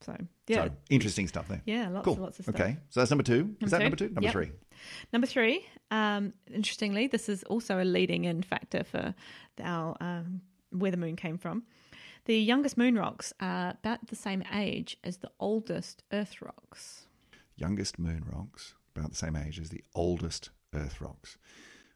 So 0.03 0.17
yeah, 0.49 0.65
So 0.65 0.71
interesting 0.91 1.29
stuff 1.29 1.47
there. 1.47 1.63
yeah, 1.65 1.89
lots 1.89 2.05
cool. 2.05 2.15
and 2.15 2.23
lots 2.25 2.39
of 2.41 2.45
stuff. 2.47 2.55
Okay, 2.57 2.77
so 2.91 3.01
that's 3.01 3.11
number 3.11 3.23
two. 3.23 3.55
Is 3.61 3.71
that 3.71 3.79
two? 3.79 3.83
number 3.85 3.97
two? 3.97 4.09
Number 4.09 4.23
Yep. 4.23 4.33
three. 4.33 4.51
Number 5.13 5.27
three, 5.29 5.65
um, 5.93 6.33
interestingly, 6.53 7.07
this 7.07 7.29
is 7.29 7.45
also 7.45 7.81
a 7.81 7.85
leading 7.85 8.25
in 8.25 8.43
factor 8.43 8.83
for 8.83 9.15
our 9.63 9.97
um, 10.01 10.41
where 10.73 10.91
the 10.91 10.97
moon 10.97 11.17
came 11.17 11.39
from. 11.39 11.65
The 12.25 12.39
youngest 12.39 12.77
moon 12.79 12.97
rocks 12.97 13.33
are 13.41 13.71
about 13.71 14.07
the 14.09 14.17
same 14.17 14.45
age 14.53 14.97
as 15.03 15.19
the 15.19 15.31
oldest 15.41 16.03
Earth 16.13 16.41
rocks. 16.41 17.07
youngest 17.57 17.99
moon 17.99 18.25
rocks, 18.33 18.75
about 18.97 19.11
the 19.11 19.17
same 19.17 19.37
age 19.37 19.59
as 19.61 19.71
the 19.71 19.83
oldest 19.95 20.51
Earth 20.75 21.01
rocks, 21.01 21.37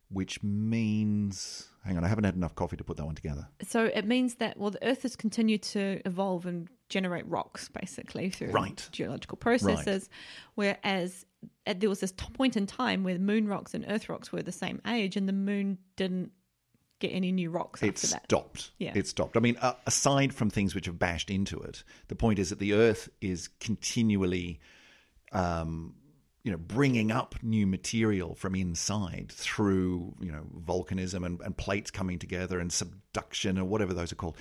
which 0.09 0.43
means, 0.43 1.69
hang 1.85 1.97
on, 1.97 2.05
I 2.05 2.09
haven't 2.09 2.25
had 2.25 2.35
enough 2.37 2.55
coffee 2.55 2.77
to 2.77 2.85
put 2.85 2.97
that 2.99 3.07
one 3.07 3.15
together. 3.15 3.49
So 3.63 3.87
it 3.87 4.05
means 4.05 4.37
that 4.37 4.57
well, 4.59 4.71
the 4.71 4.85
Earth 4.87 5.03
has 5.03 5.17
continued 5.17 5.63
to 5.63 6.01
evolve 6.05 6.47
and 6.47 6.69
generate 6.89 7.27
rocks 7.29 7.69
basically 7.69 8.31
through 8.31 8.51
Right. 8.51 8.89
geological 8.93 9.37
processes, 9.37 10.09
whereas 10.55 11.25
at, 11.67 11.81
there 11.81 11.89
was 11.89 12.01
this 12.01 12.13
point 12.13 12.57
in 12.57 12.67
time 12.67 13.03
where 13.05 13.19
moon 13.19 13.49
rocks 13.49 13.75
and 13.75 13.85
Earth 13.89 14.09
rocks 14.09 14.31
were 14.33 14.43
the 14.43 14.53
same 14.53 14.81
age, 14.87 15.17
and 15.17 15.29
the 15.29 15.33
moon 15.33 15.79
didn't 15.97 16.31
get 16.99 17.09
any 17.09 17.33
new 17.33 17.51
rocks 17.51 17.83
It 17.83 17.89
after 17.95 18.07
that. 18.09 18.25
stopped. 18.25 18.71
Yeah. 18.79 18.93
It 18.95 19.07
stopped. 19.07 19.37
I 19.37 19.41
mean, 19.41 19.57
uh, 19.61 19.75
aside 19.87 20.33
from 20.35 20.51
things 20.51 20.75
which 20.75 20.87
have 20.87 20.99
bashed 20.99 21.31
into 21.31 21.61
it, 21.61 21.85
the 22.09 22.15
point 22.15 22.39
is 22.39 22.51
that 22.51 22.59
the 22.59 22.73
Earth 22.75 23.09
is 23.21 23.49
continually, 23.61 24.61
um, 25.33 25.95
you 26.43 26.51
know, 26.53 26.59
bringing 26.59 27.11
up 27.11 27.35
new 27.43 27.67
material 27.67 28.35
from 28.35 28.55
inside 28.55 29.31
through, 29.31 30.15
you 30.21 30.31
know, 30.33 30.45
volcanism 30.65 31.27
and, 31.27 31.41
and 31.43 31.57
plates 31.57 31.91
coming 31.91 32.19
together 32.19 32.59
and 32.59 32.73
subduction 32.73 33.59
or 33.59 33.65
whatever 33.65 33.93
those 33.93 34.13
are 34.13 34.17
called. 34.17 34.37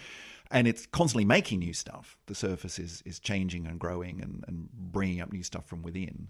And 0.52 0.68
it's 0.68 0.86
constantly 0.86 1.26
making 1.26 1.60
new 1.60 1.74
stuff. 1.74 2.18
The 2.28 2.36
surface 2.36 2.78
is, 2.78 3.02
is 3.06 3.20
changing 3.20 3.66
and 3.66 3.80
growing 3.80 4.22
and, 4.22 4.46
and 4.48 4.70
bringing 4.72 5.20
up 5.20 5.34
new 5.34 5.42
stuff 5.44 5.66
from 5.66 5.82
within. 5.82 6.28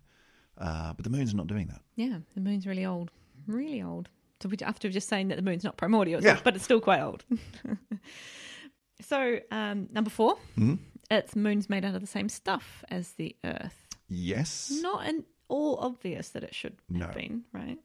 Uh, 0.58 0.94
but 0.94 1.04
the 1.04 1.10
moon's 1.10 1.34
not 1.36 1.48
doing 1.48 1.68
that. 1.68 1.82
Yeah, 1.98 2.20
the 2.34 2.40
moon's 2.42 2.66
really 2.66 2.86
old, 2.86 3.12
really 3.46 3.82
old. 3.82 4.08
So 4.46 4.50
we 4.50 4.58
after 4.64 4.90
just 4.90 5.10
saying 5.10 5.30
that 5.30 5.38
the 5.38 5.42
moon's 5.42 5.64
not 5.64 5.76
primordial, 5.76 6.22
Yeah. 6.22 6.40
but 6.44 6.56
it's 6.56 6.64
still 6.64 6.80
quite 6.80 7.02
old. 7.02 7.26
so 9.02 9.40
um, 9.50 9.88
number 9.92 10.12
4 10.12 10.36
Mm-hmm. 10.58 10.76
its 11.10 11.36
moon's 11.36 11.68
made 11.68 11.84
out 11.84 11.96
of 11.96 12.02
the 12.02 12.08
same 12.08 12.30
stuff 12.30 12.84
as 12.90 13.14
the 13.14 13.36
Earth. 13.44 13.88
Yes. 14.08 14.72
Not 14.84 15.08
at 15.08 15.16
all 15.48 15.78
obvious 15.82 16.30
that 16.30 16.44
it 16.44 16.54
should 16.54 16.76
No. 16.90 17.08
have 17.08 17.16
been, 17.16 17.44
right? 17.54 17.80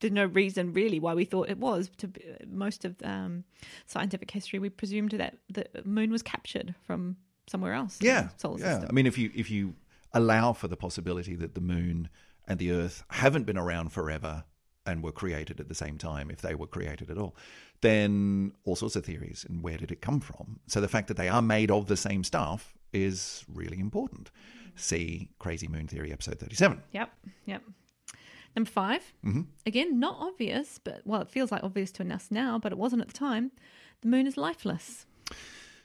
There's 0.00 0.12
no 0.12 0.24
reason 0.26 0.72
really 0.72 0.98
why 0.98 1.14
we 1.14 1.24
thought 1.24 1.48
it 1.48 1.58
was. 1.58 1.90
To 1.98 2.08
be, 2.08 2.24
most 2.48 2.84
of 2.84 2.96
um, 3.04 3.44
scientific 3.86 4.32
history, 4.32 4.58
we 4.58 4.70
presumed 4.70 5.12
that 5.12 5.36
the 5.48 5.64
moon 5.84 6.10
was 6.10 6.22
captured 6.22 6.74
from 6.82 7.16
somewhere 7.46 7.72
else. 7.72 7.98
Yeah, 8.02 8.30
solar 8.36 8.58
yeah. 8.58 8.72
system. 8.72 8.88
I 8.90 8.92
mean, 8.92 9.06
if 9.06 9.16
you 9.16 9.30
if 9.34 9.48
you 9.48 9.74
allow 10.12 10.52
for 10.52 10.66
the 10.68 10.76
possibility 10.76 11.36
that 11.36 11.54
the 11.54 11.60
moon 11.60 12.08
and 12.48 12.58
the 12.58 12.72
Earth 12.72 13.04
haven't 13.10 13.44
been 13.44 13.56
around 13.56 13.90
forever 13.92 14.44
and 14.86 15.02
were 15.02 15.12
created 15.12 15.60
at 15.60 15.68
the 15.68 15.74
same 15.74 15.98
time, 15.98 16.30
if 16.30 16.40
they 16.40 16.54
were 16.54 16.66
created 16.66 17.10
at 17.10 17.18
all, 17.18 17.36
then 17.80 18.52
all 18.64 18.76
sorts 18.76 18.96
of 18.96 19.04
theories 19.04 19.44
and 19.48 19.62
where 19.62 19.76
did 19.76 19.90
it 19.90 20.00
come 20.00 20.20
from? 20.20 20.60
So 20.66 20.80
the 20.80 20.88
fact 20.88 21.08
that 21.08 21.16
they 21.16 21.28
are 21.28 21.42
made 21.42 21.70
of 21.70 21.86
the 21.86 21.96
same 21.96 22.24
stuff 22.24 22.74
is 22.92 23.44
really 23.52 23.80
important. 23.80 24.30
See 24.76 25.30
Crazy 25.38 25.68
Moon 25.68 25.86
Theory, 25.86 26.12
episode 26.12 26.38
thirty-seven. 26.38 26.82
Yep, 26.92 27.10
yep. 27.46 27.62
Number 28.56 28.70
5 28.70 29.12
Mm-hmm. 29.24 29.40
Again, 29.66 29.98
not 29.98 30.16
obvious, 30.20 30.78
but 30.82 31.02
well, 31.04 31.20
it 31.20 31.28
feels 31.28 31.50
like 31.50 31.64
obvious 31.64 31.90
to 31.92 32.12
us 32.14 32.28
now, 32.30 32.58
but 32.58 32.72
it 32.72 32.78
wasn't 32.78 33.02
at 33.02 33.08
the 33.08 33.14
time. 33.14 33.50
The 34.02 34.08
moon 34.08 34.26
is 34.26 34.36
lifeless. 34.36 35.06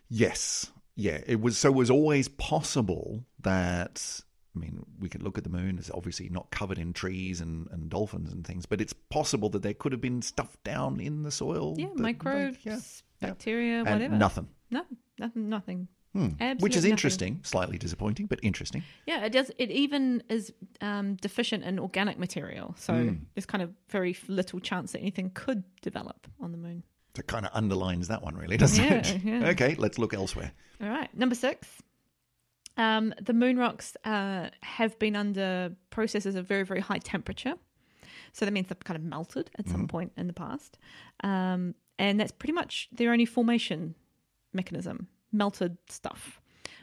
Yes. 0.09 0.71
Yeah. 0.95 1.19
It 1.25 1.41
was 1.41 1.57
so 1.57 1.69
it 1.69 1.75
was 1.75 1.89
always 1.89 2.27
possible 2.27 3.23
that 3.41 4.21
I 4.55 4.59
mean, 4.59 4.83
we 4.99 5.09
could 5.09 5.21
look 5.21 5.37
at 5.37 5.43
the 5.43 5.49
moon. 5.49 5.77
It's 5.77 5.91
obviously 5.91 6.27
not 6.29 6.49
covered 6.51 6.79
in 6.79 6.91
trees 6.93 7.39
and, 7.39 7.67
and 7.71 7.89
dolphins 7.89 8.31
and 8.33 8.45
things, 8.45 8.65
but 8.65 8.81
it's 8.81 8.93
possible 8.93 9.49
that 9.49 9.61
there 9.61 9.73
could 9.75 9.91
have 9.91 10.01
been 10.01 10.21
stuff 10.21 10.57
down 10.63 10.99
in 10.99 11.23
the 11.23 11.31
soil. 11.31 11.75
Yeah, 11.77 11.87
that- 11.87 11.97
microbes, 11.99 12.57
yeah, 12.63 12.79
yeah. 13.21 13.27
bacteria, 13.29 13.77
And 13.79 13.87
whatever. 13.87 14.15
nothing. 14.17 14.47
No, 14.71 14.83
nothing, 15.19 15.49
nothing. 15.49 15.87
Hmm. 16.13 16.29
Which 16.59 16.71
is 16.75 16.77
nothing. 16.83 16.91
interesting, 16.91 17.39
slightly 17.43 17.77
disappointing, 17.77 18.25
but 18.25 18.39
interesting. 18.41 18.81
Yeah, 19.05 19.23
it 19.25 19.31
does. 19.31 19.51
It 19.59 19.69
even 19.69 20.23
is 20.27 20.51
um, 20.81 21.15
deficient 21.17 21.63
in 21.63 21.77
organic 21.77 22.17
material, 22.17 22.73
so 22.79 22.93
Hmm. 22.95 23.15
there's 23.35 23.45
kind 23.45 23.61
of 23.61 23.71
very 23.89 24.17
little 24.27 24.59
chance 24.59 24.93
that 24.93 25.01
anything 25.01 25.29
could 25.35 25.63
develop 25.83 26.25
on 26.41 26.51
the 26.51 26.57
moon. 26.57 26.83
So 27.15 27.19
it 27.19 27.27
kind 27.27 27.45
of 27.45 27.51
underlines 27.53 28.07
that 28.07 28.23
one, 28.23 28.35
really, 28.35 28.57
doesn't 28.57 28.83
Yeah, 28.83 28.93
it? 28.95 29.23
yeah. 29.23 29.47
Okay, 29.49 29.75
let's 29.75 29.99
look 29.99 30.15
elsewhere. 30.15 30.51
All 30.81 30.89
right, 30.89 31.15
number 31.15 31.35
six. 31.35 31.67
Um, 32.79 33.13
the 33.21 33.33
moon 33.33 33.59
rocks 33.59 33.97
uh, 34.05 34.49
have 34.63 34.97
been 34.99 35.15
under 35.15 35.75
processes 35.89 36.35
of 36.35 36.47
very, 36.47 36.63
very 36.63 36.79
high 36.79 36.97
temperature. 36.97 37.55
So 38.31 38.45
that 38.45 38.51
means 38.51 38.67
they've 38.67 38.79
kind 38.79 38.97
of 38.97 39.03
melted 39.03 39.51
at 39.59 39.67
some 39.67 39.87
point 39.87 40.13
in 40.15 40.27
the 40.27 40.33
past. 40.33 40.77
Um, 41.21 41.75
and 41.97 42.17
that's 42.19 42.31
pretty 42.31 42.53
much 42.53 42.87
their 42.91 43.11
only 43.11 43.25
formation 43.25 43.95
mechanism 44.53 45.09
melted 45.31 45.77
stuff. 45.89 46.39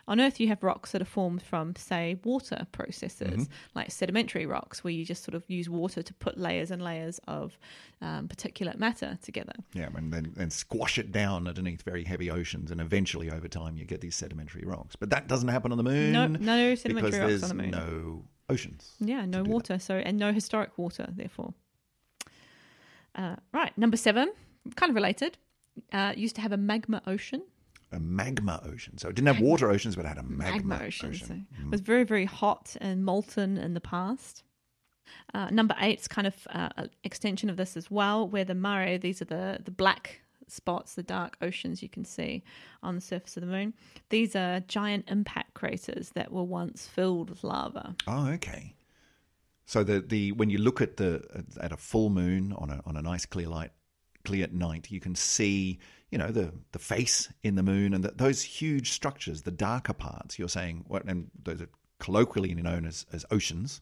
On 0.08 0.20
Earth, 0.20 0.38
you 0.38 0.46
have 0.48 0.62
rocks 0.62 0.92
that 0.92 1.02
are 1.02 1.06
formed 1.06 1.42
from, 1.42 1.74
say, 1.74 2.16
water 2.22 2.66
processes, 2.70 3.48
like 3.74 3.90
sedimentary 3.90 4.46
rocks, 4.46 4.84
where 4.84 4.92
you 4.92 5.04
just 5.04 5.24
sort 5.24 5.34
of 5.34 5.42
use 5.50 5.68
water 5.68 6.00
to 6.00 6.14
put 6.14 6.38
layers 6.38 6.70
and 6.70 6.80
layers 6.80 7.18
of 7.26 7.58
um, 8.00 8.28
particulate 8.28 8.78
matter 8.78 9.18
together. 9.20 9.54
Yeah, 9.72 9.88
and 9.96 10.12
then 10.12 10.32
and 10.38 10.52
squash 10.52 10.98
it 10.98 11.10
down 11.10 11.48
underneath 11.48 11.82
very 11.82 12.04
heavy 12.04 12.30
oceans, 12.30 12.70
and 12.70 12.80
eventually, 12.80 13.30
over 13.30 13.48
time, 13.48 13.76
you 13.76 13.84
get 13.84 14.00
these 14.00 14.14
sedimentary 14.14 14.64
rocks. 14.64 14.94
But 14.94 15.10
that 15.10 15.26
doesn't 15.26 15.48
happen 15.48 15.72
on 15.72 15.78
the 15.78 15.84
moon. 15.84 16.12
No- 16.12 16.26
no 16.28 16.74
sedimentary 16.76 17.18
rocks 17.18 17.42
on 17.42 17.48
the 17.48 17.54
moon. 17.62 17.70
No 17.70 18.24
oceans. 18.48 18.94
Yeah, 19.00 19.24
no 19.24 19.38
do 19.38 19.44
that. 19.44 19.50
water. 19.50 19.78
So 19.80 19.96
and 19.96 20.18
no 20.18 20.32
historic 20.32 20.78
water, 20.78 21.08
therefore. 21.16 21.52
Uh, 23.16 23.36
right, 23.52 23.76
number 23.76 23.96
seven, 23.96 24.32
kind 24.76 24.90
of 24.90 24.94
related. 24.94 25.36
Uh, 25.92 26.12
used 26.16 26.36
to 26.36 26.42
have 26.42 26.52
a 26.52 26.56
magma 26.56 27.02
ocean. 27.06 27.42
A 27.96 28.00
magma 28.00 28.60
ocean. 28.70 28.98
So 28.98 29.08
it 29.08 29.14
didn't 29.14 29.28
have 29.28 29.40
water 29.40 29.70
oceans, 29.70 29.96
but 29.96 30.04
it 30.04 30.08
had 30.08 30.18
a 30.18 30.22
magma, 30.22 30.80
ocean. 30.82 31.10
ocean. 31.10 31.46
Mm. 31.58 31.66
It 31.66 31.70
was 31.70 31.80
very, 31.80 32.04
very 32.04 32.26
hot 32.26 32.76
and 32.80 33.04
molten 33.04 33.56
in 33.56 33.74
the 33.74 33.80
past. 33.80 34.42
Uh, 35.32 35.48
number 35.50 35.74
eight 35.80 36.00
is 36.00 36.08
kind 36.08 36.26
of 36.26 36.34
uh, 36.50 36.68
an 36.76 36.90
extension 37.04 37.48
of 37.48 37.56
this 37.56 37.76
as 37.76 37.90
well, 37.90 38.28
where 38.28 38.44
the 38.44 38.54
mare, 38.54 38.98
these 38.98 39.22
are 39.22 39.26
the, 39.26 39.60
the 39.64 39.70
black 39.70 40.20
spots, 40.48 40.94
the 40.94 41.02
dark 41.02 41.36
oceans 41.40 41.82
you 41.82 41.88
can 41.88 42.04
see 42.04 42.42
on 42.82 42.94
the 42.94 43.00
surface 43.00 43.36
of 43.36 43.42
the 43.42 43.46
moon. 43.46 43.74
These 44.10 44.36
are 44.36 44.60
giant 44.60 45.06
impact 45.08 45.54
craters 45.54 46.10
that 46.10 46.32
were 46.32 46.44
once 46.44 46.86
filled 46.86 47.30
with 47.30 47.44
lava. 47.44 47.96
Oh, 48.06 48.28
okay. 48.32 48.74
So 49.64 49.82
the 49.82 50.00
the 50.00 50.32
when 50.32 50.48
you 50.48 50.58
look 50.58 50.80
at 50.80 50.96
the 50.96 51.44
at 51.60 51.72
a 51.72 51.76
full 51.76 52.10
moon 52.10 52.52
on 52.52 52.70
a 52.70 52.80
on 52.86 52.96
a 52.96 53.02
nice 53.02 53.26
clear 53.26 53.48
light 53.48 53.72
clear 54.24 54.46
night, 54.52 54.90
you 54.90 55.00
can 55.00 55.14
see 55.14 55.80
you 56.10 56.18
know, 56.18 56.30
the 56.30 56.52
the 56.72 56.78
face 56.78 57.32
in 57.42 57.56
the 57.56 57.62
moon 57.62 57.94
and 57.94 58.04
the, 58.04 58.12
those 58.12 58.42
huge 58.42 58.92
structures, 58.92 59.42
the 59.42 59.50
darker 59.50 59.92
parts. 59.92 60.38
You're 60.38 60.48
saying, 60.48 60.84
what, 60.88 61.04
and 61.04 61.30
those 61.42 61.60
are 61.62 61.68
colloquially 61.98 62.54
known 62.54 62.86
as 62.86 63.06
as 63.12 63.24
oceans 63.30 63.80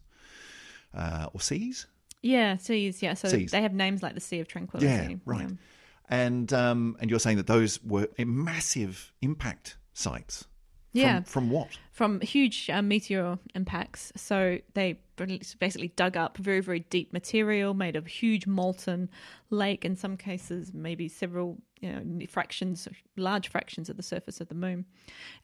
uh, 0.94 1.28
or 1.32 1.40
seas. 1.40 1.86
Yeah, 2.22 2.56
seas. 2.56 3.02
Yeah, 3.02 3.14
so 3.14 3.28
Seas. 3.28 3.50
they 3.50 3.60
have 3.60 3.74
names 3.74 4.02
like 4.02 4.14
the 4.14 4.20
Sea 4.20 4.40
of 4.40 4.48
Tranquility. 4.48 5.12
Yeah, 5.12 5.16
right. 5.26 5.50
And 6.08 6.52
um, 6.52 6.96
and 7.00 7.10
you're 7.10 7.20
saying 7.20 7.36
that 7.36 7.46
those 7.46 7.82
were 7.82 8.08
massive 8.18 9.12
impact 9.20 9.76
sites. 9.92 10.46
From, 10.94 11.00
Yeah. 11.00 11.20
From 11.22 11.50
what? 11.50 11.78
from 11.90 12.20
huge 12.20 12.68
uh, 12.70 12.82
meteor 12.82 13.38
impacts. 13.54 14.12
So 14.16 14.58
they 14.74 14.98
basically 15.16 15.92
dug 15.94 16.16
up 16.16 16.36
very, 16.38 16.60
very 16.60 16.80
deep 16.80 17.12
material 17.12 17.74
made 17.74 17.94
of 17.94 18.06
huge 18.06 18.46
molten 18.46 19.08
lake. 19.50 19.84
In 19.84 19.96
some 19.96 20.16
cases, 20.16 20.72
maybe 20.74 21.08
several 21.08 21.58
you 21.80 21.92
know, 21.92 22.26
fractions, 22.28 22.88
large 23.16 23.48
fractions 23.48 23.88
of 23.88 23.96
the 23.96 24.02
surface 24.02 24.40
of 24.40 24.48
the 24.48 24.54
moon, 24.54 24.86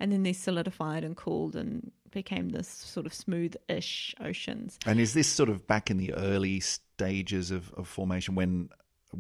and 0.01 0.11
then 0.11 0.25
they 0.25 0.33
solidified 0.33 1.05
and 1.05 1.17
cooled 1.17 1.55
and 1.55 1.93
became 2.11 2.49
this 2.49 2.69
sort 2.69 3.07
of 3.07 3.15
smooth-ish 3.15 4.15
oceans. 4.21 4.79
And 4.87 4.99
is 4.99 5.15
this 5.15 5.29
sort 5.29 5.49
of 5.49 5.67
back 5.67 5.91
in 5.91 5.99
the 5.99 6.13
early 6.15 6.59
stages 6.59 7.51
of, 7.53 7.73
of 7.75 7.87
formation 7.87 8.35
when 8.35 8.71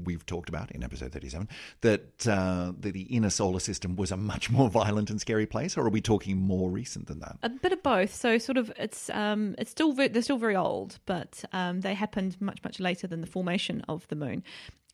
we've 0.04 0.24
talked 0.26 0.48
about 0.48 0.70
in 0.72 0.82
episode 0.82 1.12
37 1.12 1.48
that, 1.80 2.26
uh, 2.26 2.72
that 2.78 2.92
the 2.92 3.02
inner 3.02 3.30
solar 3.30 3.60
system 3.60 3.96
was 3.96 4.10
a 4.10 4.16
much 4.16 4.50
more 4.50 4.68
violent 4.68 5.10
and 5.10 5.20
scary 5.20 5.46
place, 5.46 5.76
or 5.76 5.86
are 5.86 5.90
we 5.90 6.00
talking 6.00 6.36
more 6.36 6.70
recent 6.70 7.06
than 7.06 7.20
that? 7.20 7.36
A 7.42 7.48
bit 7.48 7.72
of 7.72 7.82
both. 7.82 8.14
So 8.14 8.38
sort 8.38 8.58
of 8.58 8.72
it's 8.76 9.10
um 9.10 9.54
it's 9.58 9.70
still 9.70 9.92
ve- 9.92 10.08
they're 10.08 10.22
still 10.22 10.38
very 10.38 10.56
old, 10.56 10.98
but 11.06 11.44
um, 11.52 11.80
they 11.80 11.94
happened 11.94 12.36
much 12.40 12.58
much 12.64 12.80
later 12.80 13.06
than 13.06 13.20
the 13.20 13.26
formation 13.26 13.82
of 13.88 14.06
the 14.08 14.16
moon, 14.16 14.42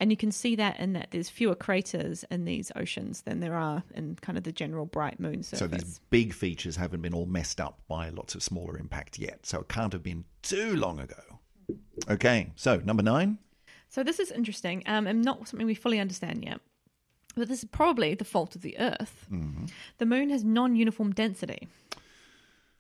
and 0.01 0.11
you 0.11 0.17
can 0.17 0.31
see 0.31 0.57
that 0.57 0.79
in 0.79 0.93
that 0.93 1.09
there's 1.11 1.29
fewer 1.29 1.55
craters 1.55 2.25
in 2.31 2.45
these 2.45 2.71
oceans 2.77 3.23
than 3.23 3.41
there 3.41 3.55
are 3.55 3.83
in 3.95 4.17
kind 4.17 4.37
of 4.37 4.45
the 4.45 4.53
general 4.53 4.87
bright 4.87 5.19
moon 5.19 5.43
surface. 5.43 5.59
So 5.59 5.67
these 5.67 6.01
big 6.11 6.33
features 6.33 6.77
haven't 6.77 7.03
been 7.03 7.15
all 7.15 7.27
messed 7.27 7.61
up 7.61 7.81
by 7.89 8.11
lots 8.11 8.35
of 8.35 8.43
smaller 8.43 8.77
impacts 8.77 9.19
yet. 9.19 9.47
So 9.47 9.61
it 9.61 9.69
can't 9.69 9.93
have 9.93 10.03
been 10.03 10.25
too 10.43 10.77
long 10.77 11.01
ago. 11.01 11.41
Okay, 12.09 12.53
so 12.57 12.77
number 12.85 13.03
nine. 13.03 13.39
So 13.89 14.03
this 14.03 14.19
is 14.19 14.31
interesting, 14.31 14.83
um, 14.87 15.07
and 15.07 15.23
not 15.23 15.49
something 15.49 15.67
we 15.67 15.75
fully 15.75 15.99
understand 16.01 16.45
yet. 16.45 16.61
But 17.35 17.49
this 17.49 17.59
is 17.63 17.69
probably 17.71 18.15
the 18.15 18.25
fault 18.25 18.57
of 18.57 18.63
the 18.63 18.79
Earth. 18.79 19.27
The 19.99 20.07
moon 20.07 20.31
has 20.31 20.43
non-uniform 20.43 21.13
density. 21.13 21.69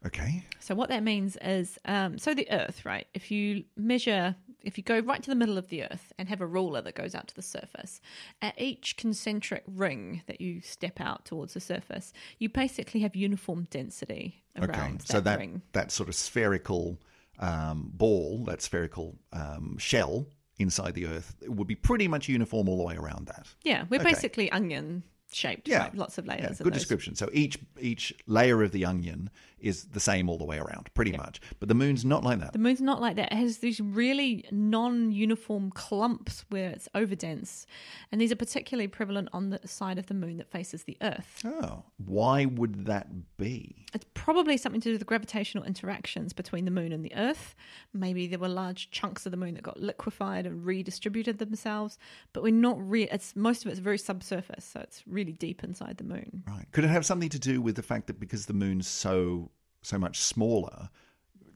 Okay. 0.04 0.44
So 0.60 0.74
what 0.74 0.88
that 0.90 1.02
means 1.02 1.36
is, 1.42 1.78
um, 1.84 2.18
so 2.18 2.32
the 2.32 2.50
Earth, 2.50 2.84
right? 2.84 3.06
If 3.12 3.30
you 3.30 3.64
measure, 3.76 4.36
if 4.62 4.78
you 4.78 4.84
go 4.84 5.00
right 5.00 5.22
to 5.22 5.28
the 5.30 5.34
middle 5.36 5.58
of 5.58 5.68
the 5.68 5.82
Earth 5.84 6.12
and 6.18 6.28
have 6.28 6.40
a 6.40 6.46
ruler 6.46 6.80
that 6.82 6.94
goes 6.94 7.14
out 7.14 7.26
to 7.28 7.34
the 7.34 7.42
surface, 7.42 8.00
at 8.40 8.60
each 8.60 8.96
concentric 8.96 9.62
ring 9.66 10.22
that 10.26 10.40
you 10.40 10.60
step 10.62 11.00
out 11.00 11.24
towards 11.24 11.54
the 11.54 11.60
surface, 11.60 12.12
you 12.38 12.48
basically 12.48 13.00
have 13.00 13.16
uniform 13.16 13.66
density 13.70 14.42
around 14.56 14.70
Okay. 14.70 14.92
that, 14.92 15.08
So 15.08 15.20
that 15.20 15.38
ring. 15.38 15.62
that 15.72 15.90
sort 15.90 16.08
of 16.08 16.14
spherical 16.14 16.98
um, 17.38 17.90
ball, 17.92 18.44
that 18.44 18.62
spherical 18.62 19.16
um, 19.32 19.76
shell 19.78 20.26
inside 20.58 20.94
the 20.94 21.06
Earth, 21.06 21.34
it 21.42 21.52
would 21.52 21.66
be 21.66 21.74
pretty 21.74 22.08
much 22.08 22.28
uniform 22.28 22.68
all 22.68 22.76
the 22.78 22.84
way 22.84 22.96
around 22.96 23.26
that. 23.26 23.46
Yeah, 23.62 23.84
we're 23.90 24.00
Okay. 24.00 24.10
basically 24.10 24.50
onion 24.52 25.02
shaped. 25.32 25.68
Yeah, 25.68 25.78
right? 25.84 25.94
lots 25.94 26.18
of 26.18 26.26
layers. 26.26 26.58
Yeah, 26.58 26.64
good 26.64 26.72
description. 26.72 27.14
So 27.14 27.28
each 27.32 27.58
each 27.80 28.14
layer 28.26 28.62
of 28.62 28.72
the 28.72 28.84
onion 28.84 29.30
is 29.58 29.84
the 29.86 30.00
same 30.00 30.28
all 30.28 30.38
the 30.38 30.44
way 30.44 30.58
around, 30.58 30.90
pretty 30.94 31.12
much. 31.12 31.40
But 31.60 31.68
the 31.68 31.74
moon's 31.74 32.04
not 32.04 32.22
like 32.22 32.40
that. 32.40 32.52
The 32.52 32.58
moon's 32.58 32.80
not 32.80 33.00
like 33.00 33.16
that. 33.16 33.32
It 33.32 33.36
has 33.36 33.58
these 33.58 33.80
really 33.80 34.44
non-uniform 34.50 35.70
clumps 35.70 36.44
where 36.50 36.70
it's 36.70 36.88
overdense, 36.94 37.64
and 38.12 38.20
these 38.20 38.30
are 38.30 38.36
particularly 38.36 38.88
prevalent 38.88 39.28
on 39.32 39.50
the 39.50 39.60
side 39.66 39.98
of 39.98 40.06
the 40.06 40.14
moon 40.14 40.36
that 40.36 40.50
faces 40.50 40.84
the 40.84 40.96
Earth. 41.00 41.42
oh, 41.44 41.84
why 42.04 42.44
would 42.44 42.86
that 42.86 43.08
be? 43.36 43.86
It's 43.94 44.06
probably 44.14 44.56
something 44.56 44.80
to 44.82 44.88
do 44.88 44.92
with 44.92 45.00
the 45.00 45.06
gravitational 45.06 45.64
interactions 45.64 46.32
between 46.32 46.64
the 46.66 46.70
moon 46.70 46.92
and 46.92 47.04
the 47.04 47.14
Earth. 47.16 47.54
Maybe 47.94 48.26
there 48.26 48.38
were 48.38 48.48
large 48.48 48.90
chunks 48.90 49.24
of 49.24 49.30
the 49.30 49.38
moon 49.38 49.54
that 49.54 49.62
got 49.62 49.80
liquefied 49.80 50.46
and 50.46 50.64
redistributed 50.64 51.38
themselves, 51.38 51.98
but 52.32 52.42
we're 52.42 52.52
not 52.52 52.76
re- 52.78 53.08
It's 53.10 53.34
most 53.34 53.64
of 53.64 53.70
it's 53.70 53.80
very 53.80 53.98
subsurface, 53.98 54.64
so 54.64 54.80
it's 54.80 55.02
really 55.06 55.32
deep 55.32 55.64
inside 55.64 55.96
the 55.96 56.04
moon. 56.04 56.42
Right? 56.46 56.66
Could 56.72 56.84
it 56.84 56.88
have 56.88 57.06
something 57.06 57.30
to 57.30 57.38
do 57.38 57.62
with 57.62 57.76
the 57.76 57.82
fact 57.82 58.06
that 58.08 58.20
because 58.20 58.46
the 58.46 58.52
moon's 58.52 58.86
so 58.86 59.50
so 59.86 59.98
much 59.98 60.20
smaller, 60.20 60.90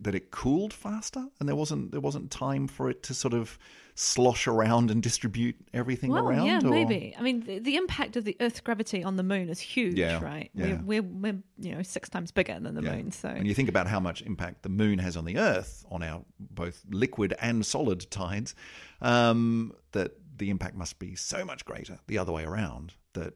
that 0.03 0.15
it 0.15 0.31
cooled 0.31 0.73
faster, 0.73 1.27
and 1.39 1.49
there 1.49 1.57
wasn't 1.57 1.91
there 1.93 2.01
wasn't 2.01 2.31
time 2.31 2.67
for 2.69 2.89
it 2.89 3.03
to 3.03 3.13
sort 3.15 3.35
of 3.35 3.59
slosh 3.95 4.47
around 4.47 4.91
and 4.91 5.03
distribute 5.03 5.57
everything 5.75 6.11
Well, 6.11 6.27
around? 6.27 6.47
yeah, 6.47 6.61
or- 6.65 6.71
maybe. 6.71 7.15
I 7.19 7.23
mean, 7.23 7.41
the, 7.41 7.59
the 7.59 7.77
impact 7.77 8.17
of 8.17 8.25
the 8.25 8.35
Earth's 8.41 8.61
gravity 8.61 9.05
on 9.05 9.17
the 9.17 9.23
moon 9.23 9.51
is 9.51 9.61
huge, 9.61 9.99
Yeah, 9.99 10.23
right? 10.25 10.51
yeah. 10.55 10.79
We're, 10.83 11.03
we're, 11.03 11.03
we're, 11.03 11.39
you 11.59 11.75
know, 11.75 11.83
six 11.83 12.09
times 12.09 12.31
bigger 12.33 12.59
than 12.59 12.75
the 12.77 12.83
Yeah. 12.83 12.95
moon, 12.95 13.11
so 13.13 13.29
when 13.29 13.45
you 13.45 13.53
think 13.53 13.69
about 13.69 13.89
how 13.89 14.01
much 14.01 14.23
impact 14.23 14.63
the 14.63 14.71
moon 14.71 15.01
has 15.01 15.19
on 15.19 15.27
the 15.27 15.37
Earth, 15.37 15.85
on 15.91 16.03
our 16.03 16.25
both 16.39 16.83
liquid 16.91 17.35
and 17.43 17.67
solid 17.67 18.11
tides, 18.11 18.55
um, 19.03 19.75
that 19.93 20.13
the 20.39 20.49
impact 20.49 20.77
must 20.77 20.99
be 20.99 21.15
so 21.15 21.45
much 21.45 21.67
greater 21.67 21.99
the 22.07 22.17
other 22.17 22.33
way 22.33 22.45
around. 22.45 22.95
That 23.13 23.35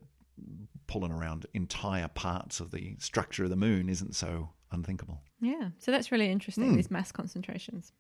pulling 0.87 1.13
around 1.13 1.47
entire 1.55 2.09
parts 2.09 2.61
of 2.61 2.71
the 2.71 2.97
structure 2.99 3.45
of 3.45 3.51
the 3.51 3.57
moon 3.57 3.89
isn't 3.89 4.15
so 4.15 4.51
unthinkable. 4.71 5.21
Yeah, 5.41 5.71
so 5.79 5.91
that's 5.91 6.11
really 6.13 6.31
interesting, 6.31 6.77
these 6.77 6.91
mass 6.91 7.13
concentrations. 7.13 7.93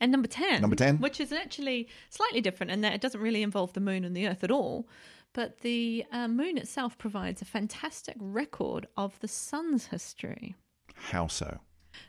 And 0.00 0.12
number 0.12 0.28
10. 0.28 0.56
Hmm. 0.56 0.60
Number 0.62 0.76
10. 0.76 0.98
Which 0.98 1.20
is 1.20 1.32
actually 1.32 1.88
slightly 2.10 2.40
different 2.40 2.72
in 2.72 2.80
that 2.80 2.94
it 2.94 3.00
doesn't 3.00 3.20
really 3.20 3.42
involve 3.42 3.72
the 3.72 3.80
moon 3.80 4.04
and 4.04 4.16
the 4.16 4.26
earth 4.26 4.44
at 4.44 4.50
all. 4.50 4.88
But 5.32 5.60
the 5.60 6.04
uh, 6.12 6.28
moon 6.28 6.56
itself 6.56 6.96
provides 6.96 7.42
a 7.42 7.44
fantastic 7.44 8.16
record 8.18 8.86
of 8.96 9.18
the 9.20 9.28
sun's 9.28 9.86
history. 9.86 10.54
How 10.94 11.26
so? 11.26 11.60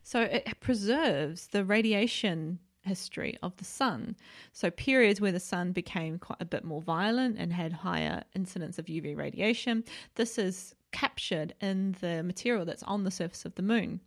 So 0.03 0.21
it 0.21 0.59
preserves 0.59 1.47
the 1.47 1.65
radiation 1.65 2.59
history 2.87 3.37
of 3.43 3.55
the 3.57 3.65
sun. 3.65 4.15
So 4.53 4.71
periods 4.71 5.21
where 5.21 5.31
the 5.31 5.39
sun 5.39 5.71
became 5.71 6.17
quite 6.17 6.41
a 6.41 6.45
bit 6.45 6.63
more 6.63 6.81
violent 6.81 7.37
and 7.37 7.53
had 7.53 7.73
higher 7.73 8.23
incidence 8.35 8.79
of 8.79 8.85
UV 8.85 9.15
radiation, 9.15 9.83
this 10.15 10.37
is 10.37 10.73
captured 10.91 11.53
in 11.61 11.95
the 12.01 12.23
material 12.23 12.65
that's 12.65 12.83
on 12.83 13.03
the 13.03 13.11
surface 13.11 13.45
of 13.45 13.55
the 13.55 13.61
moon. 13.61 14.01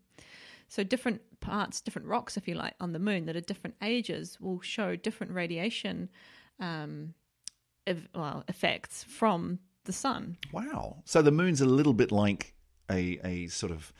So 0.68 0.82
different 0.82 1.20
parts, 1.40 1.80
different 1.80 2.08
rocks, 2.08 2.36
if 2.36 2.46
you 2.46 2.54
like, 2.54 2.74
on 2.80 2.92
the 2.92 2.98
moon 2.98 3.26
that 3.26 3.36
are 3.36 3.40
different 3.40 3.76
ages 3.82 4.38
will 4.40 4.60
show 4.60 4.96
different 4.96 5.32
radiation 5.32 6.08
um, 6.60 7.14
ev- 7.86 8.08
well, 8.14 8.44
effects 8.48 9.04
from 9.04 9.58
the 9.84 9.92
sun. 9.92 10.36
Wow. 10.52 11.02
So 11.04 11.22
the 11.22 11.32
moon's 11.32 11.60
a 11.60 11.66
little 11.66 11.94
bit 11.94 12.12
like 12.12 12.54
a, 12.90 13.18
a 13.24 13.46
sort 13.48 13.72
of 13.72 13.92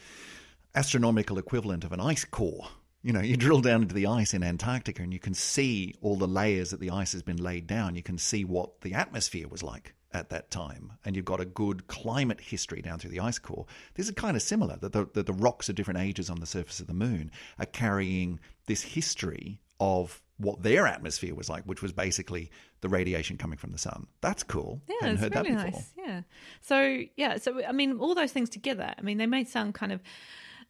astronomical 0.74 1.38
equivalent 1.38 1.84
of 1.84 1.92
an 1.92 2.00
ice 2.00 2.24
core. 2.24 2.68
You 3.02 3.12
know, 3.14 3.20
you 3.20 3.36
drill 3.36 3.60
down 3.62 3.82
into 3.82 3.94
the 3.94 4.06
ice 4.06 4.34
in 4.34 4.42
Antarctica 4.42 5.02
and 5.02 5.12
you 5.12 5.18
can 5.18 5.32
see 5.32 5.94
all 6.02 6.16
the 6.16 6.28
layers 6.28 6.70
that 6.70 6.80
the 6.80 6.90
ice 6.90 7.12
has 7.12 7.22
been 7.22 7.38
laid 7.38 7.66
down. 7.66 7.94
You 7.94 8.02
can 8.02 8.18
see 8.18 8.44
what 8.44 8.82
the 8.82 8.92
atmosphere 8.92 9.48
was 9.48 9.62
like 9.62 9.94
at 10.12 10.28
that 10.30 10.50
time. 10.50 10.92
And 11.04 11.16
you've 11.16 11.24
got 11.24 11.40
a 11.40 11.46
good 11.46 11.86
climate 11.86 12.40
history 12.40 12.82
down 12.82 12.98
through 12.98 13.12
the 13.12 13.20
ice 13.20 13.38
core. 13.38 13.64
This 13.94 14.06
is 14.06 14.14
kind 14.14 14.36
of 14.36 14.42
similar 14.42 14.76
that 14.82 14.92
the, 14.92 15.08
that 15.14 15.24
the 15.24 15.32
rocks 15.32 15.70
of 15.70 15.76
different 15.76 16.00
ages 16.00 16.28
on 16.28 16.40
the 16.40 16.46
surface 16.46 16.78
of 16.80 16.88
the 16.88 16.94
moon 16.94 17.30
are 17.58 17.66
carrying 17.66 18.38
this 18.66 18.82
history 18.82 19.60
of 19.78 20.20
what 20.36 20.62
their 20.62 20.86
atmosphere 20.86 21.34
was 21.34 21.48
like, 21.48 21.64
which 21.64 21.80
was 21.80 21.92
basically 21.92 22.50
the 22.82 22.88
radiation 22.90 23.38
coming 23.38 23.56
from 23.56 23.72
the 23.72 23.78
sun. 23.78 24.08
That's 24.20 24.42
cool. 24.42 24.82
Yeah, 24.88 24.94
Hadn't 25.00 25.14
it's 25.14 25.22
heard 25.22 25.34
really 25.36 25.54
that 25.54 25.64
before. 25.66 25.80
nice. 25.80 25.92
Yeah. 25.96 26.20
So 26.60 27.02
yeah, 27.16 27.38
so 27.38 27.64
I 27.64 27.72
mean, 27.72 27.98
all 27.98 28.14
those 28.14 28.32
things 28.32 28.50
together. 28.50 28.92
I 28.98 29.00
mean, 29.00 29.16
they 29.16 29.26
may 29.26 29.44
sound 29.44 29.72
kind 29.74 29.92
of. 29.92 30.02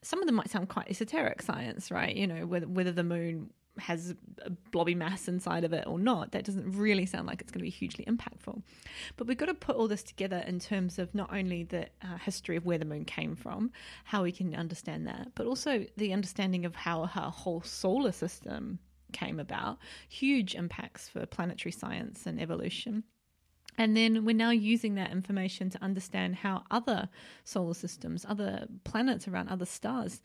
Some 0.02 0.20
of 0.20 0.26
them 0.26 0.36
might 0.36 0.50
sound 0.50 0.68
quite 0.68 0.88
esoteric 0.88 1.42
science, 1.42 1.90
right? 1.90 2.14
You 2.14 2.26
know, 2.26 2.46
whether 2.46 2.66
whether 2.66 2.92
the 2.92 3.04
moon 3.04 3.50
has 3.78 4.14
a 4.42 4.50
blobby 4.50 4.94
mass 4.94 5.28
inside 5.28 5.64
of 5.64 5.72
it 5.72 5.86
or 5.86 5.98
not. 5.98 6.32
That 6.32 6.44
doesn't 6.44 6.70
really 6.72 7.06
sound 7.06 7.26
like 7.26 7.40
it's 7.40 7.50
going 7.50 7.60
to 7.60 7.64
be 7.64 7.70
hugely 7.70 8.04
impactful. 8.04 8.62
But 9.16 9.26
we've 9.26 9.38
got 9.38 9.46
to 9.46 9.54
put 9.54 9.76
all 9.76 9.88
this 9.88 10.02
together 10.02 10.44
in 10.46 10.58
terms 10.58 10.98
of 10.98 11.14
not 11.14 11.32
only 11.32 11.64
the 11.64 11.86
uh, 12.02 12.18
history 12.22 12.56
of 12.56 12.66
where 12.66 12.78
the 12.78 12.84
moon 12.84 13.04
came 13.04 13.36
from, 13.36 13.70
how 14.04 14.22
we 14.22 14.32
can 14.32 14.54
understand 14.54 15.06
that, 15.06 15.28
but 15.34 15.46
also 15.46 15.86
the 15.96 16.12
understanding 16.12 16.64
of 16.64 16.74
how 16.74 17.02
our 17.02 17.30
whole 17.30 17.62
solar 17.62 18.12
system 18.12 18.78
came 19.12 19.40
about. 19.40 19.78
Huge 20.08 20.54
impacts 20.54 21.08
for 21.08 21.24
planetary 21.26 21.72
science 21.72 22.26
and 22.26 22.40
evolution. 22.40 23.04
And 23.80 23.96
then 23.96 24.26
we're 24.26 24.36
now 24.36 24.50
using 24.50 24.96
that 24.96 25.10
information 25.10 25.70
to 25.70 25.82
understand 25.82 26.36
how 26.36 26.64
other 26.70 27.08
solar 27.44 27.72
systems, 27.72 28.26
other 28.28 28.66
planets 28.84 29.26
around 29.26 29.48
other 29.48 29.64
stars. 29.64 30.20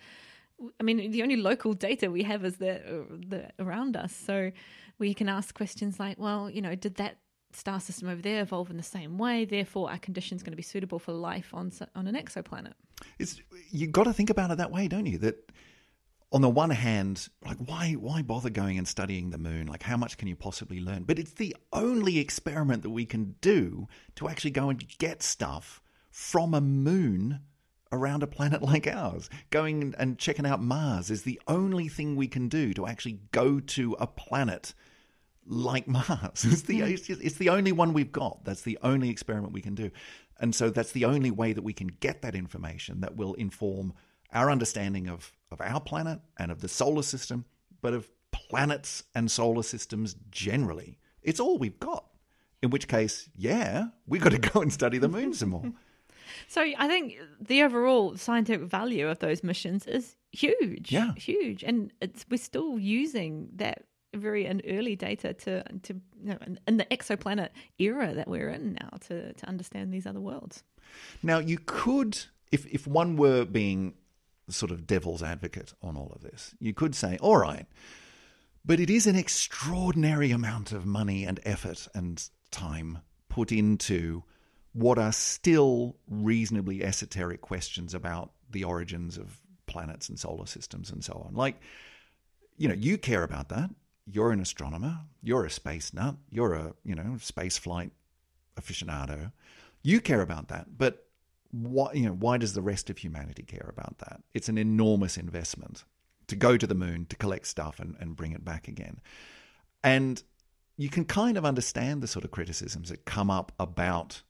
I 0.78 0.84
mean, 0.84 1.10
the 1.12 1.24
only 1.24 1.38
local 1.38 1.72
data 1.72 2.12
we 2.12 2.24
have 2.24 2.44
is 2.44 2.58
the, 2.58 3.06
the 3.30 3.50
around 3.58 3.96
us. 3.96 4.14
So 4.14 4.52
we 5.00 5.14
can 5.14 5.30
ask 5.30 5.56
questions 5.56 6.02
like, 6.02 6.20
well, 6.20 6.50
you 6.50 6.62
know, 6.62 6.76
did 6.76 6.96
that 6.96 7.20
star 7.54 7.80
system 7.80 8.10
over 8.10 8.22
there 8.22 8.42
evolve 8.42 8.70
in 8.70 8.76
the 8.76 8.84
same 8.84 9.18
way? 9.18 9.46
Therefore, 9.46 9.90
our 9.90 10.00
conditions 10.00 10.44
going 10.44 10.52
to 10.52 10.58
be 10.58 10.62
suitable 10.62 11.00
for 11.00 11.14
life 11.14 11.54
on 11.54 11.72
on 11.96 12.08
an 12.08 12.16
exoplanet. 12.16 12.74
It's 13.20 13.40
you 13.72 13.88
got 13.88 14.04
to 14.04 14.12
think 14.12 14.30
about 14.30 14.52
it 14.52 14.58
that 14.58 14.72
way, 14.72 14.90
don't 14.90 15.06
you? 15.06 15.18
That 15.20 15.50
on 16.36 16.42
the 16.42 16.50
one 16.50 16.70
hand, 16.70 17.30
like 17.46 17.56
why 17.60 17.94
why 17.94 18.22
bother 18.22 18.50
going 18.50 18.78
and 18.78 18.86
studying 18.86 19.30
the 19.30 19.38
moon? 19.38 19.68
Like 19.68 19.84
how 19.84 19.96
much 19.96 20.18
can 20.18 20.28
you 20.28 20.36
possibly 20.36 20.82
learn? 20.82 21.04
But 21.04 21.18
it's 21.18 21.32
the 21.32 21.56
only 21.72 22.20
experiment 22.20 22.84
that 22.84 22.90
we 22.90 23.06
can 23.06 23.36
do 23.40 23.88
to 24.16 24.28
actually 24.28 24.52
go 24.52 24.70
and 24.70 24.86
get 24.98 25.24
stuff 25.24 25.82
from 26.12 26.54
a 26.54 26.60
moon 26.60 27.40
around 27.90 28.22
a 28.22 28.28
planet 28.28 28.62
like 28.74 28.86
ours. 28.86 29.30
Going 29.50 29.96
and 29.98 30.20
checking 30.20 30.46
out 30.46 30.62
Mars 30.62 31.10
is 31.10 31.24
the 31.24 31.42
only 31.48 31.88
thing 31.88 32.18
we 32.18 32.28
can 32.28 32.50
do 32.50 32.74
to 32.74 32.86
actually 32.86 33.22
go 33.32 33.62
to 33.62 33.96
a 33.98 34.06
planet 34.06 34.74
like 35.48 35.88
Mars. 35.88 36.44
It's 36.44 36.64
the 36.64 36.80
hmm. 36.80 36.88
it's, 36.88 37.08
just- 37.08 37.24
it's 37.24 37.38
the 37.38 37.48
only 37.48 37.72
one 37.72 37.94
we've 37.94 38.12
got. 38.12 38.44
That's 38.44 38.64
the 38.64 38.78
only 38.84 39.10
experiment 39.10 39.54
we 39.54 39.62
can 39.62 39.74
do. 39.74 39.90
And 40.38 40.54
so 40.54 40.70
that's 40.70 40.92
the 40.92 41.06
only 41.06 41.32
way 41.32 41.54
that 41.54 41.64
we 41.64 41.72
can 41.72 41.88
get 41.88 42.24
that 42.24 42.36
information 42.36 43.00
that 43.00 43.16
will 43.16 43.36
inform 43.36 43.94
our 44.34 44.52
understanding 44.52 45.08
of, 45.08 45.32
of 45.56 45.62
our 45.62 45.80
planet 45.80 46.20
and 46.38 46.52
of 46.52 46.62
the 46.62 46.68
solar 46.68 47.02
system, 47.02 47.46
but 47.82 47.94
of 47.94 48.10
planets 48.32 49.04
and 49.16 49.32
solar 49.32 49.64
systems 49.64 50.16
generally. 50.30 51.00
It's 51.24 51.40
all 51.40 51.58
we've 51.58 51.80
got. 51.80 52.06
In 52.62 52.70
which 52.70 52.88
case, 52.88 53.30
yeah, 53.36 53.88
we've 54.08 54.22
got 54.22 54.32
to 54.32 54.40
go 54.40 54.62
and 54.62 54.72
study 54.72 54.98
the 54.98 55.08
moon 55.08 55.34
some 55.34 55.50
more. 55.50 55.64
So 56.48 56.62
I 56.62 56.88
think 56.88 57.14
the 57.40 57.62
overall 57.62 58.18
scientific 58.18 58.68
value 58.68 59.08
of 59.08 59.20
those 59.20 59.44
missions 59.44 59.86
is 59.86 60.16
huge. 60.32 60.92
Yeah. 60.92 61.14
huge, 61.14 61.64
and 61.64 61.92
it's 62.02 62.26
we're 62.30 62.38
still 62.38 62.80
using 62.80 63.50
that 63.58 63.84
very 64.16 64.48
and 64.48 64.62
early 64.68 64.96
data 64.96 65.34
to 65.34 65.64
to 65.84 65.94
you 65.94 66.32
know, 66.32 66.38
in, 66.46 66.60
in 66.68 66.78
the 66.78 66.86
exoplanet 66.86 67.50
era 67.78 68.14
that 68.16 68.28
we're 68.28 68.50
in 68.50 68.74
now 68.82 68.90
to 69.08 69.34
to 69.34 69.48
understand 69.48 69.94
these 69.94 70.08
other 70.08 70.20
worlds. 70.20 70.64
Now, 71.22 71.38
you 71.38 71.60
could, 71.64 72.18
if, 72.52 72.66
if 72.68 72.88
one 72.88 73.18
were 73.18 73.46
being 73.46 73.94
sort 74.50 74.72
of 74.72 74.86
devil's 74.88 75.24
advocate 75.24 75.74
on 75.82 75.98
all 75.98 76.12
of 76.16 76.22
this, 76.22 76.54
you 76.60 76.74
could 76.74 76.96
say, 76.96 77.18
all 77.22 77.38
right, 77.38 77.66
but 78.64 78.80
it 78.80 78.90
is 78.90 79.08
an 79.08 79.16
extraordinary 79.16 80.32
amount 80.32 80.72
of 80.72 80.86
money 80.86 81.24
and 81.24 81.40
effort 81.44 81.88
and 81.94 82.30
time 82.52 83.00
put 83.30 83.52
into 83.52 84.24
what 84.74 84.98
are 84.98 85.12
still 85.12 85.96
reasonably 86.08 86.84
esoteric 86.84 87.42
questions 87.42 87.94
about 87.94 88.32
the 88.50 88.64
origins 88.64 89.18
of 89.18 89.42
planets 89.68 90.10
and 90.10 90.20
solar 90.20 90.46
systems 90.46 90.92
and 90.92 91.04
so 91.04 91.14
on. 91.26 91.34
Like, 91.34 91.62
you 92.58 92.68
know, 92.68 92.76
you 92.76 92.98
care 92.98 93.24
about 93.24 93.50
that. 93.50 93.70
You're 94.06 94.32
an 94.32 94.40
astronomer. 94.40 95.00
You're 95.24 95.46
a 95.46 95.50
space 95.50 95.94
nut. 95.94 96.16
You're 96.30 96.54
a, 96.54 96.74
you 96.84 96.96
know, 96.96 97.18
space 97.20 97.58
flight 97.58 97.92
aficionado. 98.60 99.32
You 99.82 100.02
care 100.02 100.22
about 100.22 100.48
that, 100.50 100.78
but 100.78 101.05
why, 101.62 101.94
you 101.94 102.06
know, 102.06 102.14
why 102.14 102.38
does 102.38 102.54
the 102.54 102.62
rest 102.62 102.90
of 102.90 102.98
humanity 102.98 103.44
care 103.44 103.70
about 103.70 104.00
that? 104.00 104.22
It's 104.34 104.50
an 104.50 104.58
enormous 104.58 105.18
investment 105.18 105.84
to 106.28 106.36
go 106.36 106.58
to 106.58 106.68
the 106.68 106.76
moon, 106.76 107.06
to 107.08 107.16
collect 107.16 107.48
stuff 107.48 107.80
and, 107.80 107.96
and 108.00 108.16
bring 108.16 108.32
it 108.32 108.44
back 108.44 108.68
again. 108.68 109.00
And 109.84 110.22
you 110.78 110.90
can 110.90 111.06
kind 111.06 111.38
of 111.38 111.46
understand 111.46 112.02
the 112.02 112.08
sort 112.08 112.26
of 112.26 112.32
criticisms 112.32 112.90
that 112.90 113.06
come 113.06 113.32
up 113.32 113.54
about 113.60 114.22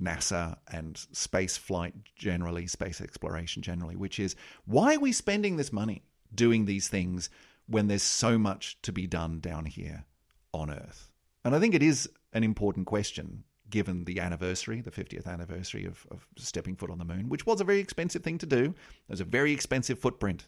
NASA 0.00 0.56
and 0.72 0.98
space 1.12 1.56
flight 1.56 1.94
generally, 2.16 2.66
space 2.66 3.00
exploration 3.00 3.62
generally, 3.62 3.96
which 3.96 4.18
is 4.18 4.34
why 4.64 4.96
are 4.96 5.00
we 5.00 5.12
spending 5.12 5.56
this 5.56 5.72
money 5.72 6.02
doing 6.34 6.64
these 6.64 6.88
things 6.88 7.30
when 7.66 7.86
there's 7.86 8.02
so 8.02 8.38
much 8.38 8.80
to 8.82 8.92
be 8.92 9.06
done 9.06 9.38
down 9.40 9.66
here 9.66 10.04
on 10.52 10.70
Earth? 10.70 11.12
And 11.44 11.54
I 11.54 11.60
think 11.60 11.74
it 11.74 11.82
is 11.82 12.08
an 12.32 12.42
important 12.42 12.86
question 12.86 13.44
given 13.70 14.04
the 14.04 14.20
anniversary, 14.20 14.80
the 14.80 14.90
50th 14.90 15.26
anniversary 15.26 15.84
of, 15.84 16.06
of 16.10 16.26
stepping 16.36 16.76
foot 16.76 16.90
on 16.90 16.98
the 16.98 17.04
moon, 17.04 17.28
which 17.28 17.46
was 17.46 17.60
a 17.60 17.64
very 17.64 17.78
expensive 17.78 18.22
thing 18.22 18.38
to 18.38 18.46
do. 18.46 18.64
It 18.64 19.10
was 19.10 19.20
a 19.20 19.24
very 19.24 19.52
expensive 19.52 19.98
footprint. 19.98 20.46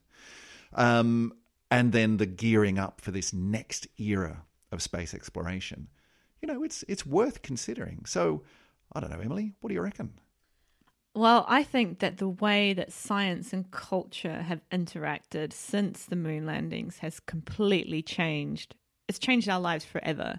Um, 0.74 1.32
and 1.70 1.92
then 1.92 2.16
the 2.16 2.26
gearing 2.26 2.78
up 2.78 3.00
for 3.00 3.10
this 3.10 3.32
next 3.32 3.86
era 3.98 4.42
of 4.72 4.82
space 4.82 5.14
exploration. 5.14 5.88
You 6.40 6.48
know, 6.48 6.62
it's 6.62 6.84
it's 6.88 7.04
worth 7.04 7.42
considering. 7.42 8.04
So, 8.06 8.42
I 8.92 9.00
don't 9.00 9.10
know, 9.10 9.20
Emily, 9.20 9.52
what 9.60 9.68
do 9.68 9.74
you 9.74 9.80
reckon? 9.80 10.12
Well, 11.14 11.44
I 11.48 11.64
think 11.64 11.98
that 11.98 12.18
the 12.18 12.28
way 12.28 12.72
that 12.74 12.92
science 12.92 13.52
and 13.52 13.70
culture 13.70 14.42
have 14.42 14.60
interacted 14.70 15.52
since 15.52 16.04
the 16.04 16.16
moon 16.16 16.46
landings 16.46 16.98
has 16.98 17.18
completely 17.18 18.02
changed. 18.02 18.76
It's 19.08 19.18
changed 19.18 19.48
our 19.48 19.58
lives 19.58 19.84
forever. 19.84 20.38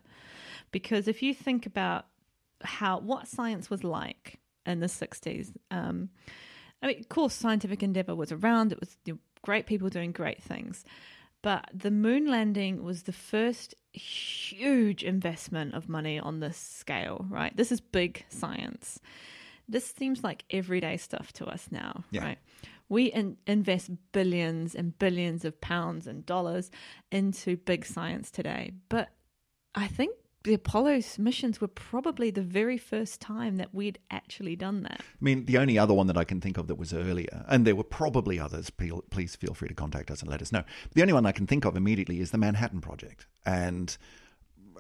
Because 0.71 1.07
if 1.07 1.21
you 1.21 1.33
think 1.33 1.65
about 1.65 2.05
how 2.63 2.99
what 2.99 3.27
science 3.27 3.69
was 3.69 3.83
like 3.83 4.39
in 4.65 4.79
the 4.79 4.87
60s, 4.87 5.53
um, 5.71 6.09
I 6.81 6.87
mean, 6.87 6.99
of 6.99 7.09
course, 7.09 7.33
scientific 7.33 7.83
endeavor 7.83 8.15
was 8.15 8.31
around. 8.31 8.71
It 8.71 8.79
was 8.79 8.95
great 9.41 9.65
people 9.65 9.89
doing 9.89 10.11
great 10.11 10.41
things. 10.41 10.83
But 11.41 11.69
the 11.73 11.91
moon 11.91 12.27
landing 12.27 12.83
was 12.83 13.03
the 13.03 13.13
first 13.13 13.73
huge 13.93 15.03
investment 15.03 15.73
of 15.73 15.87
money 15.89 16.19
on 16.19 16.39
this 16.39 16.57
scale, 16.57 17.25
right? 17.29 17.55
This 17.55 17.71
is 17.71 17.79
big 17.79 18.25
science. 18.29 18.99
This 19.67 19.85
seems 19.85 20.23
like 20.23 20.43
everyday 20.49 20.97
stuff 20.97 21.31
to 21.33 21.45
us 21.45 21.67
now, 21.71 22.03
Yeah. 22.11 22.23
right? 22.23 22.37
We 22.89 23.05
in- 23.05 23.37
invest 23.47 23.91
billions 24.11 24.73
and 24.75 24.97
billions 24.97 25.45
of 25.45 25.61
pounds 25.61 26.07
and 26.07 26.25
dollars 26.25 26.71
into 27.11 27.55
big 27.57 27.85
science 27.85 28.31
today. 28.31 28.73
But 28.89 29.09
I 29.75 29.87
think 29.87 30.15
the 30.49 30.55
Apollo 30.55 31.01
missions 31.19 31.61
were 31.61 31.67
probably 31.67 32.31
the 32.31 32.41
very 32.41 32.79
first 32.79 33.21
time 33.21 33.57
that 33.57 33.71
we'd 33.71 33.99
actually 34.09 34.55
done 34.55 34.81
that. 34.81 35.01
I 35.01 35.21
mean, 35.21 35.45
the 35.45 35.59
only 35.59 35.77
other 35.77 35.93
one 35.93 36.07
that 36.07 36.17
I 36.17 36.23
can 36.23 36.41
think 36.41 36.57
of 36.57 36.65
that 36.67 36.75
was 36.75 36.91
earlier, 36.91 37.45
and 37.47 37.67
there 37.67 37.75
were 37.75 37.83
probably 37.83 38.39
others, 38.39 38.71
please 38.71 39.35
feel 39.35 39.53
free 39.53 39.67
to 39.67 39.75
contact 39.75 40.09
us 40.09 40.21
and 40.21 40.31
let 40.31 40.41
us 40.41 40.51
know. 40.51 40.63
The 40.95 41.03
only 41.03 41.13
one 41.13 41.27
I 41.27 41.33
can 41.33 41.45
think 41.45 41.65
of 41.65 41.77
immediately 41.77 42.19
is 42.19 42.31
the 42.31 42.39
Manhattan 42.39 42.81
Project. 42.81 43.27
And 43.45 43.95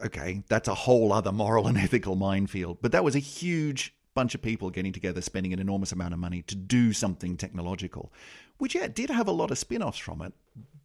okay, 0.03 0.41
that's 0.49 0.67
a 0.67 0.73
whole 0.73 1.13
other 1.13 1.31
moral 1.31 1.67
and 1.67 1.77
ethical 1.85 2.15
minefield, 2.15 2.79
but 2.81 2.91
that 2.91 3.03
was 3.03 3.15
a 3.15 3.19
huge 3.19 3.93
bunch 4.13 4.35
of 4.35 4.41
people 4.41 4.69
getting 4.69 4.93
together, 4.93 5.21
spending 5.21 5.53
an 5.53 5.59
enormous 5.59 5.91
amount 5.91 6.13
of 6.13 6.19
money 6.19 6.41
to 6.43 6.55
do 6.55 6.93
something 6.93 7.37
technological, 7.37 8.11
which, 8.57 8.75
yeah, 8.75 8.87
did 8.87 9.09
have 9.09 9.27
a 9.27 9.31
lot 9.31 9.51
of 9.51 9.57
spin 9.57 9.81
offs 9.81 9.97
from 9.97 10.21
it, 10.21 10.33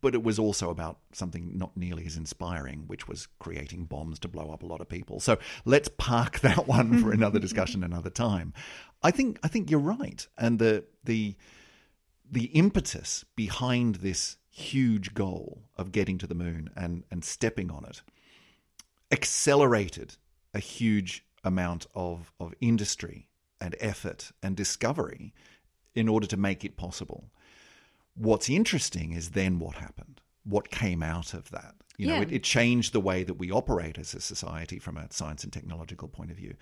but 0.01 0.15
it 0.15 0.23
was 0.23 0.39
also 0.39 0.71
about 0.71 0.99
something 1.13 1.57
not 1.57 1.77
nearly 1.77 2.05
as 2.07 2.17
inspiring, 2.17 2.85
which 2.87 3.09
was 3.09 3.27
creating 3.39 3.85
bombs 3.85 4.19
to 4.21 4.29
blow 4.29 4.51
up 4.51 4.63
a 4.63 4.67
lot 4.67 4.81
of 4.81 4.89
people. 4.89 5.19
So 5.19 5.39
let's 5.65 5.89
park 5.89 6.41
that 6.41 6.69
one 6.69 7.03
for 7.03 7.11
another 7.11 7.39
discussion 7.39 7.83
another 7.85 8.11
time. 8.11 8.53
I 9.03 9.11
think 9.11 9.39
I 9.43 9.49
think 9.49 9.71
you're 9.71 9.81
right, 9.81 10.27
and 10.37 10.59
the 10.59 10.85
the 11.05 11.37
the 12.31 12.45
impetus 12.47 13.25
behind 13.37 13.97
this 13.97 14.37
huge 14.51 15.15
goal 15.15 15.63
of 15.77 15.91
getting 15.91 16.19
to 16.19 16.27
the 16.27 16.35
moon 16.35 16.71
and 16.77 17.05
and 17.11 17.25
stepping 17.25 17.71
on 17.71 17.85
it 17.85 18.03
accelerated 19.11 20.17
a 20.53 20.59
huge 20.59 21.25
amount 21.45 21.87
of 21.95 22.33
of 22.41 22.55
industry 22.61 23.29
and 23.61 23.77
effort 23.81 24.33
and 24.43 24.57
discovery 24.57 25.33
in 25.95 26.09
order 26.09 26.27
to 26.27 26.37
make 26.37 26.65
it 26.65 26.77
possible. 26.77 27.31
What's 28.15 28.51
interesting 28.51 29.13
is 29.13 29.31
then 29.31 29.59
what 29.59 29.77
happened, 29.77 30.21
what 30.45 30.71
came 30.71 31.03
out 31.03 31.35
of 31.35 31.51
that. 31.51 31.75
You 31.97 32.09
know, 32.09 32.21
it, 32.21 32.33
it 32.33 32.43
changed 32.43 32.93
the 32.93 33.01
way 33.01 33.23
that 33.23 33.35
we 33.35 33.53
operate 33.53 33.99
as 33.99 34.15
a 34.15 34.21
society 34.21 34.81
from 34.81 34.97
a 34.97 35.07
science 35.13 35.45
and 35.45 35.53
technological 35.53 36.09
point 36.09 36.33
of 36.33 36.37
view, 36.37 36.55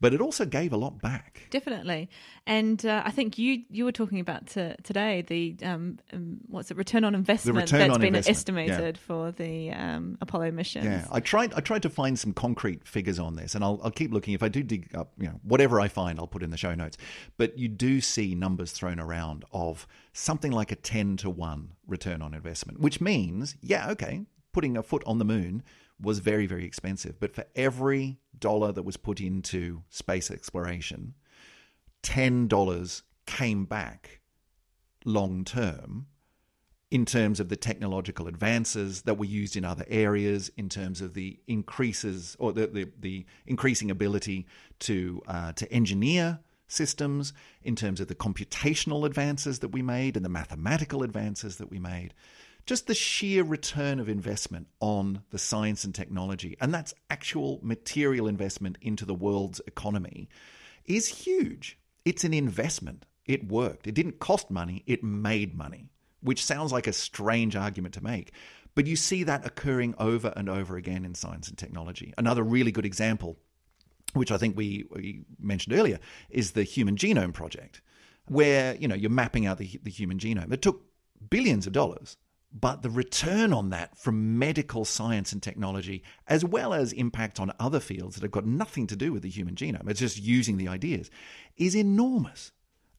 but 0.00 0.14
it 0.14 0.20
also 0.20 0.44
gave 0.44 0.72
a 0.72 0.76
lot 0.76 1.00
back. 1.00 1.46
Definitely, 1.50 2.08
and 2.46 2.84
uh, 2.84 3.02
I 3.04 3.10
think 3.10 3.38
you 3.38 3.62
you 3.68 3.84
were 3.84 3.92
talking 3.92 4.20
about 4.20 4.46
to, 4.48 4.76
today 4.82 5.22
the 5.22 5.56
um, 5.62 5.98
um, 6.12 6.38
what's 6.48 6.70
it 6.70 6.76
return 6.76 7.04
on 7.04 7.14
investment 7.14 7.56
return 7.56 7.80
that's 7.80 7.94
on 7.94 8.00
been 8.00 8.14
investment, 8.14 8.66
yeah. 8.66 8.72
estimated 8.72 8.98
for 8.98 9.32
the 9.32 9.70
um, 9.72 10.18
Apollo 10.20 10.52
missions. 10.52 10.84
Yeah, 10.84 11.06
I 11.10 11.20
tried. 11.20 11.54
I 11.54 11.60
tried 11.60 11.82
to 11.82 11.90
find 11.90 12.18
some 12.18 12.32
concrete 12.32 12.86
figures 12.86 13.18
on 13.18 13.36
this, 13.36 13.54
and 13.54 13.62
I'll, 13.62 13.80
I'll 13.82 13.90
keep 13.90 14.12
looking. 14.12 14.34
If 14.34 14.42
I 14.42 14.48
do 14.48 14.62
dig 14.62 14.94
up, 14.94 15.12
you 15.18 15.26
know, 15.26 15.40
whatever 15.42 15.80
I 15.80 15.88
find, 15.88 16.18
I'll 16.18 16.26
put 16.26 16.42
in 16.42 16.50
the 16.50 16.56
show 16.56 16.74
notes. 16.74 16.96
But 17.36 17.58
you 17.58 17.68
do 17.68 18.00
see 18.00 18.34
numbers 18.34 18.72
thrown 18.72 19.00
around 19.00 19.44
of 19.52 19.86
something 20.12 20.52
like 20.52 20.72
a 20.72 20.76
ten 20.76 21.16
to 21.18 21.30
one 21.30 21.72
return 21.86 22.22
on 22.22 22.34
investment, 22.34 22.80
which 22.80 23.00
means, 23.00 23.56
yeah, 23.60 23.90
okay, 23.90 24.24
putting 24.52 24.76
a 24.76 24.82
foot 24.82 25.02
on 25.06 25.18
the 25.18 25.24
moon 25.24 25.62
was 26.00 26.18
very, 26.20 26.46
very 26.46 26.64
expensive, 26.64 27.20
but 27.20 27.34
for 27.34 27.44
every 27.54 28.18
dollar 28.38 28.72
that 28.72 28.84
was 28.84 28.96
put 28.96 29.20
into 29.20 29.82
space 29.88 30.30
exploration, 30.30 31.14
ten 32.02 32.48
dollars 32.48 33.02
came 33.26 33.64
back 33.64 34.20
long 35.04 35.44
term 35.44 36.06
in 36.90 37.04
terms 37.04 37.38
of 37.38 37.48
the 37.48 37.56
technological 37.56 38.26
advances 38.26 39.02
that 39.02 39.14
were 39.14 39.24
used 39.24 39.56
in 39.56 39.64
other 39.64 39.84
areas, 39.88 40.50
in 40.56 40.68
terms 40.68 41.00
of 41.00 41.14
the 41.14 41.38
increases 41.46 42.36
or 42.40 42.52
the, 42.52 42.66
the, 42.66 42.88
the 42.98 43.24
increasing 43.46 43.90
ability 43.90 44.46
to 44.80 45.22
uh, 45.28 45.52
to 45.52 45.70
engineer 45.72 46.40
systems, 46.66 47.32
in 47.62 47.76
terms 47.76 48.00
of 48.00 48.08
the 48.08 48.14
computational 48.14 49.04
advances 49.04 49.58
that 49.58 49.68
we 49.68 49.82
made 49.82 50.16
and 50.16 50.24
the 50.24 50.28
mathematical 50.28 51.02
advances 51.02 51.56
that 51.56 51.70
we 51.70 51.78
made. 51.78 52.14
Just 52.70 52.86
the 52.86 52.94
sheer 52.94 53.42
return 53.42 53.98
of 53.98 54.08
investment 54.08 54.68
on 54.78 55.24
the 55.30 55.40
science 55.40 55.82
and 55.82 55.92
technology, 55.92 56.56
and 56.60 56.72
that's 56.72 56.94
actual 57.10 57.58
material 57.64 58.28
investment 58.28 58.78
into 58.80 59.04
the 59.04 59.12
world's 59.12 59.60
economy, 59.66 60.28
is 60.84 61.08
huge. 61.08 61.80
It's 62.04 62.22
an 62.22 62.32
investment. 62.32 63.06
It 63.26 63.48
worked. 63.48 63.88
It 63.88 63.94
didn't 63.96 64.20
cost 64.20 64.52
money, 64.52 64.84
it 64.86 65.02
made 65.02 65.58
money 65.58 65.90
which 66.20 66.44
sounds 66.44 66.70
like 66.70 66.86
a 66.86 66.92
strange 66.92 67.56
argument 67.56 67.94
to 67.94 68.04
make. 68.04 68.30
But 68.76 68.86
you 68.86 68.94
see 68.94 69.24
that 69.24 69.44
occurring 69.44 69.96
over 69.98 70.32
and 70.36 70.48
over 70.48 70.76
again 70.76 71.04
in 71.04 71.16
science 71.16 71.48
and 71.48 71.58
technology. 71.58 72.14
Another 72.16 72.44
really 72.44 72.70
good 72.70 72.86
example, 72.86 73.36
which 74.12 74.30
I 74.30 74.38
think 74.38 74.56
we, 74.56 74.84
we 74.90 75.24
mentioned 75.40 75.74
earlier, 75.74 75.98
is 76.28 76.52
the 76.52 76.62
Human 76.62 76.94
Genome 76.94 77.32
Project, 77.32 77.80
where 78.28 78.76
you 78.76 78.86
know 78.86 78.94
you're 78.94 79.10
mapping 79.10 79.46
out 79.46 79.58
the, 79.58 79.80
the 79.82 79.90
human 79.90 80.18
genome. 80.18 80.52
It 80.52 80.62
took 80.62 80.84
billions 81.30 81.66
of 81.66 81.72
dollars, 81.72 82.16
but 82.52 82.82
the 82.82 82.90
return 82.90 83.52
on 83.52 83.70
that 83.70 83.96
from 83.96 84.38
medical 84.38 84.84
science 84.84 85.32
and 85.32 85.42
technology, 85.42 86.02
as 86.26 86.44
well 86.44 86.74
as 86.74 86.92
impact 86.92 87.38
on 87.38 87.52
other 87.60 87.80
fields 87.80 88.16
that 88.16 88.22
have 88.22 88.32
got 88.32 88.46
nothing 88.46 88.86
to 88.88 88.96
do 88.96 89.12
with 89.12 89.22
the 89.22 89.30
human 89.30 89.54
genome, 89.54 89.88
it's 89.88 90.00
just 90.00 90.20
using 90.20 90.56
the 90.56 90.68
ideas, 90.68 91.10
is 91.56 91.76
enormous. 91.76 92.52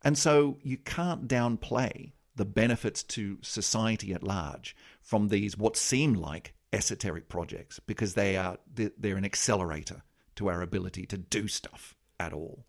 And 0.04 0.18
so 0.18 0.58
you 0.64 0.78
can't 0.78 1.28
downplay 1.28 2.14
the 2.36 2.46
benefits 2.46 3.04
to 3.04 3.38
society 3.42 4.14
at 4.14 4.24
large 4.24 4.76
from 5.02 5.28
these 5.28 5.58
what 5.58 5.76
seem 5.76 6.14
like 6.14 6.54
esoteric 6.74 7.28
projects 7.28 7.80
because 7.80 8.14
they 8.14 8.38
are 8.38 8.58
they're 8.74 9.18
an 9.18 9.26
accelerator 9.26 10.04
to 10.36 10.50
our 10.50 10.62
ability 10.62 11.06
to 11.06 11.18
do 11.18 11.48
stuff 11.48 11.94
at 12.20 12.32
all. 12.32 12.66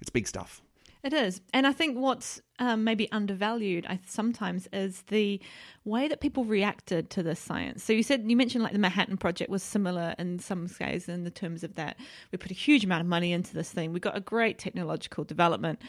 It's 0.00 0.10
big 0.10 0.26
stuff. 0.26 0.60
It 1.04 1.12
is. 1.12 1.42
And 1.52 1.66
I 1.66 1.72
think 1.72 1.98
what's 1.98 2.40
um, 2.58 2.82
maybe 2.82 3.12
undervalued 3.12 3.84
I, 3.86 4.00
sometimes 4.06 4.66
is 4.72 5.02
the 5.08 5.38
way 5.84 6.08
that 6.08 6.22
people 6.22 6.46
reacted 6.46 7.10
to 7.10 7.22
this 7.22 7.38
science. 7.38 7.84
So 7.84 7.92
you 7.92 8.02
said, 8.02 8.24
you 8.26 8.38
mentioned 8.38 8.64
like 8.64 8.72
the 8.72 8.78
Manhattan 8.78 9.18
Project 9.18 9.50
was 9.50 9.62
similar 9.62 10.14
in 10.18 10.38
some 10.38 10.66
ways 10.80 11.06
in 11.06 11.24
the 11.24 11.30
terms 11.30 11.62
of 11.62 11.74
that 11.74 11.98
we 12.32 12.38
put 12.38 12.50
a 12.50 12.54
huge 12.54 12.84
amount 12.84 13.02
of 13.02 13.06
money 13.06 13.32
into 13.32 13.52
this 13.52 13.70
thing. 13.70 13.92
We 13.92 14.00
got 14.00 14.16
a 14.16 14.20
great 14.20 14.58
technological 14.58 15.24
development, 15.24 15.82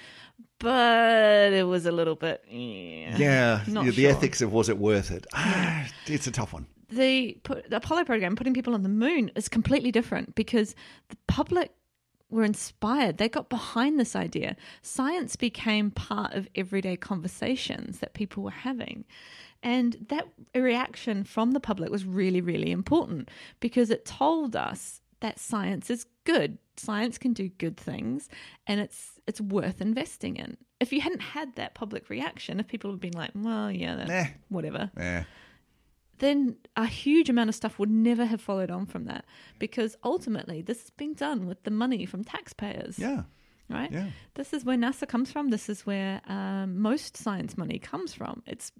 but 0.59 1.53
it 1.53 1.65
was 1.65 1.85
a 1.85 1.93
little 1.93 2.15
bit, 2.15 2.43
yeah. 2.49 3.15
Yeah. 3.15 3.61
the 3.65 3.91
sure. 3.93 4.11
ethics 4.11 4.41
of 4.41 4.51
was 4.51 4.67
it 4.67 4.77
worth 4.77 5.11
it? 5.11 5.25
Ah, 5.33 5.87
it's 6.07 6.27
a 6.27 6.31
tough 6.31 6.51
one. 6.51 6.65
the, 6.89 7.37
the 7.69 7.77
Apollo 7.77 8.03
program, 8.03 8.35
putting 8.35 8.53
people 8.53 8.73
on 8.73 8.83
the 8.83 8.89
moon, 8.89 9.31
is 9.37 9.47
completely 9.47 9.93
different 9.93 10.35
because 10.35 10.75
the 11.07 11.17
public 11.27 11.71
were 12.35 12.43
inspired. 12.43 13.17
They 13.17 13.29
got 13.29 13.49
behind 13.49 13.99
this 13.99 14.15
idea. 14.15 14.55
Science 14.81 15.35
became 15.35 15.89
part 15.91 16.33
of 16.33 16.47
everyday 16.55 16.95
conversations 16.97 17.99
that 17.99 18.13
people 18.13 18.43
were 18.43 18.51
having. 18.51 19.05
And 19.63 19.97
that 20.09 20.27
reaction 20.53 21.23
from 21.23 21.51
the 21.51 21.59
public 21.59 21.89
was 21.89 22.05
really, 22.05 22.41
really 22.41 22.71
important 22.71 23.29
because 23.59 23.89
it 23.89 24.05
told 24.05 24.55
us 24.55 25.01
that 25.21 25.39
science 25.39 25.89
is 25.89 26.05
good. 26.25 26.59
Science 26.77 27.17
can 27.17 27.33
do 27.33 27.49
good 27.57 27.77
things 27.77 28.29
and 28.67 28.79
it's 28.79 29.13
it's 29.27 29.41
worth 29.41 29.81
investing 29.81 30.35
in. 30.35 30.57
If 30.79 30.93
you 30.93 31.01
hadn't 31.01 31.21
had 31.21 31.55
that 31.55 31.73
public 31.73 32.09
reaction, 32.09 32.59
if 32.59 32.67
people 32.67 32.91
had 32.91 32.99
been 32.99 33.13
like, 33.13 33.31
well, 33.33 33.71
yeah, 33.71 34.05
Eh. 34.07 34.27
whatever, 34.49 34.91
Yeah. 34.97 35.23
Then 36.19 36.55
a 36.75 36.85
huge 36.85 37.29
amount 37.29 37.49
of 37.49 37.55
stuff 37.55 37.77
would 37.79 37.89
never 37.89 38.25
have 38.25 38.41
followed 38.41 38.71
on 38.71 38.85
from 38.85 39.05
that 39.05 39.25
because 39.59 39.95
ultimately 40.03 40.61
this 40.61 40.85
is 40.85 40.89
being 40.91 41.13
done 41.13 41.47
with 41.47 41.63
the 41.63 41.71
money 41.71 42.05
from 42.05 42.23
taxpayers. 42.23 42.97
Yeah. 42.99 43.23
Right? 43.69 43.91
Yeah. 43.91 44.07
This 44.35 44.53
is 44.53 44.63
where 44.63 44.77
NASA 44.77 45.07
comes 45.07 45.31
from. 45.31 45.49
This 45.49 45.69
is 45.69 45.85
where 45.85 46.21
um, 46.27 46.79
most 46.79 47.17
science 47.17 47.57
money 47.57 47.79
comes 47.79 48.13
from. 48.13 48.43
It's 48.45 48.71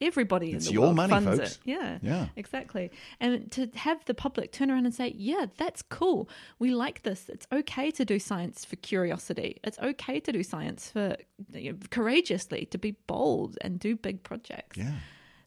everybody 0.00 0.50
It's 0.50 0.66
in 0.66 0.70
the 0.70 0.72
your 0.74 0.82
world 0.82 0.96
money, 0.96 1.10
funds 1.10 1.38
folks. 1.38 1.52
it. 1.52 1.58
Yeah. 1.64 1.98
Yeah. 2.02 2.26
Exactly. 2.34 2.90
And 3.20 3.52
to 3.52 3.68
have 3.76 4.04
the 4.06 4.14
public 4.14 4.50
turn 4.50 4.68
around 4.68 4.84
and 4.84 4.92
say, 4.92 5.14
yeah, 5.16 5.46
that's 5.58 5.82
cool. 5.82 6.28
We 6.58 6.74
like 6.74 7.04
this. 7.04 7.28
It's 7.28 7.46
okay 7.52 7.92
to 7.92 8.04
do 8.04 8.18
science 8.18 8.64
for 8.64 8.74
curiosity. 8.76 9.60
It's 9.62 9.78
okay 9.78 10.18
to 10.18 10.32
do 10.32 10.42
science 10.42 10.90
for 10.90 11.16
you 11.52 11.72
know, 11.72 11.78
courageously, 11.90 12.66
to 12.72 12.78
be 12.78 12.96
bold 13.06 13.56
and 13.60 13.78
do 13.78 13.94
big 13.94 14.24
projects. 14.24 14.76
Yeah. 14.76 14.94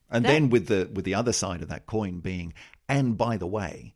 And 0.09 0.23
That- 0.25 0.29
then 0.29 0.49
with 0.49 0.67
the 0.67 0.89
with 0.93 1.05
the 1.05 1.15
other 1.15 1.33
side 1.33 1.61
of 1.61 1.67
that 1.69 1.85
coin 1.85 2.19
being, 2.19 2.53
and 2.87 3.17
by 3.17 3.37
the 3.37 3.47
way, 3.47 3.95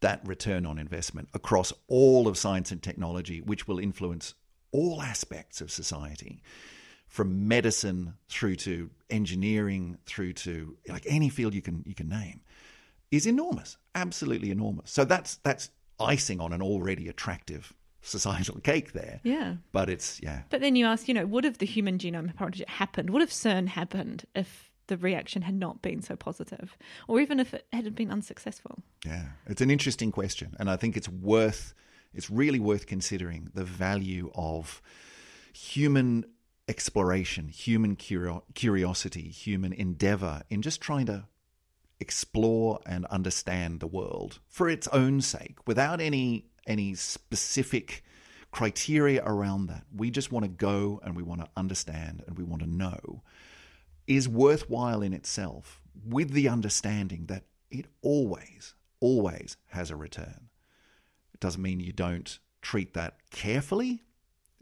that 0.00 0.26
return 0.26 0.64
on 0.64 0.78
investment 0.78 1.28
across 1.34 1.72
all 1.88 2.26
of 2.26 2.38
science 2.38 2.72
and 2.72 2.82
technology, 2.82 3.40
which 3.40 3.68
will 3.68 3.78
influence 3.78 4.34
all 4.72 5.02
aspects 5.02 5.60
of 5.60 5.70
society, 5.70 6.40
from 7.06 7.46
medicine 7.48 8.14
through 8.28 8.56
to 8.56 8.88
engineering, 9.10 9.98
through 10.06 10.32
to 10.32 10.76
like 10.88 11.04
any 11.06 11.28
field 11.28 11.54
you 11.54 11.62
can 11.62 11.82
you 11.86 11.94
can 11.94 12.08
name, 12.08 12.40
is 13.10 13.26
enormous, 13.26 13.76
absolutely 13.94 14.50
enormous. 14.50 14.90
So 14.90 15.04
that's 15.04 15.36
that's 15.42 15.70
icing 15.98 16.40
on 16.40 16.52
an 16.54 16.62
already 16.62 17.08
attractive 17.08 17.74
societal 18.00 18.58
cake 18.60 18.92
there. 18.92 19.20
Yeah. 19.22 19.56
But 19.72 19.90
it's 19.90 20.18
yeah, 20.22 20.42
But 20.48 20.62
then 20.62 20.74
you 20.76 20.86
ask, 20.86 21.06
you 21.08 21.12
know, 21.12 21.26
what 21.26 21.44
if 21.44 21.58
the 21.58 21.66
Human 21.66 21.98
Genome 21.98 22.34
Project 22.34 22.70
happened? 22.70 23.10
What 23.10 23.20
if 23.20 23.30
CERN 23.30 23.68
happened 23.68 24.24
if 24.34 24.69
the 24.90 24.98
reaction 24.98 25.42
had 25.42 25.54
not 25.54 25.80
been 25.80 26.02
so 26.02 26.16
positive? 26.16 26.76
Or 27.08 27.20
even 27.20 27.40
if 27.40 27.54
it 27.54 27.66
had 27.72 27.94
been 27.94 28.10
unsuccessful? 28.10 28.80
Yeah, 29.06 29.28
it's 29.46 29.62
an 29.62 29.70
interesting 29.70 30.12
question, 30.12 30.54
and 30.58 30.68
I 30.68 30.76
think 30.76 30.96
it's 30.96 31.08
worth 31.08 31.74
it's 32.12 32.28
really 32.28 32.58
worth 32.58 32.86
considering 32.86 33.50
the 33.54 33.64
value 33.64 34.32
of 34.34 34.82
human 35.52 36.24
exploration, 36.66 37.48
human 37.48 37.94
curio- 37.94 38.44
curiosity, 38.54 39.28
human 39.28 39.72
endeavor 39.72 40.42
in 40.50 40.60
just 40.60 40.80
trying 40.80 41.06
to 41.06 41.24
explore 42.00 42.80
and 42.84 43.04
understand 43.06 43.78
the 43.78 43.86
world 43.86 44.40
for 44.48 44.68
its 44.68 44.88
own 44.88 45.20
sake 45.20 45.56
without 45.66 46.00
any 46.00 46.46
any 46.66 46.94
specific 46.94 48.02
criteria 48.50 49.22
around 49.24 49.66
that. 49.66 49.84
We 49.94 50.10
just 50.10 50.32
want 50.32 50.44
to 50.44 50.50
go 50.50 51.00
and 51.04 51.14
we 51.14 51.22
want 51.22 51.40
to 51.42 51.48
understand 51.56 52.24
and 52.26 52.36
we 52.36 52.44
want 52.44 52.62
to 52.62 52.68
know 52.68 53.22
is 54.10 54.28
worthwhile 54.28 55.02
in 55.02 55.12
itself 55.12 55.80
with 56.04 56.32
the 56.32 56.48
understanding 56.48 57.26
that 57.26 57.44
it 57.70 57.86
always, 58.02 58.74
always 58.98 59.56
has 59.68 59.88
a 59.88 59.96
return. 59.96 60.48
It 61.32 61.38
doesn't 61.38 61.62
mean 61.62 61.78
you 61.78 61.92
don't 61.92 62.40
treat 62.60 62.92
that 62.94 63.18
carefully. 63.30 64.02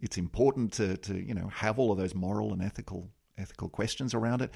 It's 0.01 0.19
important 0.19 0.75
to, 0.75 0.99
to 0.99 1.15
you 1.15 1.33
know 1.33 1.49
have 1.49 1.79
all 1.79 1.91
of 1.91 1.97
those 1.97 2.15
moral 2.15 2.53
and 2.53 2.63
ethical 2.63 3.09
ethical 3.39 3.71
questions 3.71 4.13
around 4.13 4.43
it, 4.43 4.53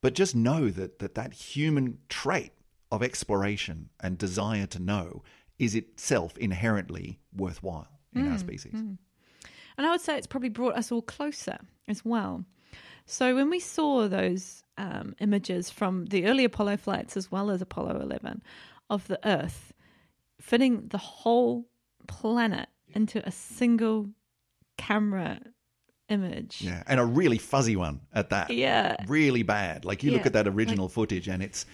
but 0.00 0.14
just 0.14 0.36
know 0.36 0.70
that 0.70 1.00
that, 1.00 1.16
that 1.16 1.32
human 1.32 1.98
trait 2.08 2.52
of 2.92 3.02
exploration 3.02 3.90
and 3.98 4.16
desire 4.16 4.66
to 4.66 4.78
know 4.78 5.24
is 5.58 5.74
itself 5.74 6.38
inherently 6.38 7.18
worthwhile 7.36 8.00
in 8.14 8.28
our 8.28 8.36
mm, 8.36 8.40
species. 8.40 8.74
Mm. 8.74 8.98
And 9.76 9.86
I 9.86 9.90
would 9.90 10.00
say 10.00 10.16
it's 10.16 10.28
probably 10.28 10.48
brought 10.48 10.76
us 10.76 10.92
all 10.92 11.02
closer 11.02 11.58
as 11.88 12.04
well. 12.04 12.44
So 13.10 13.34
when 13.34 13.48
we 13.48 13.58
saw 13.58 14.06
those 14.06 14.62
um, 14.76 15.16
images 15.18 15.70
from 15.70 16.04
the 16.06 16.26
early 16.26 16.44
Apollo 16.44 16.76
flights 16.76 17.16
as 17.16 17.32
well 17.32 17.50
as 17.50 17.62
Apollo 17.62 18.00
11 18.02 18.42
of 18.90 19.06
the 19.08 19.18
Earth 19.26 19.72
fitting 20.38 20.88
the 20.88 20.98
whole 20.98 21.66
planet 22.06 22.68
into 22.88 23.26
a 23.26 23.30
single 23.30 24.10
camera 24.76 25.40
image. 26.10 26.60
Yeah, 26.60 26.82
and 26.86 27.00
a 27.00 27.04
really 27.04 27.38
fuzzy 27.38 27.76
one 27.76 28.02
at 28.12 28.28
that. 28.28 28.50
Yeah. 28.50 28.96
Really 29.06 29.42
bad. 29.42 29.86
Like 29.86 30.02
you 30.02 30.10
look 30.10 30.26
at 30.26 30.34
that 30.34 30.46
original 30.46 30.90
footage 30.90 31.28
and 31.28 31.42
it's 31.42 31.64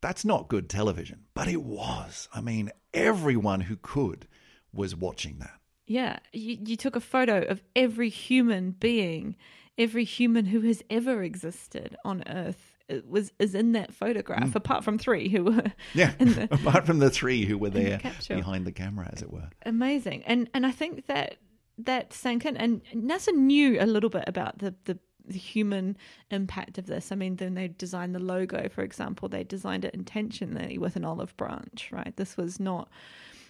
that's 0.00 0.24
not 0.24 0.48
good 0.48 0.70
television, 0.70 1.24
but 1.34 1.48
it 1.48 1.62
was. 1.62 2.28
I 2.34 2.40
mean, 2.40 2.70
everyone 2.94 3.60
who 3.60 3.76
could 3.76 4.26
was 4.72 4.96
watching 4.96 5.38
that. 5.40 5.58
Yeah, 5.86 6.18
you, 6.32 6.58
you 6.64 6.76
took 6.76 6.96
a 6.96 7.00
photo 7.00 7.42
of 7.42 7.62
every 7.74 8.10
human 8.10 8.72
being, 8.72 9.36
every 9.78 10.04
human 10.04 10.46
who 10.46 10.60
has 10.62 10.82
ever 10.90 11.22
existed 11.22 11.96
on 12.04 12.22
Earth 12.26 12.74
was 13.06 13.32
is 13.38 13.54
in 13.54 13.72
that 13.72 13.92
photograph, 13.94 14.54
apart 14.56 14.82
from 14.82 14.98
three 14.98 15.28
who 15.28 15.44
were 15.44 15.52
Mm. 15.52 15.72
Yeah. 15.94 16.14
the, 16.18 16.48
Apart 16.50 16.86
from 16.86 16.98
the 16.98 17.10
three 17.10 17.44
who 17.44 17.56
were 17.58 17.70
there 17.70 17.98
capsule. 17.98 18.36
behind 18.36 18.66
the 18.66 18.72
camera, 18.72 19.10
as 19.12 19.22
it 19.22 19.30
were. 19.32 19.48
amazing. 19.64 20.22
And 20.24 20.48
and 20.54 20.66
I 20.66 20.70
think 20.70 21.06
that 21.06 21.36
that 21.78 22.12
sank 22.12 22.44
in. 22.44 22.56
And 22.56 22.82
NASA 22.94 23.32
knew 23.34 23.78
a 23.80 23.86
little 23.86 24.10
bit 24.10 24.24
about 24.26 24.58
the 24.58 24.74
the, 24.84 24.98
the 25.26 25.38
human 25.38 25.96
impact 26.30 26.78
of 26.78 26.86
this. 26.86 27.12
I 27.12 27.14
mean, 27.14 27.36
then 27.36 27.54
they 27.54 27.68
designed 27.68 28.14
the 28.14 28.18
logo, 28.20 28.68
for 28.70 28.82
example. 28.82 29.28
They 29.28 29.44
designed 29.44 29.84
it 29.84 29.92
intentionally 29.94 30.78
with 30.78 30.96
an 30.96 31.04
olive 31.04 31.36
branch, 31.36 31.90
right? 31.92 32.16
This 32.16 32.36
was 32.38 32.58
not. 32.58 32.88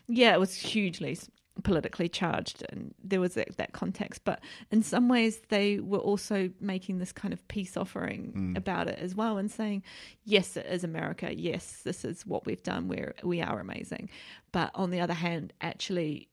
Yeah, 0.09 0.35
it 0.35 0.41
was 0.41 0.55
hugely 0.55 1.16
politically 1.63 2.09
charged, 2.09 2.65
and 2.71 2.95
there 3.03 3.21
was 3.21 3.35
that, 3.35 3.57
that 3.57 3.73
context. 3.73 4.23
But 4.25 4.41
in 4.71 4.83
some 4.83 5.09
ways, 5.09 5.41
they 5.49 5.81
were 5.81 5.99
also 5.99 6.51
making 6.61 6.99
this 6.99 7.13
kind 7.13 7.35
of 7.35 7.47
peace 7.49 7.77
offering 7.77 8.55
about 8.57 8.89
it 8.89 8.99
as 8.99 9.15
well, 9.15 9.39
and 9.39 9.51
saying, 9.51 9.83
"Yes, 10.25 10.57
it 10.57 10.67
is 10.67 10.85
America. 10.85 11.35
Yes, 11.35 11.83
this 11.85 12.05
is 12.05 12.27
what 12.27 12.47
we've 12.47 12.63
done. 12.63 12.89
We're 12.89 13.15
we 13.23 13.41
are 13.41 13.61
amazing." 13.61 14.11
But 14.53 14.71
on 14.75 14.91
the 14.91 15.01
other 15.01 15.15
hand, 15.15 15.53
actually, 15.61 16.29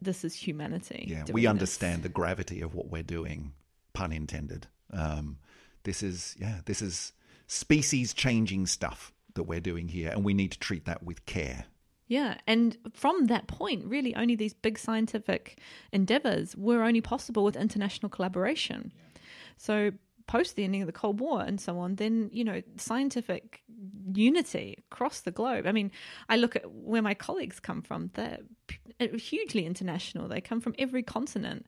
this 0.00 0.24
is 0.24 0.34
humanity. 0.34 1.06
Yeah, 1.08 1.24
we 1.32 1.42
this. 1.42 1.50
understand 1.50 2.02
the 2.02 2.08
gravity 2.08 2.60
of 2.60 2.74
what 2.74 2.88
we're 2.88 3.02
doing, 3.02 3.52
pun 3.92 4.12
intended. 4.12 4.66
Um, 4.92 5.38
this 5.84 6.02
is 6.02 6.36
yeah, 6.38 6.60
this 6.66 6.82
is 6.82 7.12
species 7.46 8.12
changing 8.12 8.66
stuff 8.66 9.12
that 9.34 9.44
we're 9.44 9.60
doing 9.60 9.88
here, 9.88 10.10
and 10.10 10.24
we 10.24 10.34
need 10.34 10.52
to 10.52 10.58
treat 10.58 10.84
that 10.84 11.02
with 11.02 11.24
care. 11.26 11.66
Yeah, 12.08 12.38
and 12.46 12.76
from 12.94 13.26
that 13.26 13.46
point, 13.46 13.84
really, 13.84 14.14
only 14.16 14.34
these 14.34 14.54
big 14.54 14.78
scientific 14.78 15.60
endeavors 15.92 16.56
were 16.56 16.82
only 16.82 17.02
possible 17.02 17.44
with 17.44 17.54
international 17.54 18.08
collaboration. 18.08 18.92
So 19.58 19.92
post 20.26 20.56
the 20.56 20.64
ending 20.64 20.82
of 20.82 20.86
the 20.86 20.92
Cold 20.92 21.20
War 21.20 21.42
and 21.42 21.60
so 21.60 21.78
on, 21.78 21.96
then 21.96 22.30
you 22.32 22.44
know 22.44 22.62
scientific 22.76 23.62
unity 24.14 24.82
across 24.90 25.20
the 25.20 25.30
globe. 25.30 25.66
I 25.66 25.72
mean, 25.72 25.90
I 26.28 26.36
look 26.36 26.56
at 26.56 26.70
where 26.70 27.02
my 27.02 27.14
colleagues 27.14 27.60
come 27.60 27.82
from; 27.82 28.10
they're 28.14 28.38
hugely 29.16 29.66
international. 29.66 30.28
They 30.28 30.40
come 30.40 30.60
from 30.60 30.74
every 30.78 31.02
continent. 31.02 31.66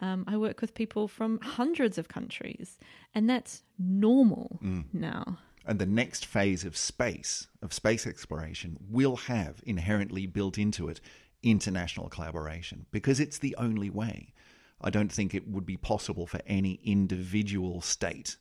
Um, 0.00 0.24
I 0.26 0.36
work 0.36 0.60
with 0.60 0.74
people 0.74 1.08
from 1.08 1.40
hundreds 1.40 1.98
of 1.98 2.08
countries, 2.08 2.78
and 3.14 3.28
that's 3.28 3.62
normal 3.78 4.58
now. 4.92 5.38
And 5.66 5.78
the 5.78 5.86
next 5.86 6.26
phase 6.26 6.64
of 6.64 6.76
space, 6.76 7.48
of 7.62 7.72
space 7.72 8.06
exploration, 8.06 8.76
will 8.90 9.16
have 9.16 9.62
inherently 9.64 10.26
built 10.26 10.58
into 10.58 10.88
it 10.88 11.00
international 11.42 12.08
collaboration 12.08 12.86
because 12.90 13.20
it's 13.20 13.38
the 13.38 13.56
only 13.56 13.90
way. 13.90 14.32
I 14.80 14.90
don't 14.90 15.12
think 15.12 15.34
it 15.34 15.48
would 15.48 15.64
be 15.64 15.76
possible 15.76 16.26
for 16.26 16.40
any 16.46 16.80
individual 16.84 17.80
state 17.80 18.36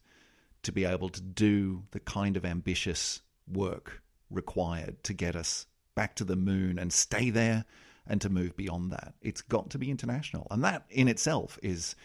to 0.63 0.71
be 0.71 0.85
able 0.85 1.09
to 1.09 1.21
do 1.21 1.83
the 1.91 1.99
kind 1.99 2.35
of 2.35 2.45
ambitious 2.45 3.21
work 3.47 4.01
required 4.29 5.03
to 5.03 5.13
get 5.13 5.35
us 5.35 5.65
back 5.95 6.15
to 6.15 6.23
the 6.23 6.35
moon 6.35 6.79
and 6.79 6.91
stay 6.91 7.29
there 7.29 7.65
and 8.07 8.19
to 8.21 8.29
move 8.29 8.55
beyond 8.55 8.91
that. 8.91 9.13
It's 9.21 9.41
got 9.41 9.69
to 9.71 9.77
be 9.77 9.91
international. 9.91 10.47
And 10.51 10.63
that 10.63 10.85
in 10.89 11.07
itself 11.07 11.59
is 11.61 11.95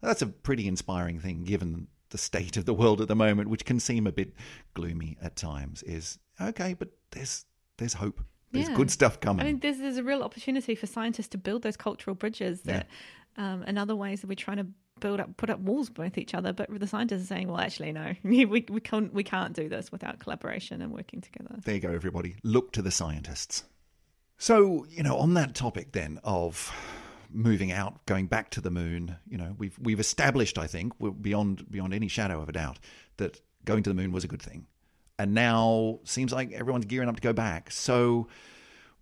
that's 0.00 0.22
a 0.22 0.26
pretty 0.26 0.68
inspiring 0.68 1.18
thing 1.18 1.44
given 1.44 1.88
the 2.10 2.18
state 2.18 2.56
of 2.56 2.64
the 2.64 2.74
world 2.74 3.00
at 3.00 3.08
the 3.08 3.16
moment, 3.16 3.48
which 3.50 3.64
can 3.64 3.80
seem 3.80 4.06
a 4.06 4.12
bit 4.12 4.32
gloomy 4.74 5.16
at 5.22 5.36
times, 5.36 5.82
is 5.82 6.18
okay, 6.40 6.74
but 6.74 6.88
there's 7.10 7.44
there's 7.78 7.94
hope. 7.94 8.20
There's 8.50 8.68
Yeah. 8.68 8.74
good 8.74 8.90
stuff 8.90 9.20
coming. 9.20 9.44
I 9.44 9.50
mean, 9.50 9.60
there's 9.60 9.78
there's 9.78 9.98
a 9.98 10.02
real 10.04 10.22
opportunity 10.22 10.74
for 10.74 10.86
scientists 10.86 11.28
to 11.28 11.38
build 11.38 11.62
those 11.62 11.76
cultural 11.76 12.14
bridges 12.14 12.62
that, 12.62 12.88
um, 13.36 13.62
and 13.66 13.78
other 13.78 13.94
ways 13.94 14.20
that 14.22 14.26
we're 14.26 14.34
trying 14.34 14.56
to 14.56 14.66
build 15.00 15.20
up, 15.20 15.36
put 15.36 15.48
up 15.48 15.60
walls 15.60 15.90
with 15.96 16.18
each 16.18 16.34
other. 16.34 16.52
But 16.52 16.68
the 16.80 16.86
scientists 16.86 17.22
are 17.24 17.26
saying, 17.26 17.48
well, 17.48 17.60
actually, 17.60 17.92
no, 17.92 18.14
we 18.24 18.44
we 18.46 18.62
can't 18.80 19.12
we 19.12 19.22
can't 19.22 19.54
do 19.54 19.68
this 19.68 19.92
without 19.92 20.18
collaboration 20.18 20.82
and 20.82 20.92
working 20.92 21.20
together. 21.20 21.56
There 21.64 21.74
you 21.74 21.80
go, 21.80 21.90
everybody. 21.92 22.36
Look 22.42 22.72
to 22.72 22.82
the 22.82 22.90
scientists. 22.90 23.64
So, 24.38 24.86
you 24.88 25.02
know, 25.02 25.16
on 25.18 25.34
that 25.34 25.54
topic 25.54 25.92
then 25.92 26.20
of 26.22 26.72
moving 27.30 27.72
out, 27.72 28.04
going 28.06 28.26
back 28.26 28.50
to 28.50 28.60
the 28.60 28.70
moon, 28.70 29.16
you 29.28 29.38
know, 29.38 29.54
we've 29.58 29.78
we've 29.78 30.00
established, 30.00 30.58
I 30.58 30.66
think, 30.66 30.92
beyond 31.20 31.70
beyond 31.70 31.94
any 31.94 32.08
shadow 32.08 32.40
of 32.40 32.48
a 32.48 32.52
doubt, 32.52 32.78
that 33.16 33.40
going 33.64 33.82
to 33.82 33.90
the 33.90 33.94
moon 33.94 34.12
was 34.12 34.24
a 34.24 34.28
good 34.28 34.42
thing. 34.42 34.66
And 35.18 35.34
now 35.34 35.98
seems 36.04 36.32
like 36.32 36.52
everyone's 36.52 36.86
gearing 36.86 37.08
up 37.08 37.16
to 37.16 37.22
go 37.22 37.32
back. 37.32 37.70
So 37.70 38.28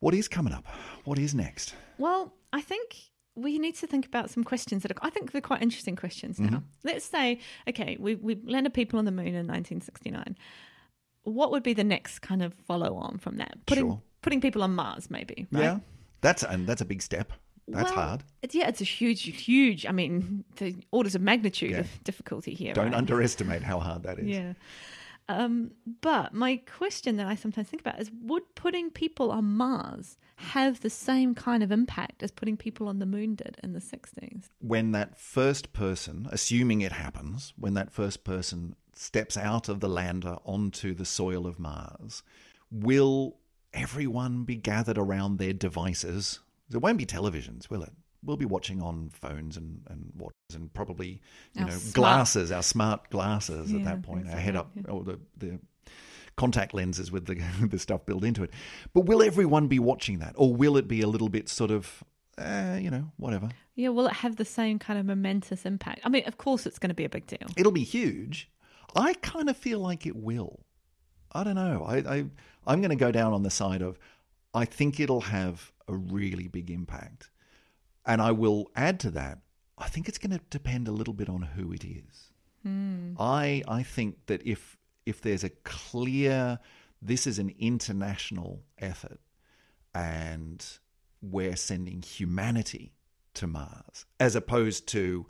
what 0.00 0.14
is 0.14 0.28
coming 0.28 0.52
up? 0.52 0.66
What 1.04 1.18
is 1.18 1.34
next? 1.34 1.74
Well, 1.98 2.32
I 2.52 2.60
think 2.62 2.96
we 3.34 3.58
need 3.58 3.74
to 3.76 3.86
think 3.86 4.06
about 4.06 4.30
some 4.30 4.42
questions 4.42 4.82
that 4.82 4.92
are, 4.92 4.96
I 5.02 5.10
think 5.10 5.32
they're 5.32 5.42
quite 5.42 5.62
interesting 5.62 5.94
questions 5.94 6.40
now. 6.40 6.48
Mm-hmm. 6.48 6.58
Let's 6.84 7.04
say, 7.04 7.40
okay, 7.68 7.96
we 8.00 8.14
we 8.14 8.40
landed 8.44 8.72
people 8.72 8.98
on 8.98 9.04
the 9.04 9.12
moon 9.12 9.28
in 9.28 9.46
1969. 9.46 10.36
What 11.24 11.50
would 11.50 11.62
be 11.62 11.74
the 11.74 11.84
next 11.84 12.20
kind 12.20 12.42
of 12.42 12.54
follow 12.66 12.96
on 12.96 13.18
from 13.18 13.36
that? 13.36 13.58
Putting 13.66 13.88
Sure. 13.88 14.02
putting 14.22 14.40
people 14.40 14.62
on 14.62 14.74
Mars, 14.74 15.10
maybe. 15.10 15.46
Right? 15.52 15.62
Yeah. 15.62 15.78
That's 16.22 16.42
and 16.42 16.66
that's 16.66 16.80
a 16.80 16.86
big 16.86 17.02
step. 17.02 17.32
That's 17.68 17.90
Well, 17.90 18.06
hard. 18.06 18.24
It's, 18.42 18.54
yeah, 18.54 18.68
it's 18.68 18.80
a 18.80 18.84
huge, 18.84 19.22
huge. 19.44 19.86
I 19.86 19.92
mean, 19.92 20.44
the 20.56 20.76
orders 20.92 21.14
of 21.14 21.22
magnitude 21.22 21.70
Yeah. 21.72 21.78
of 21.80 22.04
difficulty 22.04 22.54
here. 22.54 22.72
Don't 22.74 22.86
right? 22.86 22.94
underestimate 22.94 23.62
how 23.62 23.80
hard 23.80 24.04
that 24.04 24.18
is. 24.20 24.26
Yeah. 24.28 24.52
Um, 25.28 25.72
but 26.02 26.32
my 26.32 26.58
question 26.58 27.16
that 27.16 27.26
I 27.26 27.34
sometimes 27.34 27.68
think 27.68 27.80
about 27.80 28.00
is 28.00 28.12
would 28.22 28.44
putting 28.54 28.90
people 28.90 29.32
on 29.32 29.44
Mars 29.44 30.16
have 30.36 30.80
the 30.82 30.90
same 30.90 31.34
kind 31.34 31.64
of 31.64 31.72
impact 31.72 32.22
as 32.22 32.30
putting 32.30 32.56
people 32.56 32.86
on 32.86 33.00
the 33.00 33.06
moon 33.06 33.34
did 33.34 33.56
in 33.64 33.72
the 33.72 33.80
60s? 33.80 34.44
when 34.60 34.92
that 34.92 35.18
first 35.18 35.72
person, 35.72 36.28
assuming 36.30 36.80
it 36.82 36.92
happens, 36.92 37.52
when 37.58 37.74
that 37.74 37.90
first 37.90 38.22
person 38.22 38.76
steps 38.92 39.36
out 39.36 39.68
of 39.68 39.80
the 39.80 39.88
lander 39.88 40.36
onto 40.44 40.94
the 40.94 41.04
soil 41.04 41.44
of 41.46 41.58
Mars, 41.58 42.22
will 42.70 43.36
everyone 43.72 44.44
be 44.44 44.54
gathered 44.54 44.96
around 44.98 45.38
their 45.38 45.52
devices? 45.52 46.38
There 46.68 46.80
won't 46.80 46.98
be 46.98 47.06
televisions, 47.06 47.68
will 47.70 47.82
it? 47.82 47.92
We'll 48.24 48.36
be 48.36 48.44
watching 48.46 48.82
on 48.82 49.10
phones 49.10 49.56
and, 49.56 49.82
and 49.88 50.10
what 50.16 50.32
and 50.54 50.72
probably 50.74 51.20
you 51.54 51.62
Our 51.62 51.66
know 51.68 51.72
smart- 51.74 51.94
glasses, 51.94 52.50
our 52.52 52.62
smart 52.62 53.10
glasses 53.10 53.72
at 53.72 53.84
that 53.84 54.02
point, 54.02 54.28
our 54.28 54.36
head 54.36 54.56
up 54.56 54.70
exactly, 54.74 54.92
or 54.98 55.04
the, 55.04 55.20
the 55.36 55.60
contact 56.36 56.74
lenses 56.74 57.12
with 57.12 57.26
the 57.26 57.34
the 57.66 57.78
stuff 57.78 58.04
built 58.04 58.24
into 58.24 58.42
it. 58.42 58.50
But 58.94 59.06
will 59.06 59.22
everyone 59.22 59.68
be 59.68 59.78
watching 59.78 60.18
that, 60.20 60.34
or 60.36 60.54
will 60.54 60.76
it 60.76 60.88
be 60.88 61.02
a 61.02 61.06
little 61.06 61.28
bit 61.28 61.48
sort 61.48 61.70
of, 61.70 62.02
uh, 62.38 62.78
you 62.80 62.90
know, 62.90 63.12
whatever? 63.16 63.48
Yeah, 63.76 63.90
will 63.90 64.06
it 64.06 64.14
have 64.14 64.36
the 64.36 64.44
same 64.44 64.78
kind 64.78 64.98
of 64.98 65.06
momentous 65.06 65.64
impact? 65.64 66.00
I 66.04 66.08
mean, 66.08 66.24
of 66.26 66.38
course, 66.38 66.66
it's 66.66 66.78
going 66.78 66.88
to 66.88 66.94
be 66.94 67.04
a 67.04 67.08
big 67.10 67.26
deal. 67.26 67.46
It'll 67.56 67.70
be 67.72 67.84
huge. 67.84 68.50
I 68.96 69.14
kind 69.14 69.48
of 69.50 69.56
feel 69.56 69.78
like 69.78 70.06
it 70.06 70.16
will. 70.16 70.60
I 71.32 71.44
don't 71.44 71.54
know. 71.54 71.84
I, 71.86 71.96
I 71.98 72.24
I'm 72.66 72.80
going 72.80 72.90
to 72.90 72.96
go 72.96 73.12
down 73.12 73.32
on 73.34 73.42
the 73.42 73.50
side 73.50 73.82
of 73.82 73.98
I 74.54 74.64
think 74.64 75.00
it'll 75.00 75.22
have 75.22 75.72
a 75.88 75.94
really 75.94 76.48
big 76.48 76.70
impact, 76.70 77.30
and 78.04 78.20
I 78.20 78.32
will 78.32 78.70
add 78.74 79.00
to 79.00 79.10
that. 79.12 79.38
I 79.78 79.88
think 79.88 80.08
it's 80.08 80.18
going 80.18 80.36
to 80.36 80.40
depend 80.50 80.88
a 80.88 80.92
little 80.92 81.14
bit 81.14 81.28
on 81.28 81.42
who 81.42 81.72
it 81.72 81.84
is. 81.84 82.32
Hmm. 82.62 83.12
I 83.18 83.62
I 83.68 83.82
think 83.82 84.26
that 84.26 84.44
if 84.46 84.76
if 85.04 85.20
there's 85.20 85.44
a 85.44 85.50
clear 85.50 86.58
this 87.00 87.26
is 87.26 87.38
an 87.38 87.54
international 87.58 88.64
effort 88.78 89.20
and 89.94 90.64
we're 91.22 91.56
sending 91.56 92.02
humanity 92.02 92.92
to 93.34 93.46
Mars 93.46 94.06
as 94.18 94.34
opposed 94.34 94.88
to 94.88 95.26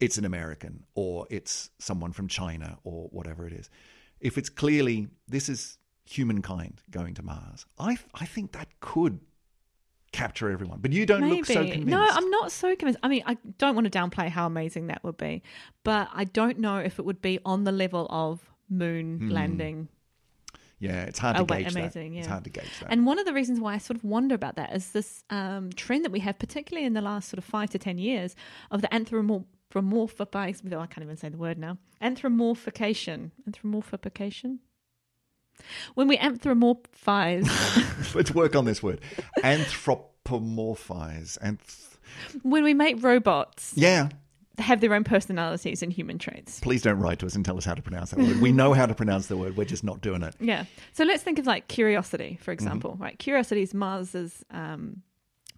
it's 0.00 0.16
an 0.16 0.24
American 0.24 0.84
or 0.94 1.26
it's 1.30 1.70
someone 1.78 2.12
from 2.12 2.28
China 2.28 2.78
or 2.84 3.08
whatever 3.12 3.46
it 3.46 3.52
is. 3.52 3.68
If 4.20 4.38
it's 4.38 4.48
clearly 4.48 5.08
this 5.28 5.48
is 5.48 5.78
humankind 6.04 6.82
going 6.90 7.14
to 7.14 7.22
Mars, 7.22 7.66
I 7.78 7.96
I 8.14 8.26
think 8.26 8.52
that 8.52 8.68
could 8.80 9.20
capture 10.12 10.50
everyone. 10.50 10.80
But 10.80 10.92
you 10.92 11.06
don't 11.06 11.26
look 11.28 11.46
so 11.46 11.54
convinced. 11.62 11.86
No, 11.86 12.06
I'm 12.06 12.28
not 12.30 12.52
so 12.52 12.76
convinced. 12.76 13.00
I 13.02 13.08
mean, 13.08 13.22
I 13.26 13.38
don't 13.58 13.74
want 13.74 13.90
to 13.90 13.98
downplay 13.98 14.28
how 14.28 14.46
amazing 14.46 14.88
that 14.88 15.02
would 15.04 15.16
be, 15.16 15.42
but 15.84 16.08
I 16.12 16.24
don't 16.24 16.58
know 16.58 16.76
if 16.78 16.98
it 16.98 17.04
would 17.06 17.22
be 17.22 17.38
on 17.46 17.64
the 17.64 17.72
level 17.72 18.06
of 18.10 18.50
moon 18.68 19.18
Hmm. 19.18 19.28
landing. 19.30 19.88
Yeah, 20.78 21.04
it's 21.04 21.18
hard 21.20 21.36
to 21.36 21.42
Oh, 21.42 21.44
wait, 21.44 21.62
gauge 21.64 21.74
that. 21.74 21.78
amazing, 21.80 22.14
It's 22.16 22.26
hard 22.26 22.42
to 22.44 22.50
gauge 22.50 22.80
that. 22.80 22.90
And 22.90 23.06
one 23.06 23.18
of 23.20 23.24
the 23.24 23.32
reasons 23.32 23.60
why 23.60 23.74
I 23.74 23.78
sort 23.78 23.96
of 23.96 24.02
wonder 24.04 24.34
about 24.34 24.56
that 24.56 24.74
is 24.74 24.90
this 24.90 25.22
um, 25.30 25.70
trend 25.72 26.04
that 26.04 26.10
we 26.10 26.18
have, 26.20 26.38
particularly 26.40 26.84
in 26.84 26.92
the 26.92 27.00
last 27.00 27.28
sort 27.30 27.38
of 27.38 27.44
five 27.44 27.70
to 27.70 27.78
ten 27.78 27.98
years, 27.98 28.34
of 28.72 28.82
the 28.82 28.92
anthropomorphic. 28.92 30.34
I 30.34 30.52
can't 30.52 30.98
even 31.02 31.16
say 31.16 31.28
the 31.28 31.36
word 31.38 31.56
now. 31.56 31.78
Anthropomorphication. 32.02 33.30
Anthropomorphication. 33.48 34.58
When 35.94 36.08
we 36.08 36.16
anthropomorphize, 36.18 37.46
Let's 38.14 38.34
work 38.34 38.54
on 38.56 38.64
this 38.64 38.82
word. 38.82 39.00
Anthropomorphize. 39.42 41.38
Anth- 41.40 41.88
when 42.42 42.62
we 42.64 42.74
make 42.74 43.02
robots 43.02 43.72
yeah. 43.74 44.08
have 44.58 44.80
their 44.80 44.92
own 44.94 45.02
personalities 45.04 45.82
and 45.82 45.92
human 45.92 46.18
traits. 46.18 46.60
Please 46.60 46.82
don't 46.82 46.98
write 46.98 47.18
to 47.20 47.26
us 47.26 47.34
and 47.34 47.44
tell 47.44 47.56
us 47.56 47.64
how 47.64 47.74
to 47.74 47.82
pronounce 47.82 48.10
that 48.10 48.18
word. 48.18 48.40
We 48.40 48.52
know 48.52 48.72
how 48.74 48.86
to 48.86 48.94
pronounce 48.94 49.28
the 49.28 49.36
word. 49.36 49.56
We're 49.56 49.64
just 49.64 49.82
not 49.84 50.00
doing 50.02 50.22
it. 50.22 50.34
Yeah. 50.40 50.64
So 50.92 51.04
let's 51.04 51.22
think 51.22 51.38
of 51.38 51.46
like 51.46 51.68
Curiosity, 51.68 52.32
Mm-hmm. 52.34 52.42
for 52.44 52.52
example, 52.52 52.96
right? 53.00 53.18
Curiosity 53.18 53.62
is 53.62 53.72
Mars's 53.72 54.44
um, 54.50 55.02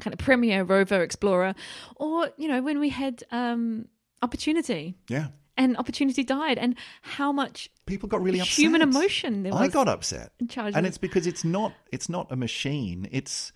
kind 0.01 0.12
of 0.14 0.18
premier 0.18 0.62
rover 0.64 1.03
explorer, 1.03 1.55
or 1.97 2.30
you 2.36 2.47
know 2.49 2.62
when 2.62 2.78
we 2.78 2.88
had 2.90 3.22
um, 3.32 3.86
Opportunity 4.22 4.95
Yeah. 5.09 5.28
And 5.57 5.77
Opportunity 5.77 6.25
died, 6.25 6.59
and 6.59 6.75
how 7.03 7.31
much 7.33 7.71
People 7.87 8.09
got 8.09 8.23
really 8.23 8.41
upset. 8.41 8.59
human 8.59 8.83
emotion 8.83 9.43
there 9.43 9.53
was. 9.53 9.61
I 9.61 9.69
got 9.69 9.89
upset. 9.89 10.33
in 10.41 10.49
charge 10.49 10.75
and 10.75 10.87
it's 10.87 10.99
because 10.99 11.27
it's 11.27 11.45
not 11.45 11.73
it's 11.93 12.09
not 12.09 12.31
a 12.33 12.37
machine. 12.37 13.09
It's 13.13 13.53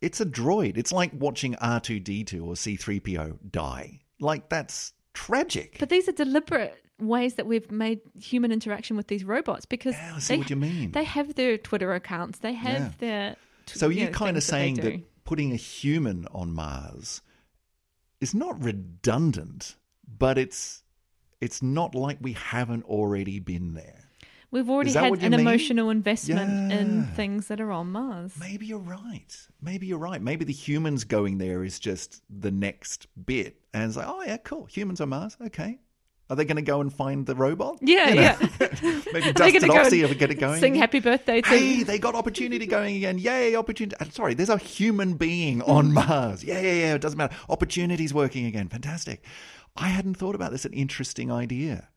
it's 0.00 0.20
a 0.20 0.26
droid. 0.26 0.76
It's 0.76 0.92
like 0.92 1.10
watching 1.14 1.54
R2D2 1.54 2.34
or 2.44 2.54
C3PO 2.54 3.38
die. 3.50 4.00
Like 4.20 4.48
that's 4.48 4.92
tragic. 5.14 5.76
But 5.78 5.88
these 5.88 6.08
are 6.08 6.12
deliberate 6.12 6.74
ways 6.98 7.34
that 7.34 7.46
we've 7.46 7.70
made 7.70 8.00
human 8.18 8.50
interaction 8.52 8.96
with 8.96 9.06
these 9.08 9.22
robots 9.24 9.66
because 9.66 9.94
Yeah, 9.94 10.14
I 10.16 10.18
see 10.18 10.34
they, 10.34 10.38
what 10.38 10.50
you 10.50 10.56
mean. 10.56 10.92
they 10.92 11.04
have 11.04 11.34
their 11.34 11.58
Twitter 11.58 11.92
accounts, 11.92 12.38
they 12.40 12.54
have 12.54 12.80
Yeah. 12.80 12.90
their. 12.98 13.36
so 13.66 13.88
you 13.88 14.00
you're 14.00 14.06
know, 14.10 14.12
kind 14.18 14.36
of 14.36 14.42
saying 14.42 14.76
do. 14.76 14.82
that 14.82 15.24
putting 15.24 15.52
a 15.52 15.56
human 15.56 16.26
on 16.32 16.52
Mars 16.54 17.20
is 18.20 18.34
not 18.34 18.62
redundant, 18.62 19.76
but 20.06 20.38
it's 20.38 20.82
it's 21.40 21.62
not 21.62 21.94
like 21.94 22.18
we 22.20 22.32
haven't 22.32 22.84
already 22.84 23.40
been 23.40 23.74
there. 23.74 24.08
we've 24.50 24.70
already 24.70 24.92
had 24.92 25.12
an 25.12 25.30
mean? 25.30 25.40
emotional 25.40 25.90
investment 25.90 26.72
in 26.72 27.04
things 27.14 27.48
that 27.48 27.60
are 27.60 27.72
on 27.72 27.92
Mars. 27.92 28.34
Maybe 28.38 28.66
you're 28.66 28.78
right. 28.78 29.36
Maybe 29.60 29.86
you're 29.86 29.98
right. 29.98 30.20
Maybe 30.20 30.44
the 30.44 30.52
humans 30.52 31.04
going 31.04 31.38
there 31.38 31.64
is 31.64 31.78
just 31.78 32.22
the 32.30 32.50
next 32.50 33.06
bit. 33.26 33.60
And 33.74 33.84
it's 33.84 33.96
like, 33.96 34.06
oh, 34.08 34.22
yeah, 34.22 34.38
cool. 34.38 34.66
Humans 34.66 35.00
on 35.00 35.10
Mars. 35.10 35.36
Okay. 35.44 35.80
Are 36.28 36.34
they 36.34 36.44
going 36.44 36.56
to 36.56 36.62
go 36.62 36.80
and 36.80 36.92
find 36.92 37.24
the 37.24 37.36
robot? 37.36 37.78
Yeah, 37.80 38.08
You 38.08 38.14
know? 38.16 38.20
yeah. 38.22 38.38
Maybe 39.12 39.32
dust 39.32 39.54
it 39.54 39.70
off, 39.70 39.88
see 39.88 40.02
if 40.02 40.10
we 40.10 40.16
get 40.16 40.32
it 40.32 40.36
going. 40.36 40.58
Sing 40.58 40.74
happy 40.74 40.98
birthday 40.98 41.40
to 41.40 41.48
Hey, 41.48 41.84
they 41.84 42.00
got 42.00 42.16
opportunity 42.16 42.66
going 42.66 42.96
again. 42.96 43.18
Yay, 43.18 43.54
opportunity. 43.54 43.96
I'm 44.00 44.10
sorry, 44.10 44.34
there's 44.34 44.48
a 44.48 44.58
human 44.58 45.14
being 45.14 45.62
on 45.62 45.90
mm. 45.90 45.92
Mars. 45.92 46.42
Yeah, 46.42 46.58
yeah, 46.60 46.72
yeah. 46.72 46.94
It 46.94 47.00
doesn't 47.00 47.16
matter. 47.16 47.36
Opportunity's 47.48 48.12
working 48.12 48.46
again. 48.46 48.68
Fantastic. 48.68 49.24
I 49.76 49.88
hadn't 49.88 50.14
thought 50.14 50.34
about 50.34 50.52
this. 50.52 50.64
An 50.64 50.72
interesting 50.72 51.30
idea 51.30 51.88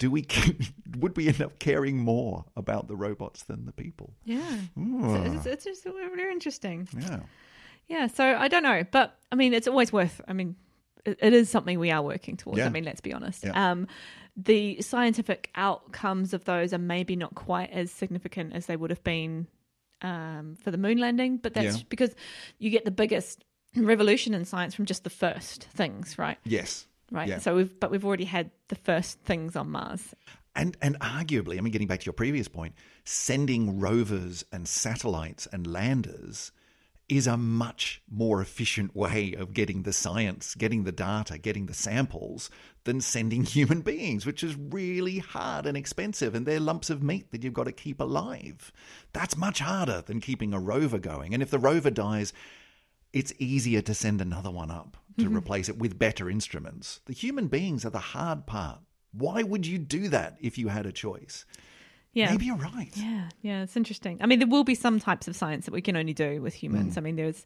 do 0.00 0.10
we 0.10 0.26
would 0.98 1.16
we 1.16 1.28
end 1.28 1.40
up 1.40 1.58
caring 1.60 1.98
more 1.98 2.44
about 2.56 2.88
the 2.88 2.96
robots 2.96 3.44
than 3.44 3.66
the 3.66 3.72
people? 3.72 4.14
Yeah, 4.24 4.40
so 4.74 5.22
it's, 5.36 5.46
it's 5.46 5.64
just 5.64 5.84
very 5.84 6.32
interesting. 6.32 6.88
Yeah. 6.98 7.20
Yeah, 7.86 8.06
so 8.06 8.24
I 8.24 8.48
don't 8.48 8.62
know, 8.62 8.84
but 8.90 9.18
I 9.30 9.34
mean, 9.34 9.52
it's 9.52 9.68
always 9.68 9.92
worth. 9.92 10.20
I 10.26 10.32
mean, 10.32 10.56
it, 11.04 11.18
it 11.20 11.32
is 11.32 11.50
something 11.50 11.78
we 11.78 11.90
are 11.90 12.02
working 12.02 12.36
towards. 12.36 12.58
Yeah. 12.58 12.66
I 12.66 12.70
mean, 12.70 12.84
let's 12.84 13.00
be 13.00 13.12
honest. 13.12 13.44
Yeah. 13.44 13.70
Um, 13.70 13.86
the 14.36 14.80
scientific 14.80 15.50
outcomes 15.54 16.32
of 16.32 16.44
those 16.44 16.72
are 16.72 16.78
maybe 16.78 17.14
not 17.16 17.34
quite 17.34 17.70
as 17.70 17.90
significant 17.90 18.54
as 18.54 18.66
they 18.66 18.76
would 18.76 18.90
have 18.90 19.02
been 19.04 19.48
um, 20.02 20.56
for 20.62 20.70
the 20.70 20.78
moon 20.78 20.98
landing, 20.98 21.36
but 21.36 21.52
that's 21.52 21.78
Yeah. 21.78 21.82
because 21.90 22.14
you 22.58 22.70
get 22.70 22.84
the 22.84 22.90
biggest 22.90 23.44
revolution 23.76 24.34
in 24.34 24.44
science 24.44 24.74
from 24.74 24.86
just 24.86 25.04
the 25.04 25.10
first 25.10 25.64
things, 25.74 26.16
right? 26.16 26.38
Yes. 26.44 26.86
Right. 27.10 27.28
Yeah. 27.28 27.38
So 27.38 27.56
we've, 27.56 27.80
but 27.80 27.90
we've 27.90 28.04
already 28.04 28.24
had 28.24 28.50
the 28.68 28.76
first 28.76 29.20
things 29.20 29.56
on 29.56 29.70
Mars. 29.70 30.14
And 30.54 30.76
and 30.82 30.98
arguably, 31.00 31.58
I 31.58 31.60
mean, 31.60 31.72
getting 31.72 31.88
back 31.88 32.00
to 32.00 32.06
your 32.06 32.12
previous 32.12 32.48
point, 32.48 32.74
sending 33.04 33.78
rovers 33.78 34.44
and 34.52 34.66
satellites 34.66 35.46
and 35.52 35.66
landers 35.66 36.52
is 37.10 37.26
a 37.26 37.36
much 37.36 38.00
more 38.08 38.40
efficient 38.40 38.94
way 38.94 39.34
of 39.34 39.52
getting 39.52 39.82
the 39.82 39.92
science, 39.92 40.54
getting 40.54 40.84
the 40.84 40.92
data, 40.92 41.36
getting 41.38 41.66
the 41.66 41.74
samples 41.74 42.50
than 42.84 43.00
sending 43.00 43.42
human 43.44 43.80
beings, 43.80 44.24
which 44.24 44.44
is 44.44 44.56
really 44.56 45.18
hard 45.18 45.66
and 45.66 45.76
expensive. 45.76 46.34
And 46.36 46.46
they're 46.46 46.60
lumps 46.60 46.88
of 46.88 47.02
meat 47.02 47.32
that 47.32 47.42
you've 47.42 47.52
got 47.52 47.64
to 47.64 47.72
keep 47.72 48.00
alive. 48.00 48.72
That's 49.12 49.36
much 49.36 49.58
harder 49.58 50.02
than 50.02 50.20
keeping 50.20 50.54
a 50.54 50.60
rover 50.60 51.00
going. 51.00 51.34
And 51.34 51.42
if 51.42 51.50
the 51.50 51.58
rover 51.58 51.90
dies, 51.90 52.32
it's 53.12 53.32
easier 53.38 53.80
to 53.82 53.94
send 53.94 54.20
another 54.20 54.50
one 54.50 54.70
up 54.70 54.96
to 55.18 55.28
replace 55.28 55.68
it 55.68 55.76
with 55.78 55.98
better 55.98 56.30
instruments. 56.30 57.00
The 57.04 57.12
human 57.12 57.48
beings 57.48 57.84
are 57.84 57.90
the 57.90 57.98
hard 57.98 58.46
part. 58.46 58.78
Why 59.12 59.42
would 59.42 59.66
you 59.66 59.76
do 59.76 60.08
that 60.08 60.38
if 60.40 60.56
you 60.56 60.68
had 60.68 60.86
a 60.86 60.92
choice? 60.92 61.44
Yeah. 62.14 62.30
Maybe 62.30 62.46
you're 62.46 62.56
right. 62.56 62.90
Yeah, 62.94 63.28
yeah, 63.42 63.62
it's 63.62 63.76
interesting. 63.76 64.18
I 64.20 64.26
mean, 64.26 64.38
there 64.38 64.48
will 64.48 64.64
be 64.64 64.74
some 64.74 64.98
types 64.98 65.28
of 65.28 65.36
science 65.36 65.66
that 65.66 65.74
we 65.74 65.82
can 65.82 65.96
only 65.96 66.14
do 66.14 66.40
with 66.40 66.54
Mm. 66.54 66.58
humans. 66.58 66.96
I 66.96 67.00
mean, 67.02 67.16
there's 67.16 67.44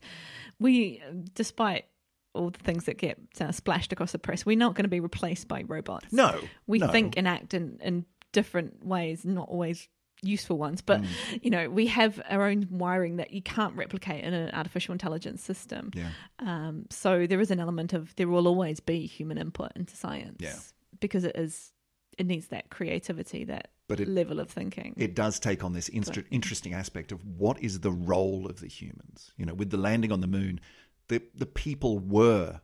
we, 0.61 1.03
despite 1.35 1.87
all 2.35 2.51
the 2.51 2.59
things 2.61 2.85
that 2.85 2.97
get 2.99 3.19
uh, 3.41 3.51
splashed 3.53 3.93
across 3.93 4.12
the 4.12 4.19
press, 4.19 4.47
we're 4.47 4.57
not 4.57 4.75
going 4.75 4.85
to 4.85 4.89
be 4.89 5.01
replaced 5.01 5.49
by 5.49 5.62
robots. 5.67 6.12
No, 6.12 6.39
we 6.67 6.79
no. 6.79 6.89
think 6.89 7.17
and 7.17 7.27
act 7.29 7.55
in, 7.55 7.79
in 7.83 8.05
different 8.33 8.85
ways, 8.85 9.25
not 9.25 9.49
always 9.49 9.89
useful 10.25 10.59
ones. 10.59 10.81
But 10.83 11.03
Mm. 11.03 11.09
you 11.43 11.51
know, 11.51 11.68
we 11.70 11.87
have 11.89 12.20
our 12.29 12.45
own 12.45 12.66
wiring 12.70 13.16
that 13.16 13.33
you 13.33 13.43
can't 13.43 13.75
replicate 13.77 14.25
in 14.25 14.33
an 14.35 14.51
artificial 14.55 14.93
intelligence 14.93 15.43
system. 15.43 15.91
Yeah. 15.95 16.11
Um, 16.39 16.87
so 16.91 17.27
there 17.27 17.41
is 17.41 17.51
an 17.51 17.61
element 17.61 17.93
of 17.93 18.14
there 18.16 18.29
will 18.29 18.47
always 18.49 18.81
be 18.81 19.07
human 19.07 19.39
input 19.39 19.72
into 19.77 19.97
science. 19.97 20.37
Yeah. 20.41 20.57
because 21.01 21.25
it 21.25 21.37
is 21.37 21.72
it 22.16 22.27
needs 22.27 22.47
that 22.47 22.70
creativity, 22.70 23.43
that 23.45 23.72
But 23.89 23.99
it- 23.99 24.09
level 24.09 24.39
of 24.39 24.49
thinking. 24.49 24.95
It 24.97 25.14
does 25.16 25.41
take 25.41 25.64
on 25.64 25.72
this 25.72 25.89
inst- 25.89 26.16
interesting 26.31 26.72
aspect 26.72 27.11
of 27.11 27.25
what 27.27 27.61
is 27.61 27.81
the 27.81 27.91
role 27.91 28.47
of 28.47 28.61
the 28.61 28.68
humans. 28.68 29.33
You 29.37 29.45
know, 29.47 29.55
with 29.55 29.70
the 29.70 29.77
landing 29.77 30.12
on 30.12 30.20
the 30.20 30.29
moon, 30.29 30.61
the 31.09 31.20
the 31.35 31.47
people 31.47 31.99
were 31.99 32.61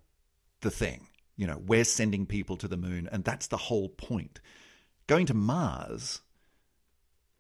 the 0.60 0.70
thing. 0.70 1.08
You 1.36 1.46
know, 1.48 1.58
we're 1.58 1.84
sending 1.84 2.26
people 2.26 2.56
to 2.58 2.68
the 2.68 2.76
moon, 2.76 3.08
and 3.10 3.24
that's 3.24 3.48
the 3.48 3.56
whole 3.56 3.88
point. 3.88 4.40
Going 5.08 5.26
to 5.26 5.34
Mars, 5.34 6.20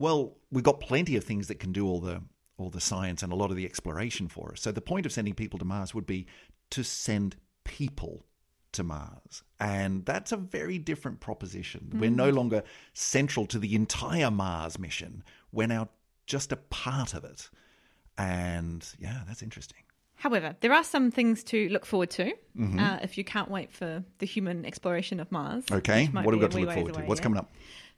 well, 0.00 0.38
we've 0.50 0.64
got 0.64 0.80
plenty 0.80 1.14
of 1.14 1.22
things 1.22 1.46
that 1.46 1.60
can 1.60 1.70
do 1.70 1.86
all 1.86 2.00
the 2.00 2.22
all 2.56 2.70
the 2.70 2.80
science 2.80 3.22
and 3.22 3.32
a 3.32 3.36
lot 3.36 3.50
of 3.50 3.56
the 3.56 3.64
exploration 3.64 4.28
for 4.28 4.52
us. 4.52 4.60
So 4.60 4.72
the 4.72 4.82
point 4.82 5.06
of 5.06 5.12
sending 5.12 5.34
people 5.34 5.58
to 5.60 5.64
Mars 5.64 5.94
would 5.94 6.06
be 6.06 6.26
to 6.70 6.82
send 6.82 7.36
people 7.64 8.26
to 8.72 8.82
Mars. 8.82 9.42
And 9.58 10.04
that's 10.04 10.30
a 10.30 10.36
very 10.36 10.78
different 10.78 11.20
proposition. 11.20 11.90
We're 11.94 12.10
no 12.10 12.28
longer 12.28 12.62
central 12.92 13.46
to 13.46 13.58
the 13.58 13.74
entire 13.74 14.30
Mars 14.30 14.78
mission. 14.78 15.24
We're 15.52 15.68
now 15.68 15.88
just 16.26 16.52
a 16.52 16.56
part 16.56 17.14
of 17.14 17.24
it. 17.24 17.48
And 18.18 18.86
yeah, 18.98 19.20
that's 19.26 19.42
interesting. 19.42 19.78
However, 20.16 20.54
there 20.60 20.74
are 20.74 20.84
some 20.84 21.10
things 21.10 21.42
to 21.44 21.70
look 21.70 21.86
forward 21.86 22.10
to 22.10 22.34
uh, 22.78 22.98
if 23.02 23.16
you 23.16 23.24
can't 23.24 23.50
wait 23.50 23.72
for 23.72 24.04
the 24.18 24.26
human 24.26 24.66
exploration 24.66 25.18
of 25.18 25.32
Mars. 25.32 25.64
Mm-hmm. 25.64 25.76
Okay, 25.76 26.06
what 26.12 26.26
have 26.26 26.34
we 26.34 26.40
got 26.40 26.50
to 26.50 26.58
look 26.58 26.74
forward 26.74 26.92
to? 26.92 27.00
away 27.00 27.08
What's 27.08 27.20
yet. 27.20 27.22
coming 27.22 27.38
up? 27.38 27.50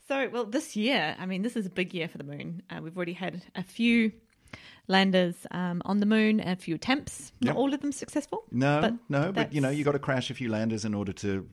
So, 0.09 0.29
well, 0.31 0.45
this 0.45 0.75
year, 0.77 1.17
I 1.19 1.27
mean, 1.27 1.43
this 1.43 1.57
is 1.57 1.67
a 1.67 1.71
big 1.71 1.95
year 1.95 2.09
for 2.09 2.19
the 2.19 2.25
moon. 2.25 2.63
Uh, 2.71 2.81
we've 2.83 2.97
already 2.97 3.13
had 3.13 3.43
a 3.55 3.63
few 3.63 4.13
landers 4.89 5.47
um, 5.53 5.81
on 5.85 6.01
the 6.01 6.07
moon, 6.07 6.41
a 6.41 6.57
few 6.57 6.75
attempts. 6.75 7.33
Not 7.41 7.51
Yep. 7.51 7.57
all 7.57 7.73
of 7.73 7.81
them 7.81 7.93
successful. 7.93 8.45
No, 8.51 8.81
but 8.81 8.95
no, 9.09 9.33
but 9.33 9.53
you 9.53 9.61
know, 9.61 9.69
that's- 9.69 9.79
you 9.79 9.85
got 9.85 9.93
to 9.93 9.99
crash 10.01 10.31
a 10.31 10.35
few 10.35 10.49
landers 10.51 10.85
in 10.85 10.93
order 10.95 11.13
to 11.15 11.49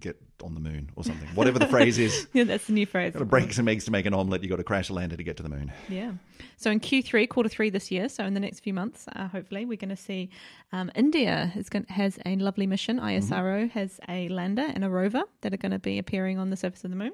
get 0.00 0.20
on 0.42 0.54
the 0.54 0.60
moon 0.60 0.90
or 0.96 1.04
something. 1.04 1.28
Whatever 1.36 1.60
the 1.60 1.68
phrase 1.68 1.96
is. 1.98 2.26
Yeah, 2.32 2.42
that's 2.44 2.66
the 2.66 2.72
new 2.72 2.86
phrase. 2.86 3.12
Got 3.12 3.20
to 3.20 3.24
break 3.24 3.52
some 3.52 3.68
eggs 3.68 3.84
to 3.84 3.92
make 3.92 4.06
an 4.06 4.14
omelette. 4.14 4.42
You 4.42 4.48
got 4.48 4.56
to 4.56 4.64
crash 4.64 4.88
a 4.88 4.94
lander 4.94 5.16
to 5.16 5.22
get 5.22 5.36
to 5.36 5.42
the 5.44 5.48
moon. 5.48 5.70
Yeah. 5.88 6.12
So 6.56 6.70
in 6.72 6.80
Q3, 6.80 7.28
quarter 7.28 7.48
three 7.48 7.70
this 7.70 7.90
year, 7.92 8.08
so 8.08 8.24
in 8.24 8.34
the 8.34 8.40
next 8.40 8.60
few 8.60 8.74
months, 8.74 9.04
uh, 9.14 9.28
hopefully, 9.28 9.64
we're 9.64 9.76
going 9.76 9.90
to 9.90 9.96
see 9.96 10.30
um, 10.72 10.90
India 10.96 11.52
is 11.54 11.68
going, 11.68 11.84
has 11.88 12.18
a 12.26 12.34
lovely 12.36 12.66
mission. 12.66 12.98
ISRO 12.98 13.70
has 13.70 14.00
a 14.08 14.28
lander 14.30 14.62
and 14.74 14.82
a 14.82 14.88
rover 14.90 15.22
that 15.42 15.54
are 15.54 15.58
going 15.58 15.72
to 15.72 15.78
be 15.78 15.98
appearing 15.98 16.38
on 16.38 16.50
the 16.50 16.56
surface 16.56 16.82
of 16.82 16.90
the 16.90 16.96
moon. 16.96 17.12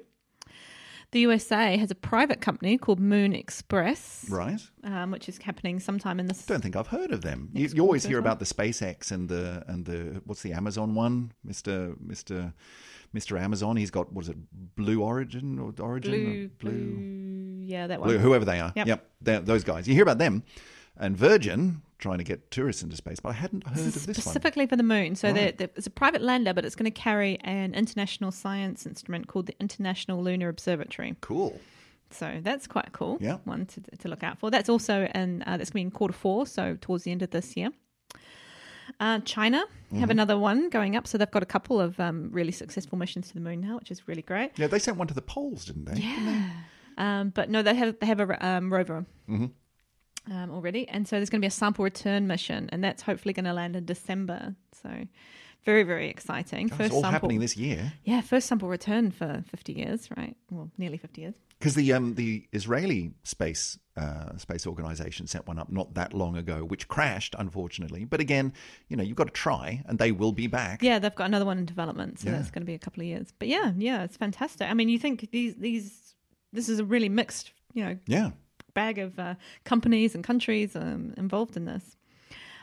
The 1.11 1.21
USA 1.21 1.75
has 1.77 1.89
a 1.89 1.95
private 1.95 2.39
company 2.39 2.77
called 2.77 2.99
Moon 2.99 3.33
Express, 3.33 4.25
Right? 4.29 4.61
um, 4.83 5.09
which 5.09 5.27
is 5.27 5.39
happening 5.39 5.79
sometime 5.79 6.19
in 6.19 6.27
this. 6.27 6.45
Don't 6.45 6.61
think 6.61 6.75
I've 6.75 6.87
heard 6.87 7.11
of 7.11 7.21
them. 7.21 7.49
You, 7.53 7.67
you 7.73 7.81
always 7.81 8.05
hear 8.05 8.19
about 8.19 8.37
the 8.37 8.45
SpaceX 8.45 9.11
and 9.11 9.27
the 9.27 9.63
and 9.67 9.85
the 9.85 10.21
what's 10.25 10.43
the 10.43 10.53
Amazon 10.53 10.93
one, 10.93 11.31
Mister 11.43 11.95
Mister 11.99 12.53
Mister 13.11 13.37
Amazon. 13.39 13.75
He's 13.75 13.89
got 13.89 14.13
what 14.13 14.25
is 14.25 14.29
it, 14.29 14.37
Blue 14.75 15.01
Origin 15.01 15.57
or 15.57 15.73
Origin? 15.83 16.51
Blue, 16.59 16.69
or 16.69 16.71
blue, 16.71 17.65
yeah, 17.65 17.87
that 17.87 17.99
one. 17.99 18.09
Blue, 18.09 18.19
whoever 18.19 18.45
they 18.45 18.59
are. 18.59 18.71
Yep. 18.75 19.09
they're- 19.21 19.39
those 19.41 19.63
guys. 19.63 19.87
You 19.87 19.95
hear 19.95 20.03
about 20.03 20.19
them, 20.19 20.43
and 20.99 21.17
Virgin 21.17 21.81
trying 21.97 22.17
to 22.19 22.23
get 22.23 22.49
tourists 22.51 22.81
into 22.81 22.95
space, 22.95 23.19
but 23.19 23.29
I 23.29 23.33
hadn't 23.33 23.67
heard 23.67 23.77
of 23.77 23.93
this 23.93 24.07
one. 24.07 24.13
specifically 24.15 24.65
for 24.67 24.75
the 24.77 24.83
moon. 24.83 25.15
So 25.15 25.27
Right. 25.29 25.35
there 25.35 25.51
there- 25.51 25.69
it's 25.75 25.87
a 25.87 25.89
private 25.89 26.21
lander, 26.21 26.53
but 26.53 26.63
it's 26.65 26.75
going 26.75 26.85
to 26.91 27.01
carry 27.01 27.37
an 27.41 27.73
international 27.75 28.31
science 28.31 28.85
instrument 28.85 29.27
called 29.27 29.47
the 29.47 29.55
International 29.59 30.23
Lunar 30.23 30.47
Observatory. 30.49 31.15
Cool. 31.21 31.59
So 32.11 32.39
that's 32.41 32.67
quite 32.67 32.91
cool. 32.93 33.17
Yeah. 33.19 33.37
one 33.43 33.65
to, 33.67 33.81
to 33.97 34.07
look 34.07 34.23
out 34.23 34.39
for. 34.39 34.49
That's 34.49 34.69
also 34.69 35.09
in 35.13 35.43
uh, 35.45 35.57
that's 35.57 35.69
going 35.71 35.81
to 35.83 35.85
be 35.85 35.87
in 35.87 35.91
quarter 35.91 36.13
four, 36.13 36.47
so 36.47 36.77
towards 36.79 37.03
the 37.03 37.11
end 37.11 37.21
of 37.21 37.31
this 37.31 37.55
year. 37.57 37.69
Uh, 38.99 39.19
China 39.19 39.63
Mm-hmm. 39.89 40.01
have 40.01 40.11
another 40.11 40.37
one 40.37 40.69
going 40.69 40.95
up, 40.95 41.07
so 41.07 41.17
they've 41.17 41.31
got 41.31 41.41
a 41.41 41.47
couple 41.47 41.81
of 41.81 41.99
um, 41.99 42.29
really 42.31 42.51
successful 42.51 42.95
missions 42.95 43.27
to 43.29 43.33
the 43.33 43.39
moon 43.39 43.59
now, 43.59 43.75
which 43.79 43.89
is 43.89 44.07
really 44.07 44.21
great. 44.21 44.51
Yeah, 44.55 44.67
they 44.67 44.77
sent 44.77 44.97
one 44.97 45.07
to 45.07 45.15
the 45.15 45.21
poles, 45.23 45.65
didn't 45.65 45.85
they? 45.85 45.99
Yeah. 46.01 46.51
Um, 46.95 47.29
but 47.31 47.49
no, 47.49 47.63
they 47.63 47.73
have 47.73 47.97
they 47.99 48.05
have 48.05 48.19
a 48.19 48.45
um, 48.47 48.71
rover 48.71 49.05
Mm-hmm. 49.27 49.47
Um, 50.31 50.51
already, 50.51 50.87
and 50.87 51.07
so 51.07 51.15
there's 51.17 51.29
going 51.29 51.41
to 51.41 51.43
be 51.45 51.47
a 51.47 51.51
sample 51.51 51.83
return 51.83 52.27
mission, 52.27 52.69
and 52.71 52.83
that's 52.83 53.01
hopefully 53.01 53.33
going 53.33 53.45
to 53.45 53.53
land 53.53 53.75
in 53.75 53.85
December. 53.85 54.55
So 54.81 54.89
very 55.65 55.83
very 55.83 56.07
exciting. 56.09 56.67
God, 56.67 56.81
it's 56.81 56.93
all 56.93 57.01
sample, 57.01 57.11
happening 57.11 57.39
this 57.39 57.57
year 57.57 57.93
yeah, 58.05 58.21
first 58.21 58.47
sample 58.47 58.69
return 58.69 59.11
for 59.11 59.43
50 59.47 59.73
years, 59.73 60.09
right? 60.15 60.35
Well, 60.49 60.71
nearly 60.77 60.97
50 60.97 61.21
years. 61.21 61.35
because 61.59 61.75
the 61.75 61.91
um 61.93 62.15
the 62.15 62.47
Israeli 62.53 63.11
space 63.23 63.77
uh, 63.97 64.37
space 64.37 64.65
organization 64.65 65.27
sent 65.27 65.45
one 65.47 65.59
up 65.59 65.69
not 65.69 65.95
that 65.95 66.13
long 66.13 66.37
ago, 66.37 66.63
which 66.63 66.87
crashed 66.87 67.35
unfortunately. 67.37 68.05
But 68.05 68.21
again, 68.21 68.53
you 68.87 68.95
know, 68.95 69.03
you've 69.03 69.17
got 69.17 69.27
to 69.27 69.33
try, 69.33 69.83
and 69.87 69.99
they 69.99 70.13
will 70.13 70.31
be 70.31 70.47
back. 70.47 70.81
Yeah, 70.81 70.99
they've 70.99 71.13
got 71.13 71.25
another 71.25 71.43
one 71.45 71.57
in 71.57 71.65
development, 71.65 72.19
so 72.19 72.29
Yeah. 72.29 72.37
that's 72.37 72.49
going 72.51 72.61
to 72.61 72.65
be 72.65 72.75
a 72.75 72.79
couple 72.79 73.01
of 73.01 73.07
years. 73.07 73.33
But 73.37 73.49
yeah, 73.49 73.73
yeah, 73.77 74.03
it's 74.03 74.15
fantastic. 74.15 74.69
I 74.69 74.73
mean, 74.73 74.87
you 74.87 74.97
think 74.99 75.29
these 75.31 75.55
these 75.55 76.15
this 76.53 76.69
is 76.69 76.79
a 76.79 76.85
really 76.85 77.09
mixed, 77.09 77.51
you 77.73 77.83
know, 77.83 77.97
Yeah. 78.07 78.29
Bag 78.79 78.97
of 78.97 79.19
uh, 79.19 79.35
companies 79.65 80.15
and 80.15 80.23
countries 80.23 80.75
um, 80.75 81.13
involved 81.17 81.57
in 81.57 81.65
this. 81.65 81.97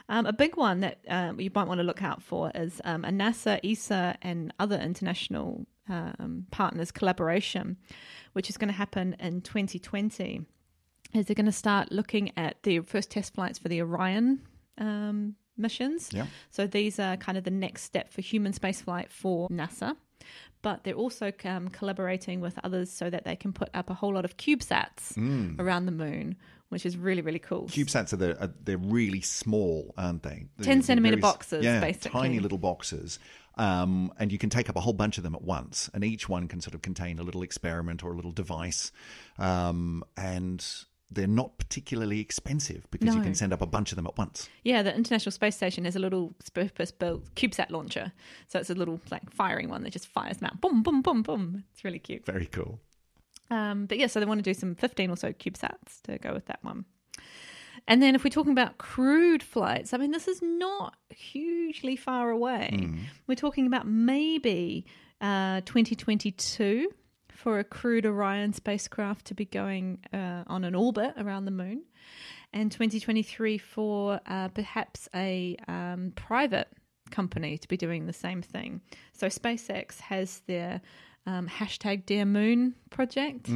Um, 0.09 0.25
a 0.25 0.33
big 0.33 0.57
one 0.57 0.81
that 0.81 0.99
um, 1.09 1.39
you 1.41 1.51
might 1.55 1.69
want 1.69 1.79
to 1.79 1.85
look 1.85 2.03
out 2.03 2.23
for 2.23 2.51
is 2.55 2.81
um, 2.85 3.05
a 3.05 3.11
NASA, 3.11 3.55
ESA, 3.63 4.17
and 4.23 4.53
other 4.59 4.77
international 4.77 5.67
um, 5.89 6.47
partners 6.51 6.91
collaboration, 6.91 7.77
which 8.33 8.49
is 8.49 8.57
going 8.57 8.69
to 8.69 8.75
happen 8.85 9.17
in 9.21 9.43
2020. 9.43 10.47
Is 11.13 11.27
they're 11.27 11.35
going 11.35 11.47
to 11.47 11.53
start 11.53 11.93
looking 11.93 12.33
at 12.37 12.63
the 12.63 12.81
first 12.81 13.11
test 13.11 13.35
flights 13.35 13.59
for 13.59 13.69
the 13.69 13.81
Orion 13.83 14.41
um, 14.79 15.35
missions. 15.57 16.11
Yeah. 16.13 16.27
So 16.51 16.67
these 16.67 16.99
are 16.99 17.17
kind 17.17 17.37
of 17.37 17.45
the 17.45 17.51
next 17.51 17.83
step 17.83 18.13
for 18.13 18.23
human 18.23 18.53
spaceflight 18.53 19.11
for 19.11 19.49
NASA. 19.49 19.97
But 20.67 20.83
they're 20.83 20.95
also 20.95 21.31
um, 21.45 21.69
collaborating 21.69 22.41
with 22.41 22.59
others 22.65 22.91
so 22.91 23.09
that 23.09 23.23
they 23.23 23.37
can 23.37 23.53
put 23.53 23.69
up 23.73 23.89
a 23.89 23.95
whole 23.95 24.15
lot 24.15 24.25
of 24.25 24.37
CubeSats 24.37 25.17
around 25.61 25.87
the 25.87 25.93
moon, 25.93 26.35
which 26.71 26.85
is 26.85 26.97
really, 26.97 27.23
really 27.23 27.39
cool. 27.39 27.69
CubeSats 27.69 28.13
are, 28.13 28.17
the, 28.17 28.43
are 28.43 28.53
they're 28.65 28.77
really 28.77 29.21
small, 29.21 29.95
aren't 29.97 30.25
they? 30.25 30.47
They're- 30.57 30.65
10 30.65 30.83
centimeter 30.83 31.15
very 31.15 31.21
boxes, 31.21 31.65
yeah, 31.65 31.79
basically. 31.79 32.21
tiny 32.21 32.41
little 32.41 32.59
boxes, 32.59 33.21
um, 33.57 34.13
and 34.19 34.33
you 34.33 34.39
can 34.39 34.51
take 34.51 34.69
up 34.69 34.75
a 34.75 34.81
whole 34.81 34.93
bunch 34.93 35.19
of 35.19 35.23
them 35.23 35.37
at 35.37 35.43
once, 35.43 35.89
and 35.95 36.03
each 36.03 36.29
one 36.29 36.49
can 36.49 36.61
sort 36.61 36.75
of 36.75 36.83
contain 36.83 37.21
a 37.21 37.23
little 37.23 37.45
experiment 37.45 38.03
or 38.03 38.11
a 38.11 38.17
little 38.17 38.33
device, 38.33 38.91
um, 39.39 40.03
and 40.17 40.67
they're 41.11 41.27
not 41.27 41.57
particularly 41.59 42.21
expensive 42.21 42.87
because 42.91 43.15
you 43.15 43.23
can 43.23 43.35
send 43.35 43.53
up 43.53 43.63
a 43.63 43.67
bunch 43.67 43.93
of 43.93 43.97
them 43.97 44.07
at 44.07 44.17
once. 44.19 44.49
Yeah, 44.65 44.83
the 44.83 44.95
International 44.95 45.31
Space 45.31 45.57
Station 45.57 45.85
has 45.85 45.95
a 45.95 46.01
little 46.01 46.35
purpose-built 46.53 47.35
CubeSat 47.37 47.71
launcher. 47.71 48.13
So 48.49 48.59
it's 48.59 48.71
a 48.71 48.75
little 48.75 49.01
like 49.11 49.31
firing 49.31 49.69
one 49.69 49.83
that 49.85 49.91
just 49.91 50.09
fires 50.09 50.39
them 50.39 50.51
out. 50.53 50.61
Boom, 50.61 50.83
boom, 50.83 51.03
boom, 51.03 51.23
boom. 51.23 51.65
It's 51.73 51.85
really 51.85 52.01
cute. 52.01 52.27
Very 52.27 52.47
cool. 52.47 52.81
Um, 53.51 53.87
but 53.87 53.99
yeah, 53.99 54.09
so 54.09 54.19
they 54.19 54.27
want 54.27 54.39
to 54.39 54.43
do 54.43 54.55
some 54.55 54.75
15 54.75 55.11
or 55.11 55.17
so 55.17 55.33
CubeSats 55.33 56.03
to 56.05 56.19
go 56.19 56.33
with 56.33 56.47
that 56.47 56.59
one. 56.63 56.85
And 57.87 58.03
then 58.03 58.17
if 58.17 58.25
we're 58.25 58.31
talking 58.31 58.53
about 58.53 58.79
crewed 58.79 59.45
flights, 59.45 59.95
I 59.95 59.99
mean, 59.99 60.11
this 60.11 60.27
is 60.27 60.43
not 60.43 60.97
hugely 61.11 61.95
far 61.95 62.31
away. 62.31 62.71
We're 63.29 63.37
talking 63.37 63.67
about 63.69 63.87
maybe 63.87 64.87
uh, 65.21 65.61
2022 65.67 66.89
for 67.37 67.59
a 67.59 67.65
crewed 67.65 68.07
Orion 68.07 68.53
spacecraft 68.53 69.27
to 69.27 69.35
be 69.35 69.45
going 69.45 69.99
uh, 70.13 70.45
on 70.47 70.65
an 70.65 70.75
orbit 70.75 71.15
around 71.19 71.45
the 71.45 71.51
moon, 71.51 71.83
and 72.53 72.73
2023 72.73 73.59
for 73.59 74.21
uh, 74.27 74.49
perhaps 74.49 75.09
a 75.15 75.57
um, 75.69 76.13
private 76.17 76.69
company 77.11 77.59
to 77.59 77.69
be 77.69 77.77
doing 77.77 78.07
the 78.07 78.13
same 78.13 78.43
thing. 78.43 78.81
So 79.13 79.27
SpaceX 79.29 80.01
has 80.01 80.41
their 80.47 80.81
um, 81.27 81.49
hashtag 81.49 82.07
Dear 82.07 82.25
Moon 82.25 82.75
project. 82.91 83.49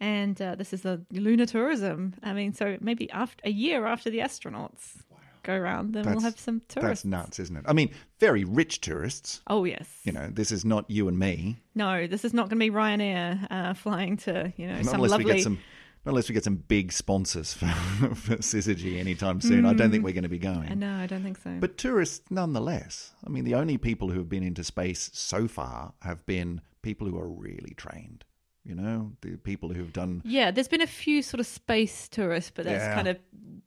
And 0.00 0.40
uh, 0.40 0.54
this 0.54 0.72
is 0.72 0.82
the 0.82 1.04
lunar 1.10 1.46
tourism. 1.46 2.14
I 2.22 2.32
mean, 2.32 2.52
so 2.54 2.76
maybe 2.80 3.10
after 3.10 3.42
a 3.44 3.50
year 3.50 3.84
after 3.84 4.10
the 4.10 4.18
astronauts 4.18 5.02
go 5.42 5.54
around, 5.54 5.92
then 5.92 6.04
we'll 6.06 6.20
have 6.20 6.38
some 6.38 6.62
tourists. 6.68 7.02
That's 7.02 7.04
nuts, 7.04 7.38
isn't 7.40 7.56
it? 7.56 7.64
I 7.66 7.72
mean, 7.72 7.90
very 8.18 8.44
rich 8.44 8.80
tourists. 8.80 9.40
Oh 9.46 9.64
yes. 9.64 9.88
You 10.04 10.12
know, 10.12 10.28
this 10.30 10.52
is 10.52 10.64
not 10.64 10.90
you 10.90 11.08
and 11.08 11.18
me. 11.18 11.58
No, 11.74 12.06
this 12.06 12.24
is 12.24 12.34
not 12.34 12.48
going 12.48 12.58
to 12.60 12.66
be 12.66 12.70
Ryanair 12.70 13.46
uh, 13.50 13.74
flying 13.74 14.16
to 14.18 14.52
you 14.56 14.66
know 14.66 14.76
Not 14.76 14.84
some 14.84 14.94
unless 14.96 15.10
lovely. 15.12 15.26
we 15.26 15.32
get 15.34 15.42
some. 15.42 15.58
Not 16.04 16.12
unless 16.12 16.28
we 16.28 16.32
get 16.32 16.44
some 16.44 16.56
big 16.56 16.92
sponsors 16.92 17.52
for, 17.52 17.66
for 18.14 18.36
Syzygy 18.36 18.98
anytime 18.98 19.40
soon. 19.40 19.66
I 19.66 19.74
don't 19.74 19.90
think 19.90 20.04
we're 20.04 20.12
going 20.14 20.22
to 20.22 20.28
be 20.28 20.38
going. 20.38 20.78
No, 20.78 20.94
I 20.94 21.06
don't 21.06 21.24
think 21.24 21.38
so. 21.38 21.50
But 21.58 21.76
tourists, 21.76 22.22
nonetheless. 22.30 23.12
I 23.26 23.30
mean, 23.30 23.44
the 23.44 23.56
only 23.56 23.78
people 23.78 24.08
who 24.08 24.18
have 24.18 24.28
been 24.28 24.44
into 24.44 24.62
space 24.62 25.10
so 25.12 25.48
far 25.48 25.94
have 26.02 26.24
been 26.24 26.60
people 26.82 27.08
who 27.08 27.18
are 27.18 27.28
really 27.28 27.74
trained. 27.76 28.24
You 28.68 28.74
know, 28.74 29.12
the 29.22 29.36
people 29.38 29.70
who 29.70 29.80
have 29.80 29.94
done. 29.94 30.20
yeah, 30.26 30.50
there's 30.50 30.68
been 30.68 30.82
a 30.82 30.86
few 30.86 31.22
sort 31.22 31.40
of 31.40 31.46
space 31.46 32.06
tourists, 32.06 32.52
but 32.54 32.66
that's 32.66 32.84
Yeah. 32.84 32.94
kind 32.94 33.08
of 33.08 33.16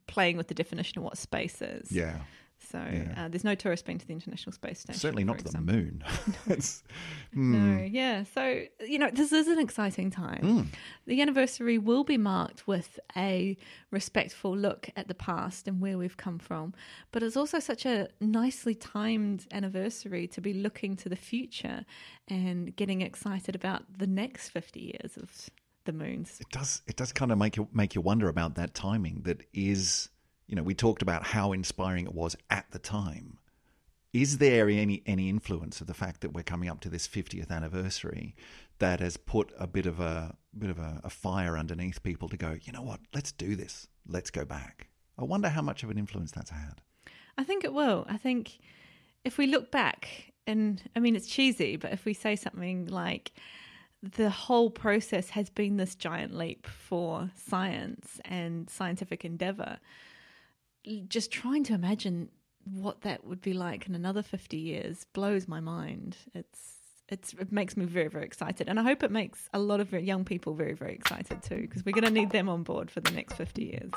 playing 0.06 0.36
with 0.36 0.46
the 0.46 0.54
definition 0.54 0.98
of 0.98 1.04
what 1.04 1.18
space 1.18 1.60
is. 1.60 1.90
Yeah, 1.90 2.20
So 2.72 2.78
Yeah. 2.78 3.24
uh, 3.24 3.28
there's 3.28 3.44
no 3.44 3.54
tourists 3.54 3.86
been 3.86 3.98
to 3.98 4.06
the 4.06 4.12
International 4.14 4.52
Space 4.52 4.80
Station. 4.80 4.98
certainly 4.98 5.24
not 5.24 5.38
to 5.38 5.44
the 5.44 5.60
moon. 5.60 6.02
Hmm. 7.34 7.76
No, 7.78 7.82
yeah. 7.84 8.24
So, 8.34 8.62
you 8.86 8.98
know, 8.98 9.10
this 9.10 9.32
is 9.32 9.48
an 9.48 9.58
exciting 9.58 10.10
time. 10.10 10.40
Mm. 10.42 10.66
The 11.06 11.22
anniversary 11.22 11.78
will 11.78 12.04
be 12.04 12.18
marked 12.18 12.66
with 12.66 13.00
a 13.16 13.56
respectful 13.90 14.54
look 14.56 14.90
at 14.96 15.08
the 15.08 15.14
past 15.14 15.66
and 15.66 15.80
where 15.80 15.96
we've 15.96 16.16
come 16.16 16.38
from. 16.38 16.74
But 17.10 17.22
it's 17.22 17.36
also 17.36 17.58
such 17.58 17.86
a 17.86 18.08
nicely 18.20 18.74
timed 18.74 19.46
anniversary 19.50 20.26
to 20.28 20.40
be 20.42 20.52
looking 20.52 20.94
to 20.96 21.08
the 21.08 21.16
future 21.16 21.86
and 22.28 22.74
getting 22.76 23.00
excited 23.00 23.54
about 23.54 23.84
the 23.98 24.06
next 24.06 24.50
50 24.50 24.80
years 24.80 25.16
of 25.16 25.48
the 25.84 25.92
moons. 25.92 26.36
it 26.40 26.48
does. 26.50 26.82
It 26.86 26.96
does 26.96 27.12
kind 27.12 27.32
of 27.32 27.38
make 27.38 27.56
you 27.56 27.66
make 27.72 27.94
you 27.94 28.00
wonder 28.02 28.28
about 28.28 28.54
that 28.56 28.74
timing. 28.74 29.22
That 29.24 29.42
is, 29.52 30.10
you 30.52 30.56
know, 30.56 30.62
we 30.62 30.74
talked 30.74 31.00
about 31.00 31.28
how 31.28 31.52
inspiring 31.52 32.04
it 32.04 32.14
was 32.14 32.36
at 32.50 32.66
the 32.72 32.78
time. 32.78 33.38
Is 34.12 34.36
there 34.36 34.68
any 34.68 35.02
any 35.06 35.30
influence 35.30 35.80
of 35.80 35.86
the 35.86 35.94
fact 35.94 36.20
that 36.20 36.34
we're 36.34 36.42
coming 36.42 36.68
up 36.68 36.80
to 36.80 36.90
this 36.90 37.08
50th 37.08 37.50
anniversary 37.50 38.36
that 38.78 39.00
has 39.00 39.16
put 39.16 39.50
a 39.58 39.66
bit 39.66 39.86
of 39.86 39.98
a 39.98 40.36
bit 40.58 40.68
of 40.68 40.78
a, 40.78 41.00
a 41.04 41.08
fire 41.08 41.56
underneath 41.56 42.02
people 42.02 42.28
to 42.28 42.36
go, 42.36 42.58
you 42.64 42.70
know 42.70 42.82
what, 42.82 43.00
let's 43.14 43.32
do 43.32 43.56
this, 43.56 43.88
let's 44.06 44.30
go 44.30 44.44
back. 44.44 44.88
I 45.18 45.24
wonder 45.24 45.48
how 45.48 45.62
much 45.62 45.84
of 45.84 45.90
an 45.90 45.96
influence 45.96 46.32
that's 46.32 46.50
had. 46.50 46.82
I 47.38 47.44
think 47.44 47.64
it 47.64 47.72
will. 47.72 48.04
I 48.06 48.18
think 48.18 48.58
if 49.24 49.38
we 49.38 49.46
look 49.46 49.70
back, 49.70 50.34
and 50.46 50.82
I 50.94 51.00
mean, 51.00 51.16
it's 51.16 51.28
cheesy, 51.28 51.76
but 51.76 51.92
if 51.92 52.04
we 52.04 52.12
say 52.12 52.36
something 52.36 52.88
like, 52.88 53.32
the 54.02 54.28
whole 54.28 54.68
process 54.68 55.30
has 55.30 55.48
been 55.48 55.78
this 55.78 55.94
giant 55.94 56.34
leap 56.34 56.66
for 56.66 57.30
science 57.36 58.20
and 58.26 58.68
scientific 58.68 59.24
endeavor, 59.24 59.78
just 61.08 61.30
trying 61.30 61.64
to 61.64 61.74
imagine 61.74 62.28
what 62.64 63.02
that 63.02 63.24
would 63.24 63.40
be 63.40 63.52
like 63.52 63.86
in 63.86 63.94
another 63.94 64.22
50 64.22 64.56
years 64.56 65.04
blows 65.12 65.48
my 65.48 65.60
mind. 65.60 66.16
It's 66.34 66.78
it's, 67.08 67.34
it 67.34 67.52
makes 67.52 67.76
me 67.76 67.84
very, 67.84 68.08
very 68.08 68.24
excited. 68.24 68.68
And 68.68 68.80
I 68.80 68.82
hope 68.82 69.02
it 69.02 69.10
makes 69.10 69.48
a 69.52 69.58
lot 69.58 69.80
of 69.80 69.92
young 69.92 70.24
people 70.24 70.54
very, 70.54 70.72
very 70.72 70.94
excited 70.94 71.42
too, 71.42 71.60
because 71.60 71.84
we're 71.84 71.92
going 71.92 72.04
to 72.04 72.10
need 72.10 72.30
them 72.30 72.48
on 72.48 72.62
board 72.62 72.90
for 72.90 73.00
the 73.00 73.10
next 73.10 73.34
50 73.34 73.64
years. 73.64 73.90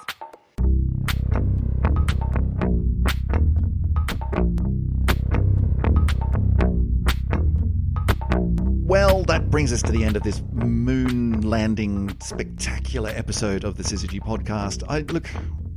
Well, 8.86 9.24
that 9.24 9.50
brings 9.50 9.72
us 9.72 9.82
to 9.84 9.92
the 9.94 10.04
end 10.04 10.18
of 10.18 10.24
this 10.24 10.44
moon 10.52 11.42
landing 11.42 12.16
spectacular 12.20 13.10
episode 13.10 13.64
of 13.64 13.78
the 13.78 13.84
Syzygy 13.84 14.22
podcast. 14.22 14.84
I 14.90 15.00
look, 15.00 15.30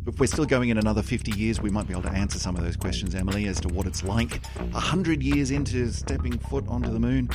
if 0.09 0.19
we're 0.19 0.27
still 0.27 0.47
going 0.47 0.71
in 0.71 0.79
another 0.79 1.03
50 1.03 1.39
years, 1.39 1.61
we 1.61 1.71
might 1.71 1.87
be 1.87 1.93
able 1.93 2.03
to 2.03 2.11
answer 2.11 2.39
some 2.39 2.57
of 2.57 2.65
those 2.65 2.77
questions, 2.77 3.15
Emily, 3.15 3.47
as 3.47 3.61
to 3.61 3.69
what 3.69 3.87
it's 3.87 4.03
like 4.03 4.45
100 4.57 5.23
years 5.23 5.51
into 5.51 5.91
stepping 5.93 6.39
foot 6.39 6.67
onto 6.67 6.91
the 6.91 6.99
moon. 6.99 7.29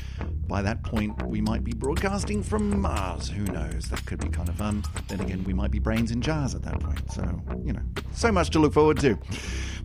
By 0.48 0.62
that 0.64 0.84
point, 0.84 1.22
we 1.28 1.40
might 1.40 1.64
be 1.64 1.74
broadcasting 1.74 2.42
from 2.42 2.82
Mars. 2.82 3.30
Who 3.30 3.44
knows? 3.46 3.86
That 3.90 4.06
could 4.06 4.20
be 4.20 4.30
kind 4.30 4.50
of 4.50 4.56
fun. 4.56 4.84
Then 5.08 5.22
again, 5.22 5.44
we 5.44 5.54
might 5.54 5.72
be 5.72 5.80
brains 5.80 6.12
in 6.12 6.22
jars 6.22 6.56
at 6.56 6.64
that 6.64 6.80
point. 6.80 7.12
So, 7.12 7.42
you 7.64 7.74
know, 7.74 7.84
so 8.12 8.32
much 8.32 8.50
to 8.52 8.60
look 8.60 8.74
forward 8.74 9.00
to. 9.02 9.18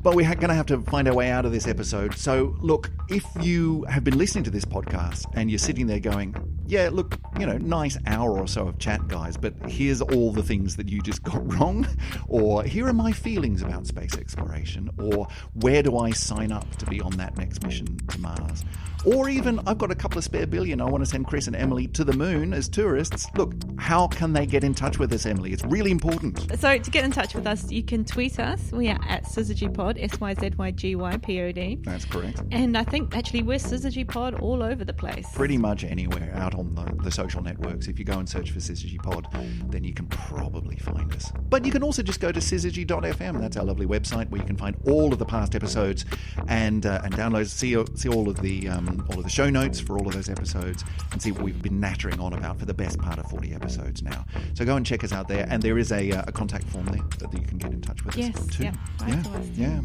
But 0.03 0.15
we're 0.15 0.35
going 0.35 0.49
to 0.49 0.55
have 0.55 0.67
to 0.67 0.81
find 0.83 1.09
our 1.09 1.15
way 1.15 1.31
out 1.31 1.45
of 1.45 1.53
this 1.53 1.67
episode. 1.67 2.15
So, 2.15 2.57
look, 2.61 2.91
if 3.09 3.25
you 3.41 3.85
have 3.85 4.05
been 4.05 4.17
listening 4.17 4.45
to 4.45 4.51
this 4.51 4.65
podcast 4.65 5.27
and 5.35 5.51
you're 5.51 5.59
sitting 5.59 5.87
there 5.87 6.01
going, 6.01 6.35
yeah, 6.69 6.91
look, 6.93 7.19
you 7.39 7.47
know, 7.47 7.57
nice 7.57 7.97
hour 8.07 8.39
or 8.39 8.47
so 8.47 8.69
of 8.69 8.79
chat, 8.79 9.09
guys, 9.09 9.37
but 9.37 9.55
here's 9.67 10.03
all 10.03 10.33
the 10.33 10.43
things 10.43 10.77
that 10.77 10.89
you 10.89 11.01
just 11.01 11.23
got 11.31 11.55
wrong, 11.55 11.87
or 12.29 12.63
here 12.63 12.87
are 12.87 12.93
my 12.93 13.11
feelings 13.11 13.63
about 13.63 13.87
space 13.87 14.17
exploration, 14.17 14.91
or 14.99 15.27
where 15.55 15.83
do 15.83 15.97
I 15.97 16.11
sign 16.11 16.53
up 16.53 16.71
to 16.77 16.87
be 16.87 17.01
on 17.01 17.13
that 17.13 17.37
next 17.39 17.63
mission 17.65 17.97
to 18.09 18.21
Mars? 18.21 18.65
Or 19.05 19.29
even, 19.29 19.61
I've 19.67 19.79
got 19.79 19.91
a 19.91 19.95
couple 19.95 20.19
of 20.19 20.25
spare 20.25 20.47
billion, 20.47 20.81
I 20.81 20.85
want 20.85 21.03
to 21.05 21.09
send 21.09 21.27
Chris 21.27 21.47
and 21.47 21.57
Emily 21.57 21.87
to 21.89 22.05
the 22.05 22.13
moon 22.13 22.53
as 22.53 22.69
tourists. 22.69 23.27
Look, 23.37 23.55
how 23.79 24.09
can 24.09 24.33
they 24.33 24.45
get 24.45 24.65
in 24.65 24.75
touch 24.75 24.99
with 24.99 25.13
us, 25.13 25.25
Emily? 25.25 25.53
It's 25.53 25.65
really 25.65 25.91
important. 25.91 26.59
So 26.59 26.77
to 26.77 26.91
get 26.91 27.05
in 27.05 27.13
touch 27.13 27.35
with 27.35 27.47
us, 27.47 27.71
you 27.71 27.83
can 27.83 28.05
tweet 28.05 28.39
us. 28.39 28.73
We 28.73 28.89
are 28.89 28.99
at 29.09 29.25
SyzygyPod, 29.25 30.03
S 30.03 30.21
Y 30.21 30.35
Z 30.35 30.51
Y 30.59 30.71
G 30.73 30.97
Y 30.97 31.17
P 31.19 31.41
O 31.41 31.53
D. 31.53 31.79
That's 31.83 32.05
correct. 32.05 32.43
And 32.51 32.77
I 32.77 32.83
think 32.83 33.17
actually 33.17 33.43
we're 33.43 33.59
SyzygyPod 33.59 34.43
all 34.43 34.63
over 34.63 34.85
the 34.85 34.93
place. 34.93 35.29
pretty 35.33 35.57
much 35.57 35.85
anywhere 35.85 36.33
out 36.35 36.58
on 36.59 36.75
the, 36.75 37.03
the 37.05 37.11
social 37.11 37.43
networks. 37.43 37.87
If 37.89 37.99
you 37.99 38.05
go 38.05 38.19
and 38.19 38.29
search 38.29 38.51
for 38.51 38.59
Syzygy 38.59 39.01
Pod, 39.03 39.27
then 39.71 39.85
you 39.85 39.95
can 39.95 40.07
probably 40.07 40.77
find 40.77 41.13
us. 41.15 41.33
But 41.49 41.65
you 41.65 41.73
can 41.73 41.83
also 41.83 42.03
just 42.03 42.21
go 42.21 42.33
to 42.33 42.41
syzygy.fm. 42.41 43.41
That's 43.41 43.57
our 43.57 43.65
lovely 43.65 43.87
website 43.87 44.29
where 44.31 44.41
you 44.41 44.47
can 44.47 44.57
find 44.57 44.77
all 44.87 45.13
of 45.13 45.19
the 45.19 45.25
past 45.25 45.55
episodes 45.55 46.05
and 46.49 46.85
uh, 46.87 47.01
and 47.05 47.15
download, 47.15 47.47
see 47.49 47.77
see 47.97 48.09
all 48.09 48.29
of 48.29 48.41
the 48.43 48.69
um, 48.69 49.07
all 49.11 49.19
of 49.19 49.25
the 49.25 49.31
show 49.31 49.49
notes 49.51 49.79
for 49.81 49.97
all 49.99 50.07
of 50.07 50.15
those 50.15 50.29
episodes, 50.29 50.85
and 51.13 51.21
see 51.23 51.31
what 51.33 51.43
we've 51.43 51.63
been 51.63 51.81
nattering 51.81 52.21
on 52.21 52.33
about 52.33 52.59
for 52.59 52.67
the 52.67 52.75
best 52.75 52.99
part 52.99 53.19
of 53.19 53.27
40 53.31 53.55
episodes 53.55 54.03
now. 54.03 54.25
So 54.55 54.65
go 54.65 54.77
and 54.77 54.85
check 54.85 55.05
us 55.05 55.13
out 55.13 55.29
there, 55.29 55.47
and 55.49 55.63
there 55.63 55.79
is 55.79 55.93
a, 55.93 56.11
uh, 56.13 56.25
a 56.27 56.33
contact 56.33 56.65
form 56.69 56.87
there 56.87 57.03
that 57.19 57.33
you 57.33 57.41
can 57.47 57.59
get 57.59 57.73
in 57.73 57.81
touch 57.81 58.05
with 58.05 58.17
Yes, 58.17 58.37
us 58.37 58.47
too. 58.49 58.65
yeah, 58.65 58.73
yeah, 59.07 59.23
yeah. 59.55 59.81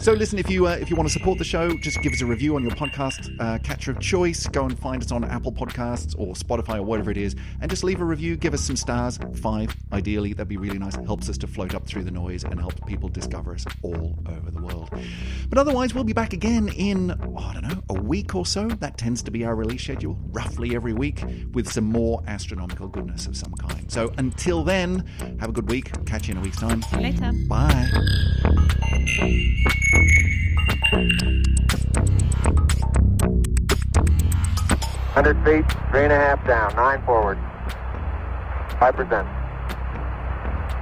So 0.00 0.12
listen, 0.12 0.38
if 0.38 0.48
you 0.50 0.66
uh, 0.66 0.72
if 0.80 0.90
you 0.90 0.96
want 0.96 1.08
to 1.08 1.12
support 1.12 1.38
the 1.38 1.44
show, 1.44 1.76
just 1.78 2.00
give 2.02 2.12
us 2.12 2.20
a 2.22 2.26
review 2.26 2.56
on 2.56 2.62
your 2.62 2.72
podcast 2.72 3.28
uh, 3.40 3.58
catcher 3.58 3.90
of 3.90 4.00
choice. 4.00 4.46
Go 4.46 4.64
and 4.64 4.78
find 4.78 5.02
us 5.02 5.12
on 5.12 5.24
Apple 5.24 5.52
Podcasts 5.52 6.05
or 6.14 6.34
Spotify 6.34 6.78
or 6.78 6.82
whatever 6.82 7.10
it 7.10 7.16
is, 7.16 7.34
and 7.60 7.70
just 7.70 7.84
leave 7.84 8.00
a 8.00 8.04
review. 8.04 8.36
Give 8.36 8.54
us 8.54 8.62
some 8.62 8.76
stars, 8.76 9.18
five 9.34 9.74
ideally. 9.92 10.32
That'd 10.32 10.48
be 10.48 10.56
really 10.56 10.78
nice. 10.78 10.96
It 10.96 11.04
helps 11.04 11.28
us 11.28 11.38
to 11.38 11.46
float 11.46 11.74
up 11.74 11.86
through 11.86 12.04
the 12.04 12.10
noise 12.10 12.44
and 12.44 12.58
helps 12.60 12.80
people 12.86 13.08
discover 13.08 13.54
us 13.54 13.64
all 13.82 14.18
over 14.26 14.50
the 14.50 14.60
world. 14.60 14.90
But 15.48 15.58
otherwise, 15.58 15.94
we'll 15.94 16.04
be 16.04 16.12
back 16.12 16.32
again 16.32 16.68
in 16.68 17.10
oh, 17.10 17.36
I 17.38 17.54
don't 17.54 17.68
know 17.68 17.82
a 17.90 18.00
week 18.00 18.34
or 18.34 18.46
so. 18.46 18.68
That 18.68 18.98
tends 18.98 19.22
to 19.24 19.30
be 19.30 19.44
our 19.44 19.54
release 19.54 19.82
schedule, 19.82 20.18
roughly 20.32 20.74
every 20.74 20.92
week, 20.92 21.22
with 21.52 21.70
some 21.70 21.84
more 21.84 22.22
astronomical 22.26 22.88
goodness 22.88 23.26
of 23.26 23.36
some 23.36 23.52
kind. 23.52 23.90
So 23.90 24.12
until 24.18 24.64
then, 24.64 25.04
have 25.40 25.50
a 25.50 25.52
good 25.52 25.68
week. 25.68 25.92
Catch 26.06 26.28
you 26.28 26.32
in 26.32 26.38
a 26.38 26.42
week's 26.42 26.58
time. 26.58 26.82
See 26.82 26.96
you 26.96 27.02
Later. 27.02 27.32
Bye. 27.48 27.90
Hundred 35.16 35.42
feet, 35.46 35.64
three 35.90 36.04
and 36.04 36.12
a 36.12 36.16
half 36.16 36.46
down, 36.46 36.76
nine 36.76 37.02
forward. 37.06 37.38
Five 38.78 38.96
percent. 38.96 39.26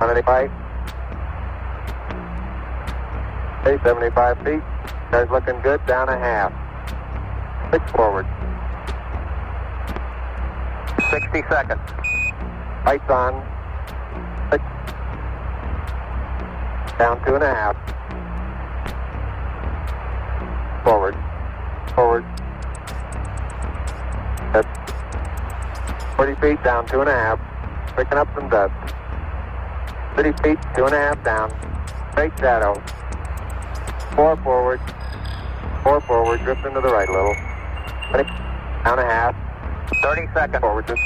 Seventy-five. 0.00 0.50
Okay, 3.60 3.84
seventy-five 3.84 4.36
feet. 4.38 4.60
Car's 5.12 5.30
looking 5.30 5.60
good. 5.62 5.86
Down 5.86 6.08
a 6.08 6.18
half. 6.18 6.52
Six 7.70 7.88
forward. 7.92 8.26
Sixty 11.12 11.44
seconds. 11.48 11.80
Lights 12.84 13.08
on. 13.08 13.40
Six. 14.50 14.64
Down 16.98 17.24
two 17.24 17.36
and 17.36 17.44
a 17.44 17.54
half. 17.54 17.76
Forward. 20.82 21.14
Forward. 21.94 22.24
40 26.16 26.34
feet 26.36 26.62
down 26.62 26.86
two 26.86 27.00
and 27.00 27.10
a 27.10 27.12
half. 27.12 27.40
Picking 27.96 28.18
up 28.18 28.28
some 28.34 28.48
dust. 28.48 28.72
30 30.16 30.32
feet, 30.42 30.58
two 30.76 30.84
and 30.84 30.94
a 30.94 30.98
half 30.98 31.22
down. 31.24 31.50
Straight 32.12 32.32
shadow. 32.38 32.74
Four 34.14 34.36
forward. 34.38 34.80
Four 35.82 36.00
forward. 36.02 36.40
drifting 36.44 36.74
to 36.74 36.80
the 36.80 36.88
right 36.88 37.08
a 37.08 37.12
little. 37.12 37.34
20, 38.10 38.24
down 38.84 38.98
a 38.98 39.04
half. 39.04 39.34
30 40.02 40.28
seconds. 40.32 40.60
Forward. 40.60 40.86
Just. 40.86 41.00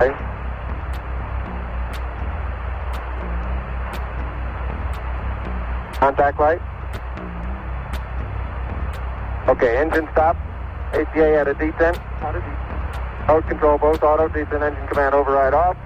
Okay. 0.00 0.14
Contact 5.98 6.40
light. 6.40 6.60
Okay, 9.48 9.76
engine 9.76 10.08
stop. 10.12 10.36
ACA 10.94 11.38
at 11.40 11.48
a 11.48 11.54
descent. 11.54 11.98
Mode 13.28 13.46
control 13.48 13.78
both 13.78 14.02
auto, 14.02 14.28
descent 14.28 14.62
engine 14.62 14.86
command 14.88 15.14
override 15.14 15.54
off. 15.54 15.76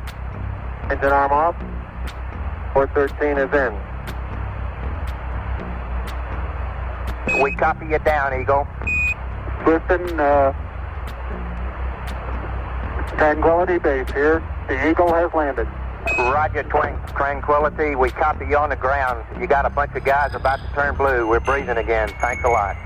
Engine 0.91 1.13
arm 1.13 1.33
off. 1.33 1.57
413 2.75 3.39
is 3.39 3.53
in. 3.55 3.75
We 7.43 7.55
copy 7.57 7.87
you 7.87 7.99
down, 8.01 8.41
Eagle. 8.41 8.67
Listen, 9.67 10.21
uh, 10.21 10.53
Tranquility 13.17 13.79
Base 13.79 14.11
here. 14.13 14.43
The 14.69 14.91
Eagle 14.91 15.13
has 15.13 15.33
landed. 15.35 15.69
Roger, 16.19 16.63
Twin 16.65 16.97
Tranquility. 17.17 17.95
We 17.95 18.11
copy 18.11 18.47
you 18.47 18.57
on 18.57 18.71
the 18.71 18.77
ground. 18.77 19.25
You 19.41 19.47
got 19.47 19.65
a 19.65 19.71
bunch 19.71 19.95
of 19.95 20.05
guys 20.05 20.35
about 20.35 20.61
to 20.61 20.67
turn 20.75 20.97
blue. 20.97 21.27
We're 21.27 21.41
breathing 21.41 21.79
again. 21.79 22.11
Thanks 22.21 22.45
a 22.45 22.49
lot. 22.49 22.77